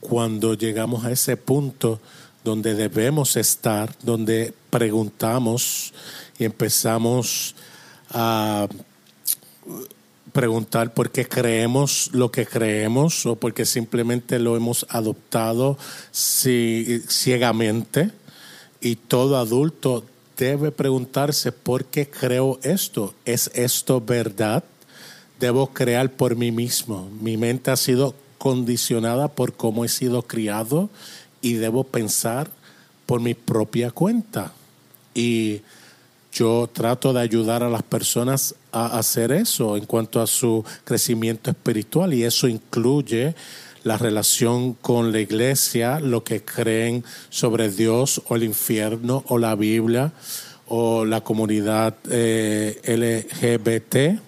cuando 0.00 0.54
llegamos 0.54 1.04
a 1.04 1.10
ese 1.10 1.36
punto 1.36 2.00
donde 2.44 2.74
debemos 2.74 3.36
estar, 3.36 3.90
donde 4.02 4.54
preguntamos 4.70 5.92
y 6.38 6.44
empezamos 6.44 7.54
a 8.10 8.68
preguntar 10.34 10.92
por 10.92 11.12
qué 11.12 11.28
creemos 11.28 12.10
lo 12.12 12.32
que 12.32 12.44
creemos 12.44 13.24
o 13.24 13.36
porque 13.36 13.64
simplemente 13.64 14.40
lo 14.40 14.56
hemos 14.56 14.84
adoptado 14.90 15.78
ciegamente. 16.12 18.10
Y 18.80 18.96
todo 18.96 19.38
adulto 19.38 20.04
debe 20.36 20.72
preguntarse 20.72 21.52
por 21.52 21.84
qué 21.84 22.10
creo 22.10 22.58
esto. 22.64 23.14
¿Es 23.24 23.48
esto 23.54 24.00
verdad? 24.00 24.64
Debo 25.38 25.68
crear 25.68 26.10
por 26.10 26.34
mí 26.34 26.50
mismo. 26.50 27.08
Mi 27.20 27.36
mente 27.36 27.70
ha 27.70 27.76
sido 27.76 28.16
condicionada 28.36 29.28
por 29.28 29.52
cómo 29.52 29.84
he 29.84 29.88
sido 29.88 30.22
criado 30.22 30.90
y 31.40 31.52
debo 31.52 31.84
pensar 31.84 32.50
por 33.06 33.20
mi 33.20 33.34
propia 33.34 33.92
cuenta. 33.92 34.52
Y 35.14 35.60
yo 36.34 36.68
trato 36.70 37.12
de 37.12 37.20
ayudar 37.20 37.62
a 37.62 37.70
las 37.70 37.84
personas 37.84 38.56
a 38.72 38.98
hacer 38.98 39.30
eso 39.30 39.76
en 39.76 39.86
cuanto 39.86 40.20
a 40.20 40.26
su 40.26 40.64
crecimiento 40.84 41.50
espiritual 41.50 42.12
y 42.12 42.24
eso 42.24 42.48
incluye 42.48 43.36
la 43.84 43.96
relación 43.98 44.74
con 44.74 45.12
la 45.12 45.20
iglesia, 45.20 46.00
lo 46.00 46.24
que 46.24 46.42
creen 46.42 47.04
sobre 47.30 47.70
Dios 47.70 48.20
o 48.26 48.34
el 48.34 48.42
infierno 48.42 49.22
o 49.28 49.38
la 49.38 49.54
Biblia 49.54 50.12
o 50.66 51.04
la 51.04 51.20
comunidad 51.20 51.94
eh, 52.10 52.80
LGBT. 52.84 54.20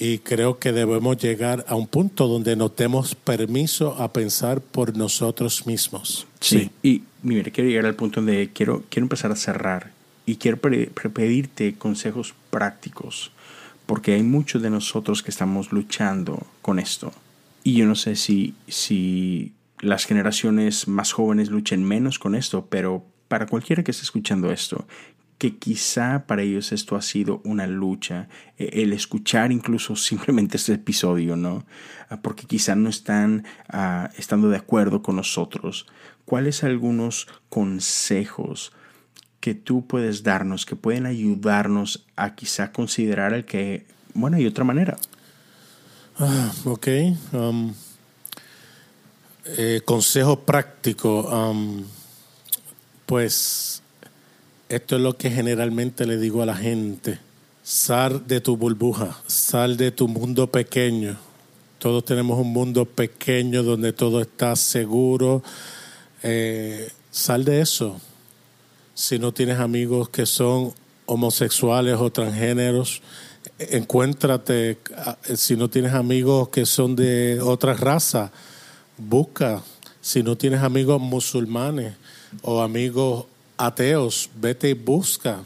Y 0.00 0.18
creo 0.18 0.58
que 0.58 0.72
debemos 0.72 1.18
llegar 1.18 1.64
a 1.68 1.76
un 1.76 1.86
punto 1.86 2.26
donde 2.26 2.56
nos 2.56 2.74
demos 2.74 3.14
permiso 3.14 3.94
a 4.02 4.12
pensar 4.12 4.60
por 4.60 4.96
nosotros 4.96 5.66
mismos. 5.66 6.26
Sí, 6.40 6.70
y 6.82 7.02
mire, 7.22 7.52
quiero 7.52 7.70
llegar 7.70 7.86
al 7.86 7.94
punto 7.94 8.20
donde 8.20 8.50
quiero, 8.52 8.82
quiero 8.88 9.04
empezar 9.04 9.30
a 9.30 9.36
cerrar 9.36 10.01
y 10.26 10.36
quiero 10.36 10.58
pedirte 10.58 11.74
consejos 11.74 12.34
prácticos, 12.50 13.32
porque 13.86 14.14
hay 14.14 14.22
muchos 14.22 14.62
de 14.62 14.70
nosotros 14.70 15.22
que 15.22 15.30
estamos 15.30 15.72
luchando 15.72 16.46
con 16.60 16.78
esto. 16.78 17.12
Y 17.64 17.74
yo 17.74 17.86
no 17.86 17.94
sé 17.94 18.16
si, 18.16 18.54
si 18.68 19.52
las 19.80 20.04
generaciones 20.04 20.88
más 20.88 21.12
jóvenes 21.12 21.50
luchen 21.50 21.84
menos 21.84 22.18
con 22.18 22.34
esto, 22.34 22.66
pero 22.66 23.04
para 23.28 23.46
cualquiera 23.46 23.82
que 23.82 23.90
esté 23.90 24.04
escuchando 24.04 24.52
esto, 24.52 24.86
que 25.38 25.56
quizá 25.56 26.24
para 26.28 26.42
ellos 26.42 26.70
esto 26.70 26.94
ha 26.94 27.02
sido 27.02 27.40
una 27.44 27.66
lucha, 27.66 28.28
e, 28.58 28.82
el 28.82 28.92
escuchar 28.92 29.50
incluso 29.50 29.96
simplemente 29.96 30.56
este 30.56 30.74
episodio, 30.74 31.34
¿no? 31.34 31.66
Ah, 32.08 32.20
porque 32.22 32.46
quizá 32.46 32.76
no 32.76 32.88
están 32.88 33.44
ah, 33.68 34.10
estando 34.16 34.48
de 34.50 34.56
acuerdo 34.56 35.02
con 35.02 35.16
nosotros. 35.16 35.86
¿Cuáles 36.24 36.62
algunos 36.62 37.26
consejos 37.48 38.72
que 39.42 39.56
tú 39.56 39.84
puedes 39.84 40.22
darnos, 40.22 40.64
que 40.64 40.76
pueden 40.76 41.04
ayudarnos 41.04 42.04
a 42.14 42.36
quizá 42.36 42.70
considerar 42.70 43.34
el 43.34 43.44
que, 43.44 43.84
bueno, 44.14 44.36
hay 44.36 44.46
otra 44.46 44.62
manera? 44.62 44.96
Ah, 46.16 46.52
ok. 46.64 46.86
Um, 47.32 47.74
eh, 49.58 49.80
consejo 49.84 50.38
práctico. 50.38 51.22
Um, 51.22 51.82
pues 53.04 53.82
esto 54.68 54.94
es 54.94 55.02
lo 55.02 55.16
que 55.16 55.28
generalmente 55.28 56.06
le 56.06 56.18
digo 56.18 56.44
a 56.44 56.46
la 56.46 56.54
gente. 56.54 57.18
Sal 57.64 58.24
de 58.28 58.40
tu 58.40 58.56
burbuja, 58.56 59.18
sal 59.26 59.76
de 59.76 59.90
tu 59.90 60.06
mundo 60.06 60.52
pequeño. 60.52 61.16
Todos 61.80 62.04
tenemos 62.04 62.38
un 62.38 62.52
mundo 62.52 62.84
pequeño 62.84 63.64
donde 63.64 63.92
todo 63.92 64.20
está 64.20 64.54
seguro. 64.54 65.42
Eh, 66.22 66.92
sal 67.10 67.44
de 67.44 67.60
eso. 67.60 68.00
Si 68.94 69.18
no 69.18 69.32
tienes 69.32 69.58
amigos 69.58 70.08
que 70.10 70.26
son 70.26 70.74
homosexuales 71.06 71.96
o 71.98 72.10
transgéneros, 72.10 73.02
encuéntrate. 73.58 74.78
Si 75.34 75.56
no 75.56 75.70
tienes 75.70 75.94
amigos 75.94 76.50
que 76.50 76.66
son 76.66 76.94
de 76.96 77.40
otra 77.40 77.74
raza, 77.74 78.32
busca. 78.98 79.62
Si 80.00 80.22
no 80.22 80.36
tienes 80.36 80.62
amigos 80.62 81.00
musulmanes, 81.00 81.94
o 82.40 82.62
amigos 82.62 83.26
ateos, 83.56 84.30
vete 84.40 84.70
y 84.70 84.74
busca. 84.74 85.44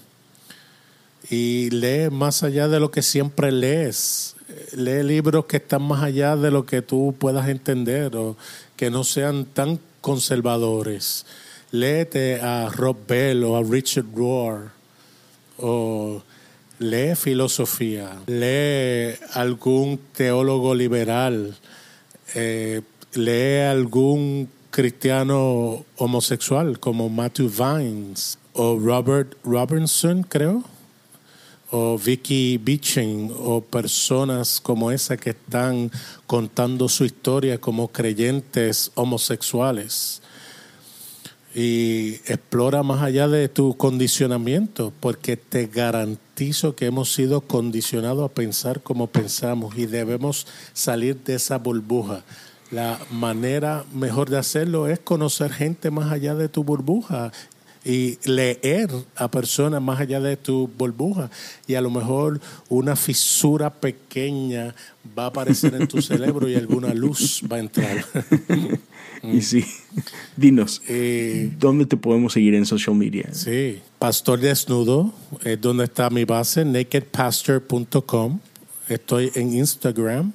Y 1.28 1.70
lee 1.70 2.10
más 2.10 2.42
allá 2.42 2.68
de 2.68 2.78
lo 2.78 2.90
que 2.90 3.02
siempre 3.02 3.50
lees. 3.50 4.36
Lee 4.72 5.02
libros 5.02 5.46
que 5.46 5.56
están 5.56 5.82
más 5.82 6.02
allá 6.02 6.36
de 6.36 6.50
lo 6.50 6.64
que 6.64 6.82
tú 6.82 7.14
puedas 7.18 7.48
entender 7.48 8.16
o 8.16 8.36
que 8.76 8.90
no 8.90 9.02
sean 9.02 9.44
tan 9.44 9.80
conservadores. 10.00 11.26
Léete 11.72 12.40
a 12.40 12.68
Rob 12.70 12.96
Bell 13.06 13.44
o 13.44 13.56
a 13.56 13.62
Richard 13.62 14.06
Rohr 14.14 14.70
o 15.58 16.22
lee 16.78 17.14
filosofía, 17.16 18.20
lee 18.26 19.16
algún 19.32 19.98
teólogo 20.12 20.74
liberal, 20.74 21.56
eh, 22.34 22.82
lee 23.14 23.60
algún 23.62 24.48
cristiano 24.70 25.84
homosexual 25.96 26.78
como 26.78 27.08
Matthew 27.08 27.48
Vines 27.48 28.38
o 28.52 28.78
Robert 28.78 29.36
Robertson, 29.42 30.22
creo, 30.22 30.62
o 31.70 31.98
Vicky 31.98 32.58
Beeching 32.58 33.32
o 33.34 33.60
personas 33.60 34.60
como 34.60 34.92
esa 34.92 35.16
que 35.16 35.30
están 35.30 35.90
contando 36.26 36.88
su 36.88 37.04
historia 37.04 37.58
como 37.58 37.88
creyentes 37.88 38.92
homosexuales. 38.94 40.22
Y 41.58 42.16
explora 42.26 42.82
más 42.82 43.02
allá 43.02 43.28
de 43.28 43.48
tu 43.48 43.78
condicionamiento, 43.78 44.92
porque 45.00 45.38
te 45.38 45.68
garantizo 45.68 46.76
que 46.76 46.84
hemos 46.84 47.14
sido 47.14 47.40
condicionados 47.40 48.30
a 48.30 48.34
pensar 48.34 48.82
como 48.82 49.06
pensamos 49.06 49.78
y 49.78 49.86
debemos 49.86 50.46
salir 50.74 51.16
de 51.24 51.36
esa 51.36 51.56
burbuja 51.56 52.24
la 52.70 52.98
manera 53.10 53.84
mejor 53.92 54.28
de 54.28 54.38
hacerlo 54.38 54.88
es 54.88 54.98
conocer 54.98 55.52
gente 55.52 55.90
más 55.90 56.10
allá 56.10 56.34
de 56.34 56.48
tu 56.48 56.64
burbuja 56.64 57.32
y 57.84 58.18
leer 58.28 58.90
a 59.14 59.30
personas 59.30 59.80
más 59.80 60.00
allá 60.00 60.18
de 60.20 60.36
tu 60.36 60.66
burbuja. 60.66 61.30
Y 61.68 61.76
a 61.76 61.80
lo 61.80 61.90
mejor 61.90 62.40
una 62.68 62.96
fisura 62.96 63.70
pequeña 63.70 64.74
va 65.16 65.24
a 65.24 65.28
aparecer 65.28 65.74
en 65.74 65.86
tu 65.86 66.02
cerebro 66.02 66.48
y 66.48 66.56
alguna 66.56 66.92
luz 66.92 67.42
va 67.50 67.56
a 67.56 67.60
entrar. 67.60 68.04
y 69.32 69.42
sí, 69.42 69.64
dinos, 70.36 70.82
eh, 70.88 71.50
¿dónde 71.58 71.86
te 71.86 71.96
podemos 71.96 72.32
seguir 72.32 72.54
en 72.54 72.66
social 72.66 72.96
media? 72.96 73.32
Sí, 73.32 73.80
Pastor 73.98 74.40
Desnudo 74.40 75.12
es 75.44 75.60
donde 75.60 75.84
está 75.84 76.10
mi 76.10 76.24
base, 76.24 76.64
nakedpastor.com. 76.64 78.40
Estoy 78.88 79.32
en 79.34 79.54
Instagram 79.54 80.32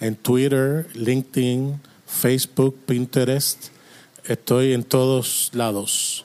en 0.00 0.16
Twitter, 0.16 0.86
LinkedIn, 0.94 1.80
Facebook, 2.06 2.76
Pinterest. 2.86 3.68
Estoy 4.24 4.72
en 4.72 4.84
todos 4.84 5.50
lados. 5.54 6.24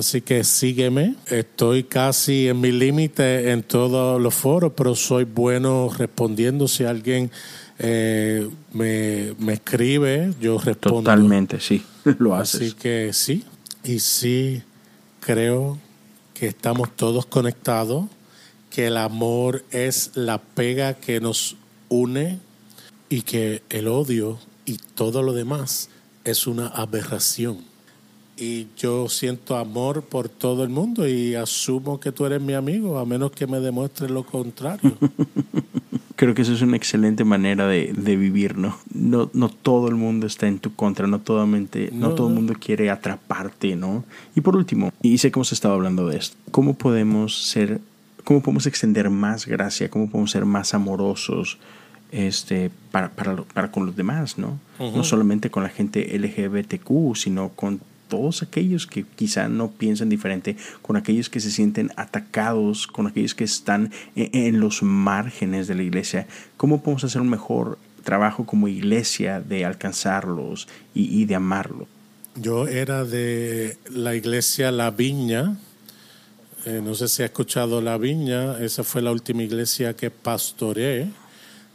Así 0.00 0.22
que 0.22 0.44
sígueme. 0.44 1.14
Estoy 1.26 1.84
casi 1.84 2.48
en 2.48 2.58
mi 2.58 2.72
límite 2.72 3.50
en 3.50 3.62
todos 3.62 4.18
los 4.18 4.34
foros, 4.34 4.72
pero 4.74 4.94
soy 4.94 5.24
bueno 5.24 5.90
respondiendo. 5.94 6.68
Si 6.68 6.84
alguien 6.84 7.30
eh, 7.78 8.48
me, 8.72 9.34
me, 9.38 9.52
escribe, 9.52 10.32
yo 10.40 10.56
respondo. 10.56 11.02
Totalmente, 11.02 11.60
sí, 11.60 11.84
lo 12.18 12.34
haces. 12.34 12.62
Así 12.62 12.72
que 12.72 13.10
sí. 13.12 13.44
Y 13.84 13.98
sí, 13.98 14.62
creo 15.20 15.78
que 16.32 16.46
estamos 16.46 16.96
todos 16.96 17.26
conectados, 17.26 18.06
que 18.70 18.86
el 18.86 18.96
amor 18.96 19.66
es 19.70 20.12
la 20.14 20.38
pega 20.38 20.94
que 20.94 21.20
nos 21.20 21.56
une 21.90 22.38
y 23.10 23.20
que 23.20 23.62
el 23.68 23.86
odio 23.86 24.38
y 24.64 24.78
todo 24.94 25.22
lo 25.22 25.34
demás 25.34 25.90
es 26.24 26.46
una 26.46 26.68
aberración. 26.68 27.69
Y 28.40 28.68
yo 28.78 29.06
siento 29.10 29.58
amor 29.58 30.02
por 30.02 30.30
todo 30.30 30.64
el 30.64 30.70
mundo 30.70 31.06
y 31.06 31.34
asumo 31.34 32.00
que 32.00 32.10
tú 32.10 32.24
eres 32.24 32.40
mi 32.40 32.54
amigo, 32.54 32.98
a 32.98 33.04
menos 33.04 33.32
que 33.32 33.46
me 33.46 33.60
demuestres 33.60 34.10
lo 34.10 34.24
contrario. 34.24 34.96
Creo 36.16 36.34
que 36.34 36.40
eso 36.40 36.54
es 36.54 36.62
una 36.62 36.76
excelente 36.76 37.22
manera 37.24 37.66
de, 37.66 37.92
vivir, 38.16 38.56
¿no? 38.56 38.78
¿no? 38.94 39.30
No 39.34 39.50
todo 39.50 39.88
el 39.88 39.94
mundo 39.94 40.26
está 40.26 40.48
en 40.48 40.58
tu 40.58 40.74
contra, 40.74 41.06
no, 41.06 41.20
totalmente, 41.20 41.90
no, 41.92 42.08
no 42.08 42.14
todo 42.14 42.28
el 42.28 42.34
mundo 42.34 42.54
quiere 42.58 42.88
atraparte, 42.88 43.76
¿no? 43.76 44.04
Y 44.34 44.40
por 44.40 44.56
último, 44.56 44.90
y 45.02 45.18
sé 45.18 45.30
que 45.30 45.38
hemos 45.38 45.52
estado 45.52 45.74
hablando 45.74 46.08
de 46.08 46.16
esto, 46.16 46.36
¿cómo 46.50 46.74
podemos 46.74 47.46
ser, 47.46 47.80
cómo 48.24 48.40
podemos 48.40 48.66
extender 48.66 49.10
más 49.10 49.46
gracia, 49.46 49.90
cómo 49.90 50.08
podemos 50.08 50.30
ser 50.30 50.46
más 50.46 50.72
amorosos, 50.72 51.58
este, 52.10 52.70
para, 52.90 53.10
para, 53.10 53.36
para 53.36 53.70
con 53.70 53.86
los 53.86 53.96
demás, 53.96 54.38
¿no? 54.38 54.58
No 54.78 55.04
solamente 55.04 55.50
con 55.50 55.62
la 55.62 55.68
gente 55.68 56.18
LGBTQ, 56.18 57.16
sino 57.16 57.50
con 57.50 57.80
todos 58.10 58.42
aquellos 58.42 58.86
que 58.86 59.04
quizá 59.04 59.48
no 59.48 59.70
piensan 59.70 60.10
diferente, 60.10 60.56
con 60.82 60.96
aquellos 60.96 61.30
que 61.30 61.40
se 61.40 61.50
sienten 61.50 61.90
atacados, 61.96 62.86
con 62.86 63.06
aquellos 63.06 63.34
que 63.34 63.44
están 63.44 63.90
e, 64.14 64.28
en, 64.34 64.60
los 64.60 64.82
márgenes 64.82 65.68
de 65.68 65.76
la 65.76 65.82
iglesia. 65.82 66.26
¿Cómo 66.58 66.82
podemos 66.82 67.04
hacer 67.04 67.22
un 67.22 67.30
mejor 67.30 67.78
trabajo 68.04 68.44
como 68.44 68.68
iglesia 68.68 69.40
de 69.40 69.64
alcanzarlos 69.64 70.68
y, 70.92 71.24
de 71.24 71.34
amarlos? 71.36 71.88
Yo 72.34 72.68
era 72.68 73.04
de 73.04 73.78
la 73.90 74.14
iglesia 74.14 74.70
La 74.72 74.90
Viña. 74.90 75.56
Eh, 76.66 76.80
no 76.84 76.94
sé 76.94 77.08
si 77.08 77.22
ha 77.22 77.26
escuchado 77.26 77.80
La 77.80 77.96
Viña. 77.96 78.58
Esa 78.60 78.84
fue 78.84 79.02
la 79.02 79.12
última 79.12 79.42
iglesia 79.42 79.94
que 79.94 80.10
pastoreé. 80.10 81.08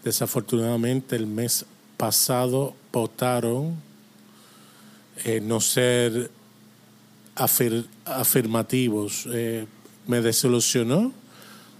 Desafortunadamente 0.03 1.15
el 1.15 1.27
mes 1.27 1.65
pasado 1.97 2.75
votaron 2.91 3.84
eh, 5.23 5.39
no 5.41 5.59
ser 5.61 6.29
afirmativos. 7.35 9.27
Eh, 9.31 9.65
me 10.07 10.21
desilusionó, 10.21 11.13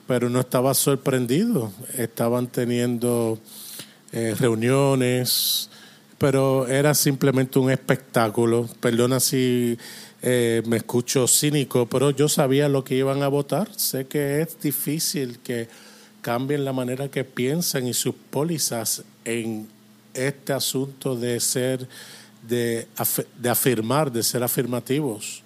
pero 0.08 0.30
no 0.30 0.40
estaba 0.40 0.74
sorprendido. 0.74 1.72
Estaban 1.98 2.48
teniendo 2.48 3.40
eh, 4.12 4.36
reuniones, 4.40 5.70
pero 6.18 6.68
era 6.68 6.94
simplemente 6.94 7.60
un 7.60 7.72
espectáculo. 7.72 8.70
Perdona 8.80 9.20
si 9.20 9.78
me 10.24 10.78
escucho 10.78 11.28
cínico, 11.28 11.86
pero 11.86 12.10
yo 12.10 12.28
sabía 12.28 12.68
lo 12.68 12.84
que 12.84 12.96
iban 12.96 13.22
a 13.22 13.28
votar. 13.28 13.70
Sé 13.76 14.08
que 14.08 14.42
es 14.42 14.60
difícil 14.60 15.38
que 15.44 15.68
cambien 16.22 16.66
la 16.66 16.74
manera 16.74 17.12
que 17.12 17.24
piensan 17.24 17.86
y 17.86 17.94
sus 17.94 18.16
pólizas 18.32 19.04
en 19.24 19.68
este 20.16 20.54
asunto 20.54 21.16
de 21.16 21.40
ser, 21.40 21.88
de, 22.48 22.88
de 23.42 23.50
afirmar, 23.50 24.12
de 24.12 24.24
ser 24.24 24.44
afirmativos. 24.44 25.44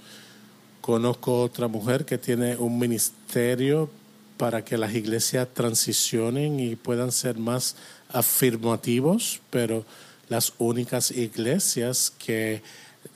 Conozco 0.82 1.42
otra 1.42 1.68
mujer 1.68 2.06
que 2.06 2.18
tiene 2.18 2.56
un 2.56 2.80
ministerio 2.80 3.90
para 4.38 4.64
que 4.64 4.78
las 4.78 4.96
iglesias 4.96 5.48
transicionen 5.54 6.60
y 6.60 6.76
puedan 6.76 7.12
ser 7.12 7.38
más 7.38 7.76
afirmativos, 8.12 9.42
pero 9.50 9.86
las 10.30 10.54
únicas 10.58 11.12
iglesias 11.12 12.14
que 12.18 12.62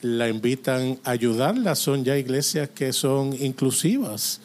la 0.02 0.28
invitan 0.28 0.98
a 1.04 1.12
ayudarla 1.12 1.74
son 1.74 2.04
ya 2.04 2.16
iglesias 2.18 2.68
que 2.68 2.92
son 2.92 3.34
inclusivas, 3.40 4.40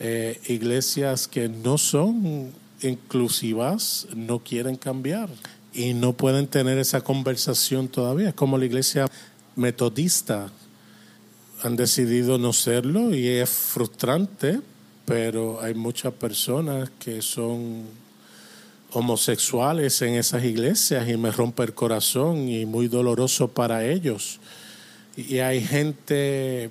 eh, 0.00 0.40
iglesias 0.48 1.28
que 1.28 1.48
no 1.48 1.78
son 1.78 2.52
inclusivas, 2.82 4.08
no 4.14 4.40
quieren 4.40 4.76
cambiar 4.76 5.30
y 5.74 5.92
no 5.92 6.12
pueden 6.12 6.46
tener 6.46 6.78
esa 6.78 7.00
conversación 7.00 7.88
todavía, 7.88 8.32
como 8.32 8.56
la 8.56 8.64
iglesia 8.64 9.06
metodista 9.56 10.50
han 11.62 11.76
decidido 11.76 12.38
no 12.38 12.52
serlo 12.52 13.14
y 13.14 13.26
es 13.26 13.50
frustrante, 13.50 14.60
pero 15.04 15.60
hay 15.60 15.74
muchas 15.74 16.12
personas 16.12 16.90
que 16.98 17.22
son 17.22 17.84
homosexuales 18.92 20.00
en 20.02 20.14
esas 20.14 20.44
iglesias 20.44 21.08
y 21.08 21.16
me 21.16 21.30
rompe 21.30 21.64
el 21.64 21.74
corazón 21.74 22.48
y 22.48 22.64
muy 22.66 22.88
doloroso 22.88 23.48
para 23.48 23.84
ellos. 23.84 24.38
Y 25.16 25.38
hay 25.38 25.60
gente 25.60 26.70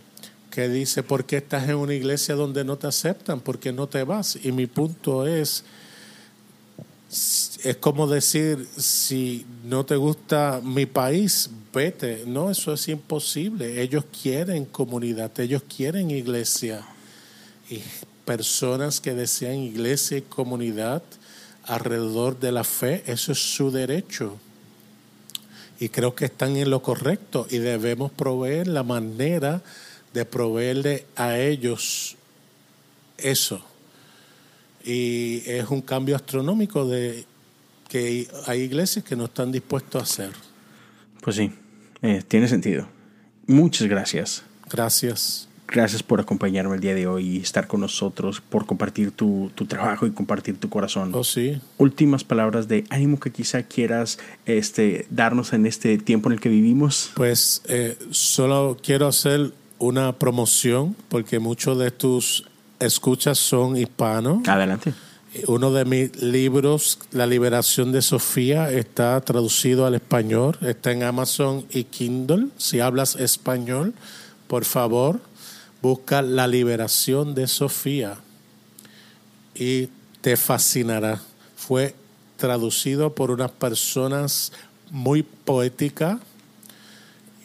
que 0.49 0.69
dice, 0.69 1.03
¿por 1.03 1.25
qué 1.25 1.37
estás 1.37 1.67
en 1.67 1.75
una 1.75 1.93
iglesia 1.93 2.35
donde 2.35 2.63
no 2.63 2.77
te 2.77 2.87
aceptan? 2.87 3.39
¿Por 3.39 3.59
qué 3.59 3.73
no 3.73 3.87
te 3.87 4.03
vas? 4.03 4.37
Y 4.43 4.51
mi 4.51 4.67
punto 4.67 5.25
es, 5.27 5.63
es 7.63 7.77
como 7.79 8.07
decir, 8.07 8.67
si 8.75 9.45
no 9.63 9.85
te 9.85 9.95
gusta 9.95 10.61
mi 10.63 10.87
país, 10.87 11.49
vete. 11.71 12.23
No, 12.25 12.49
eso 12.49 12.73
es 12.73 12.87
imposible. 12.87 13.81
Ellos 13.81 14.05
quieren 14.21 14.65
comunidad, 14.65 15.39
ellos 15.39 15.63
quieren 15.63 16.09
iglesia. 16.09 16.85
Y 17.69 17.81
personas 18.25 18.99
que 18.99 19.13
desean 19.13 19.55
iglesia 19.55 20.17
y 20.17 20.21
comunidad 20.21 21.03
alrededor 21.63 22.39
de 22.39 22.51
la 22.51 22.63
fe, 22.63 23.03
eso 23.05 23.31
es 23.31 23.39
su 23.39 23.69
derecho. 23.71 24.37
Y 25.79 25.89
creo 25.89 26.15
que 26.15 26.25
están 26.25 26.57
en 26.57 26.69
lo 26.69 26.81
correcto 26.81 27.45
y 27.49 27.59
debemos 27.59 28.11
proveer 28.11 28.67
la 28.67 28.83
manera 28.83 29.61
de 30.13 30.25
proveerle 30.25 31.05
a 31.15 31.37
ellos 31.37 32.15
eso. 33.17 33.63
Y 34.83 35.43
es 35.45 35.69
un 35.69 35.81
cambio 35.81 36.15
astronómico 36.15 36.85
de 36.85 37.25
que 37.87 38.27
hay 38.47 38.61
iglesias 38.61 39.05
que 39.05 39.15
no 39.15 39.25
están 39.25 39.51
dispuestos 39.51 40.01
a 40.01 40.03
hacer. 40.03 40.31
Pues 41.21 41.35
sí, 41.35 41.51
eh, 42.01 42.23
tiene 42.27 42.47
sentido. 42.47 42.87
Muchas 43.47 43.87
gracias. 43.87 44.43
Gracias. 44.69 45.47
Gracias 45.67 46.03
por 46.03 46.19
acompañarme 46.19 46.75
el 46.75 46.81
día 46.81 46.93
de 46.93 47.07
hoy 47.07 47.27
y 47.27 47.37
estar 47.37 47.67
con 47.67 47.81
nosotros, 47.81 48.41
por 48.41 48.65
compartir 48.65 49.11
tu, 49.11 49.51
tu, 49.55 49.65
trabajo 49.65 50.05
y 50.05 50.11
compartir 50.11 50.57
tu 50.57 50.69
corazón. 50.69 51.11
Oh, 51.15 51.23
sí. 51.23 51.59
Últimas 51.77 52.23
palabras 52.23 52.67
de 52.67 52.83
ánimo 52.89 53.19
que 53.19 53.31
quizá 53.31 53.63
quieras 53.63 54.19
este, 54.45 55.07
darnos 55.09 55.53
en 55.53 55.65
este 55.65 55.97
tiempo 55.97 56.29
en 56.29 56.33
el 56.33 56.39
que 56.39 56.49
vivimos. 56.49 57.11
Pues 57.15 57.63
eh, 57.67 57.97
solo 58.11 58.77
quiero 58.83 59.07
hacer 59.07 59.53
una 59.79 60.13
promoción 60.19 60.95
porque 61.09 61.39
muchos 61.39 61.79
de 61.79 61.91
tus 61.91 62.45
escuchas 62.85 63.37
son 63.37 63.77
hispanos. 63.77 64.47
Adelante. 64.47 64.93
Uno 65.47 65.71
de 65.71 65.85
mis 65.85 66.21
libros, 66.21 66.99
La 67.11 67.25
liberación 67.25 67.91
de 67.91 68.03
Sofía, 68.03 68.71
está 68.71 69.19
traducido 69.21 69.85
al 69.85 69.95
español. 69.95 70.57
Está 70.61 70.91
en 70.91 71.03
Amazon 71.03 71.65
y 71.71 71.85
Kindle. 71.85 72.49
Si 72.57 72.79
hablas 72.79 73.15
español, 73.15 73.93
por 74.47 74.63
favor 74.63 75.19
Busca 75.83 76.21
la 76.21 76.47
liberación 76.47 77.35
de 77.35 77.45
Sofía 77.45 78.15
y 79.53 79.89
te 80.21 80.37
fascinará. 80.37 81.21
Fue 81.57 81.93
traducido 82.37 83.13
por 83.13 83.31
unas 83.31 83.51
personas 83.51 84.53
muy 84.89 85.23
poéticas 85.23 86.21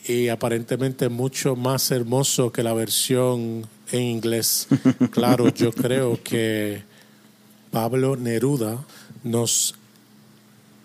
y 0.07 0.29
aparentemente 0.29 1.09
mucho 1.09 1.57
más 1.57 1.91
hermoso 1.91 2.53
que 2.53 2.63
la 2.63 2.75
versión 2.75 3.67
en 3.93 4.03
inglés. 4.03 4.69
Claro, 5.11 5.49
yo 5.53 5.73
creo 5.73 6.19
que 6.23 6.83
Pablo 7.71 8.17
Neruda 8.17 8.85
nos 9.25 9.75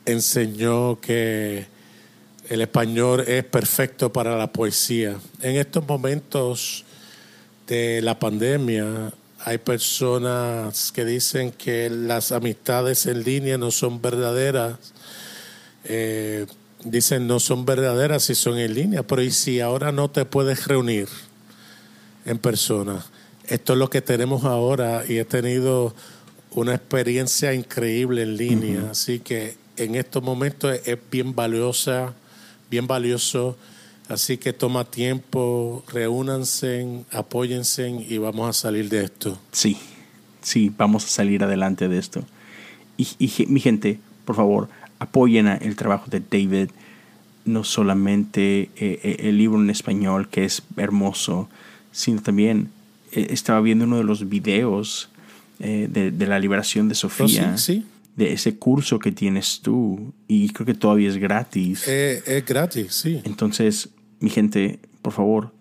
enseñó 0.05 0.99
que 0.99 1.65
el 2.49 2.61
español 2.61 3.21
es 3.21 3.43
perfecto 3.45 4.11
para 4.11 4.37
la 4.37 4.51
poesía. 4.51 5.17
En 5.41 5.55
estos 5.55 5.87
momentos 5.87 6.83
de 7.67 8.01
la 8.01 8.19
pandemia, 8.19 9.13
hay 9.39 9.57
personas 9.57 10.91
que 10.91 11.05
dicen 11.05 11.51
que 11.51 11.89
las 11.89 12.31
amistades 12.31 13.05
en 13.05 13.23
línea 13.23 13.57
no 13.57 13.71
son 13.71 14.01
verdaderas. 14.01 14.77
Eh, 15.85 16.45
dicen 16.83 17.27
no 17.27 17.39
son 17.39 17.65
verdaderas 17.65 18.23
si 18.23 18.35
son 18.35 18.57
en 18.57 18.73
línea, 18.73 19.03
pero 19.03 19.21
¿y 19.21 19.31
si 19.31 19.59
ahora 19.59 19.91
no 19.91 20.09
te 20.09 20.25
puedes 20.25 20.67
reunir 20.67 21.07
en 22.26 22.38
persona? 22.38 23.05
Esto 23.47 23.74
es 23.74 23.80
lo 23.80 23.89
que 23.89 24.01
tenemos 24.01 24.45
ahora 24.45 25.03
y 25.07 25.17
he 25.17 25.26
tenido 25.26 25.93
una 26.51 26.76
experiencia 26.76 27.53
increíble 27.53 28.24
en 28.24 28.38
línea, 28.38 28.91
así 28.91 29.19
que 29.19 29.57
en 29.78 29.95
estos 29.95 30.21
momentos 30.21 30.80
es 30.86 30.97
bien 31.09 31.36
valiosa, 31.36 32.13
bien 32.69 32.88
valioso 32.88 33.57
Así 34.09 34.38
que 34.38 34.51
toma 34.51 34.84
tiempo, 34.84 35.84
reúnanse, 35.91 37.03
apóyense 37.11 37.89
y 37.89 38.17
vamos 38.17 38.49
a 38.49 38.53
salir 38.53 38.89
de 38.89 39.05
esto. 39.05 39.39
Sí, 39.51 39.78
sí, 40.41 40.71
vamos 40.78 41.05
a 41.05 41.07
salir 41.07 41.43
adelante 41.43 41.88
de 41.88 41.99
esto. 41.99 42.24
Y, 42.97 43.07
mi 43.47 43.59
gente, 43.59 43.99
por 44.26 44.36
favor, 44.36 44.69
apoyen 44.99 45.47
el 45.47 45.76
trabajo 45.76 46.09
de 46.09 46.19
David, 46.19 46.69
no 47.45 47.63
solamente 47.63 48.69
eh, 48.76 48.99
eh, 49.03 49.15
el 49.19 49.38
libro 49.38 49.59
en 49.59 49.69
español, 49.69 50.30
que 50.30 50.45
es 50.45 50.63
hermoso, 50.78 51.49
sino 51.93 52.21
también 52.21 52.71
eh, 53.13 53.27
estaba 53.29 53.61
viendo 53.61 53.85
uno 53.85 53.97
de 53.97 54.03
los 54.03 54.27
videos 54.27 55.09
de, 55.59 56.11
la 56.27 56.39
liberación 56.39 56.89
de 56.89 56.95
Sofía. 56.95 57.53
Oh, 57.53 57.57
sí, 57.57 57.85
de 58.17 58.33
ese 58.33 58.57
curso 58.57 58.99
que 58.99 59.13
tienes 59.13 59.61
tú 59.61 60.13
y 60.27 60.49
creo 60.49 60.65
que 60.65 60.73
todavía 60.73 61.07
es 61.07 61.17
gratis. 61.17 61.87
es 61.87 62.45
gratis, 62.45 62.93
sí. 62.93 63.21
Entonces, 63.23 63.89
mi 64.19 64.29
gente, 64.29 64.79
por 65.01 65.13
favor, 65.13 65.51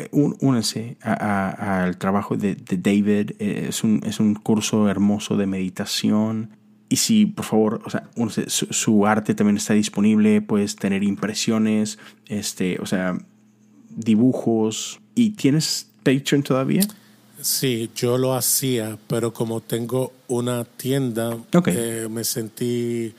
eh, 0.00 0.08
únanse 0.12 0.96
al 1.02 1.98
trabajo 1.98 2.36
de, 2.36 2.54
David. 2.54 3.32
Eh, 3.38 3.66
es, 3.68 3.84
un, 3.84 4.00
es 4.04 4.18
un 4.20 4.34
curso 4.34 4.88
hermoso 4.88 5.36
de 5.36 5.46
meditación. 5.46 6.50
Y 6.88 6.96
si, 6.96 7.26
por 7.26 7.44
favor, 7.44 7.82
o 7.84 7.90
sea, 7.90 8.08
su, 8.48 9.06
arte 9.06 9.34
también 9.34 9.56
está 9.56 9.74
disponible, 9.74 10.40
puedes 10.40 10.74
tener 10.76 11.02
impresiones, 11.04 11.98
este, 12.26 12.78
o 12.80 12.86
sea, 12.86 13.18
dibujos. 13.90 14.99
¿Y 15.14 15.30
tienes 15.30 15.86
Patreon 16.02 16.42
todavía? 16.42 16.82
Sí, 17.40 17.90
yo 17.94 18.18
lo 18.18 18.34
hacía, 18.34 18.98
pero 19.06 19.32
como 19.32 19.60
tengo 19.60 20.12
una 20.28 20.64
tienda, 20.64 21.38
eh, 21.66 22.06
me 22.10 22.24
sentí 22.24 23.14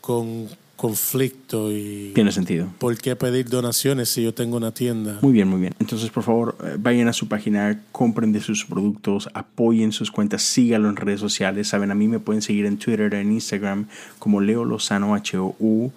con 0.00 0.48
conflicto 0.82 1.70
y... 1.70 2.10
Tiene 2.12 2.32
sentido. 2.32 2.66
¿Por 2.78 2.96
qué 2.98 3.14
pedir 3.14 3.48
donaciones 3.48 4.08
si 4.08 4.24
yo 4.24 4.34
tengo 4.34 4.56
una 4.56 4.72
tienda? 4.72 5.18
Muy 5.22 5.32
bien, 5.32 5.46
muy 5.46 5.60
bien. 5.60 5.74
Entonces, 5.78 6.10
por 6.10 6.24
favor, 6.24 6.56
eh, 6.64 6.76
vayan 6.76 7.06
a 7.06 7.12
su 7.12 7.28
página, 7.28 7.80
compren 7.92 8.32
de 8.32 8.40
sus 8.40 8.64
productos, 8.64 9.28
apoyen 9.32 9.92
sus 9.92 10.10
cuentas, 10.10 10.42
síganlo 10.42 10.88
en 10.88 10.96
redes 10.96 11.20
sociales. 11.20 11.68
Saben, 11.68 11.92
a 11.92 11.94
mí 11.94 12.08
me 12.08 12.18
pueden 12.18 12.42
seguir 12.42 12.66
en 12.66 12.78
Twitter, 12.78 13.14
en 13.14 13.30
Instagram, 13.30 13.86
como 14.18 14.40
Leo 14.40 14.64
Lozano 14.64 15.14
H-O-U. 15.14 15.92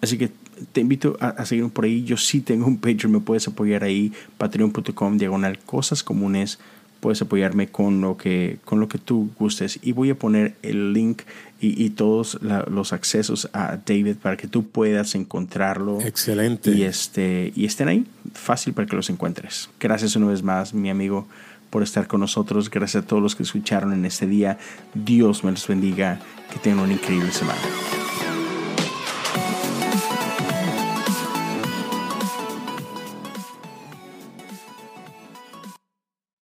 Así 0.00 0.18
que 0.18 0.30
te 0.72 0.80
invito 0.80 1.16
a, 1.20 1.28
a 1.28 1.46
seguirme 1.46 1.70
por 1.70 1.84
ahí. 1.84 2.04
Yo 2.04 2.16
sí 2.16 2.40
tengo 2.40 2.66
un 2.66 2.76
Patreon, 2.76 3.12
me 3.12 3.20
puedes 3.20 3.48
apoyar 3.48 3.84
ahí, 3.84 4.12
patreon.com, 4.38 5.18
diagonal, 5.18 5.58
cosas 5.60 6.02
comunes 6.02 6.58
puedes 7.02 7.20
apoyarme 7.20 7.66
con 7.66 8.00
lo 8.00 8.16
que, 8.16 8.58
con 8.64 8.78
lo 8.78 8.86
que 8.86 8.96
tú 8.96 9.30
gustes. 9.36 9.80
Y 9.82 9.90
voy 9.90 10.10
a 10.10 10.14
poner 10.14 10.54
el 10.62 10.92
link 10.92 11.22
y, 11.60 11.90
todos 11.90 12.38
los 12.42 12.92
accesos 12.92 13.48
a 13.52 13.78
David 13.84 14.16
para 14.22 14.36
que 14.36 14.46
tú 14.46 14.68
puedas 14.68 15.14
encontrarlo. 15.16 16.00
Excelente. 16.00 16.70
Y, 16.70 16.84
este, 16.84 17.52
y 17.54 17.66
estén 17.66 17.88
ahí, 17.88 18.06
fácil 18.34 18.72
para 18.72 18.86
que 18.86 18.96
los 18.96 19.10
encuentres. 19.10 19.68
Gracias 19.78 20.16
una 20.16 20.28
vez 20.28 20.42
más, 20.42 20.74
mi 20.74 20.90
amigo, 20.90 21.26
por 21.70 21.82
estar 21.82 22.06
con 22.06 22.20
nosotros. 22.20 22.70
Gracias 22.70 23.04
a 23.04 23.06
todos 23.06 23.22
los 23.22 23.34
que 23.34 23.42
escucharon 23.42 23.92
en 23.92 24.04
este 24.04 24.26
día. 24.26 24.58
Dios 24.94 25.42
me 25.42 25.50
los 25.50 25.66
bendiga. 25.66 26.20
Que 26.52 26.58
tengan 26.58 26.84
una 26.84 26.92
increíble 26.92 27.32
semana. 27.32 27.60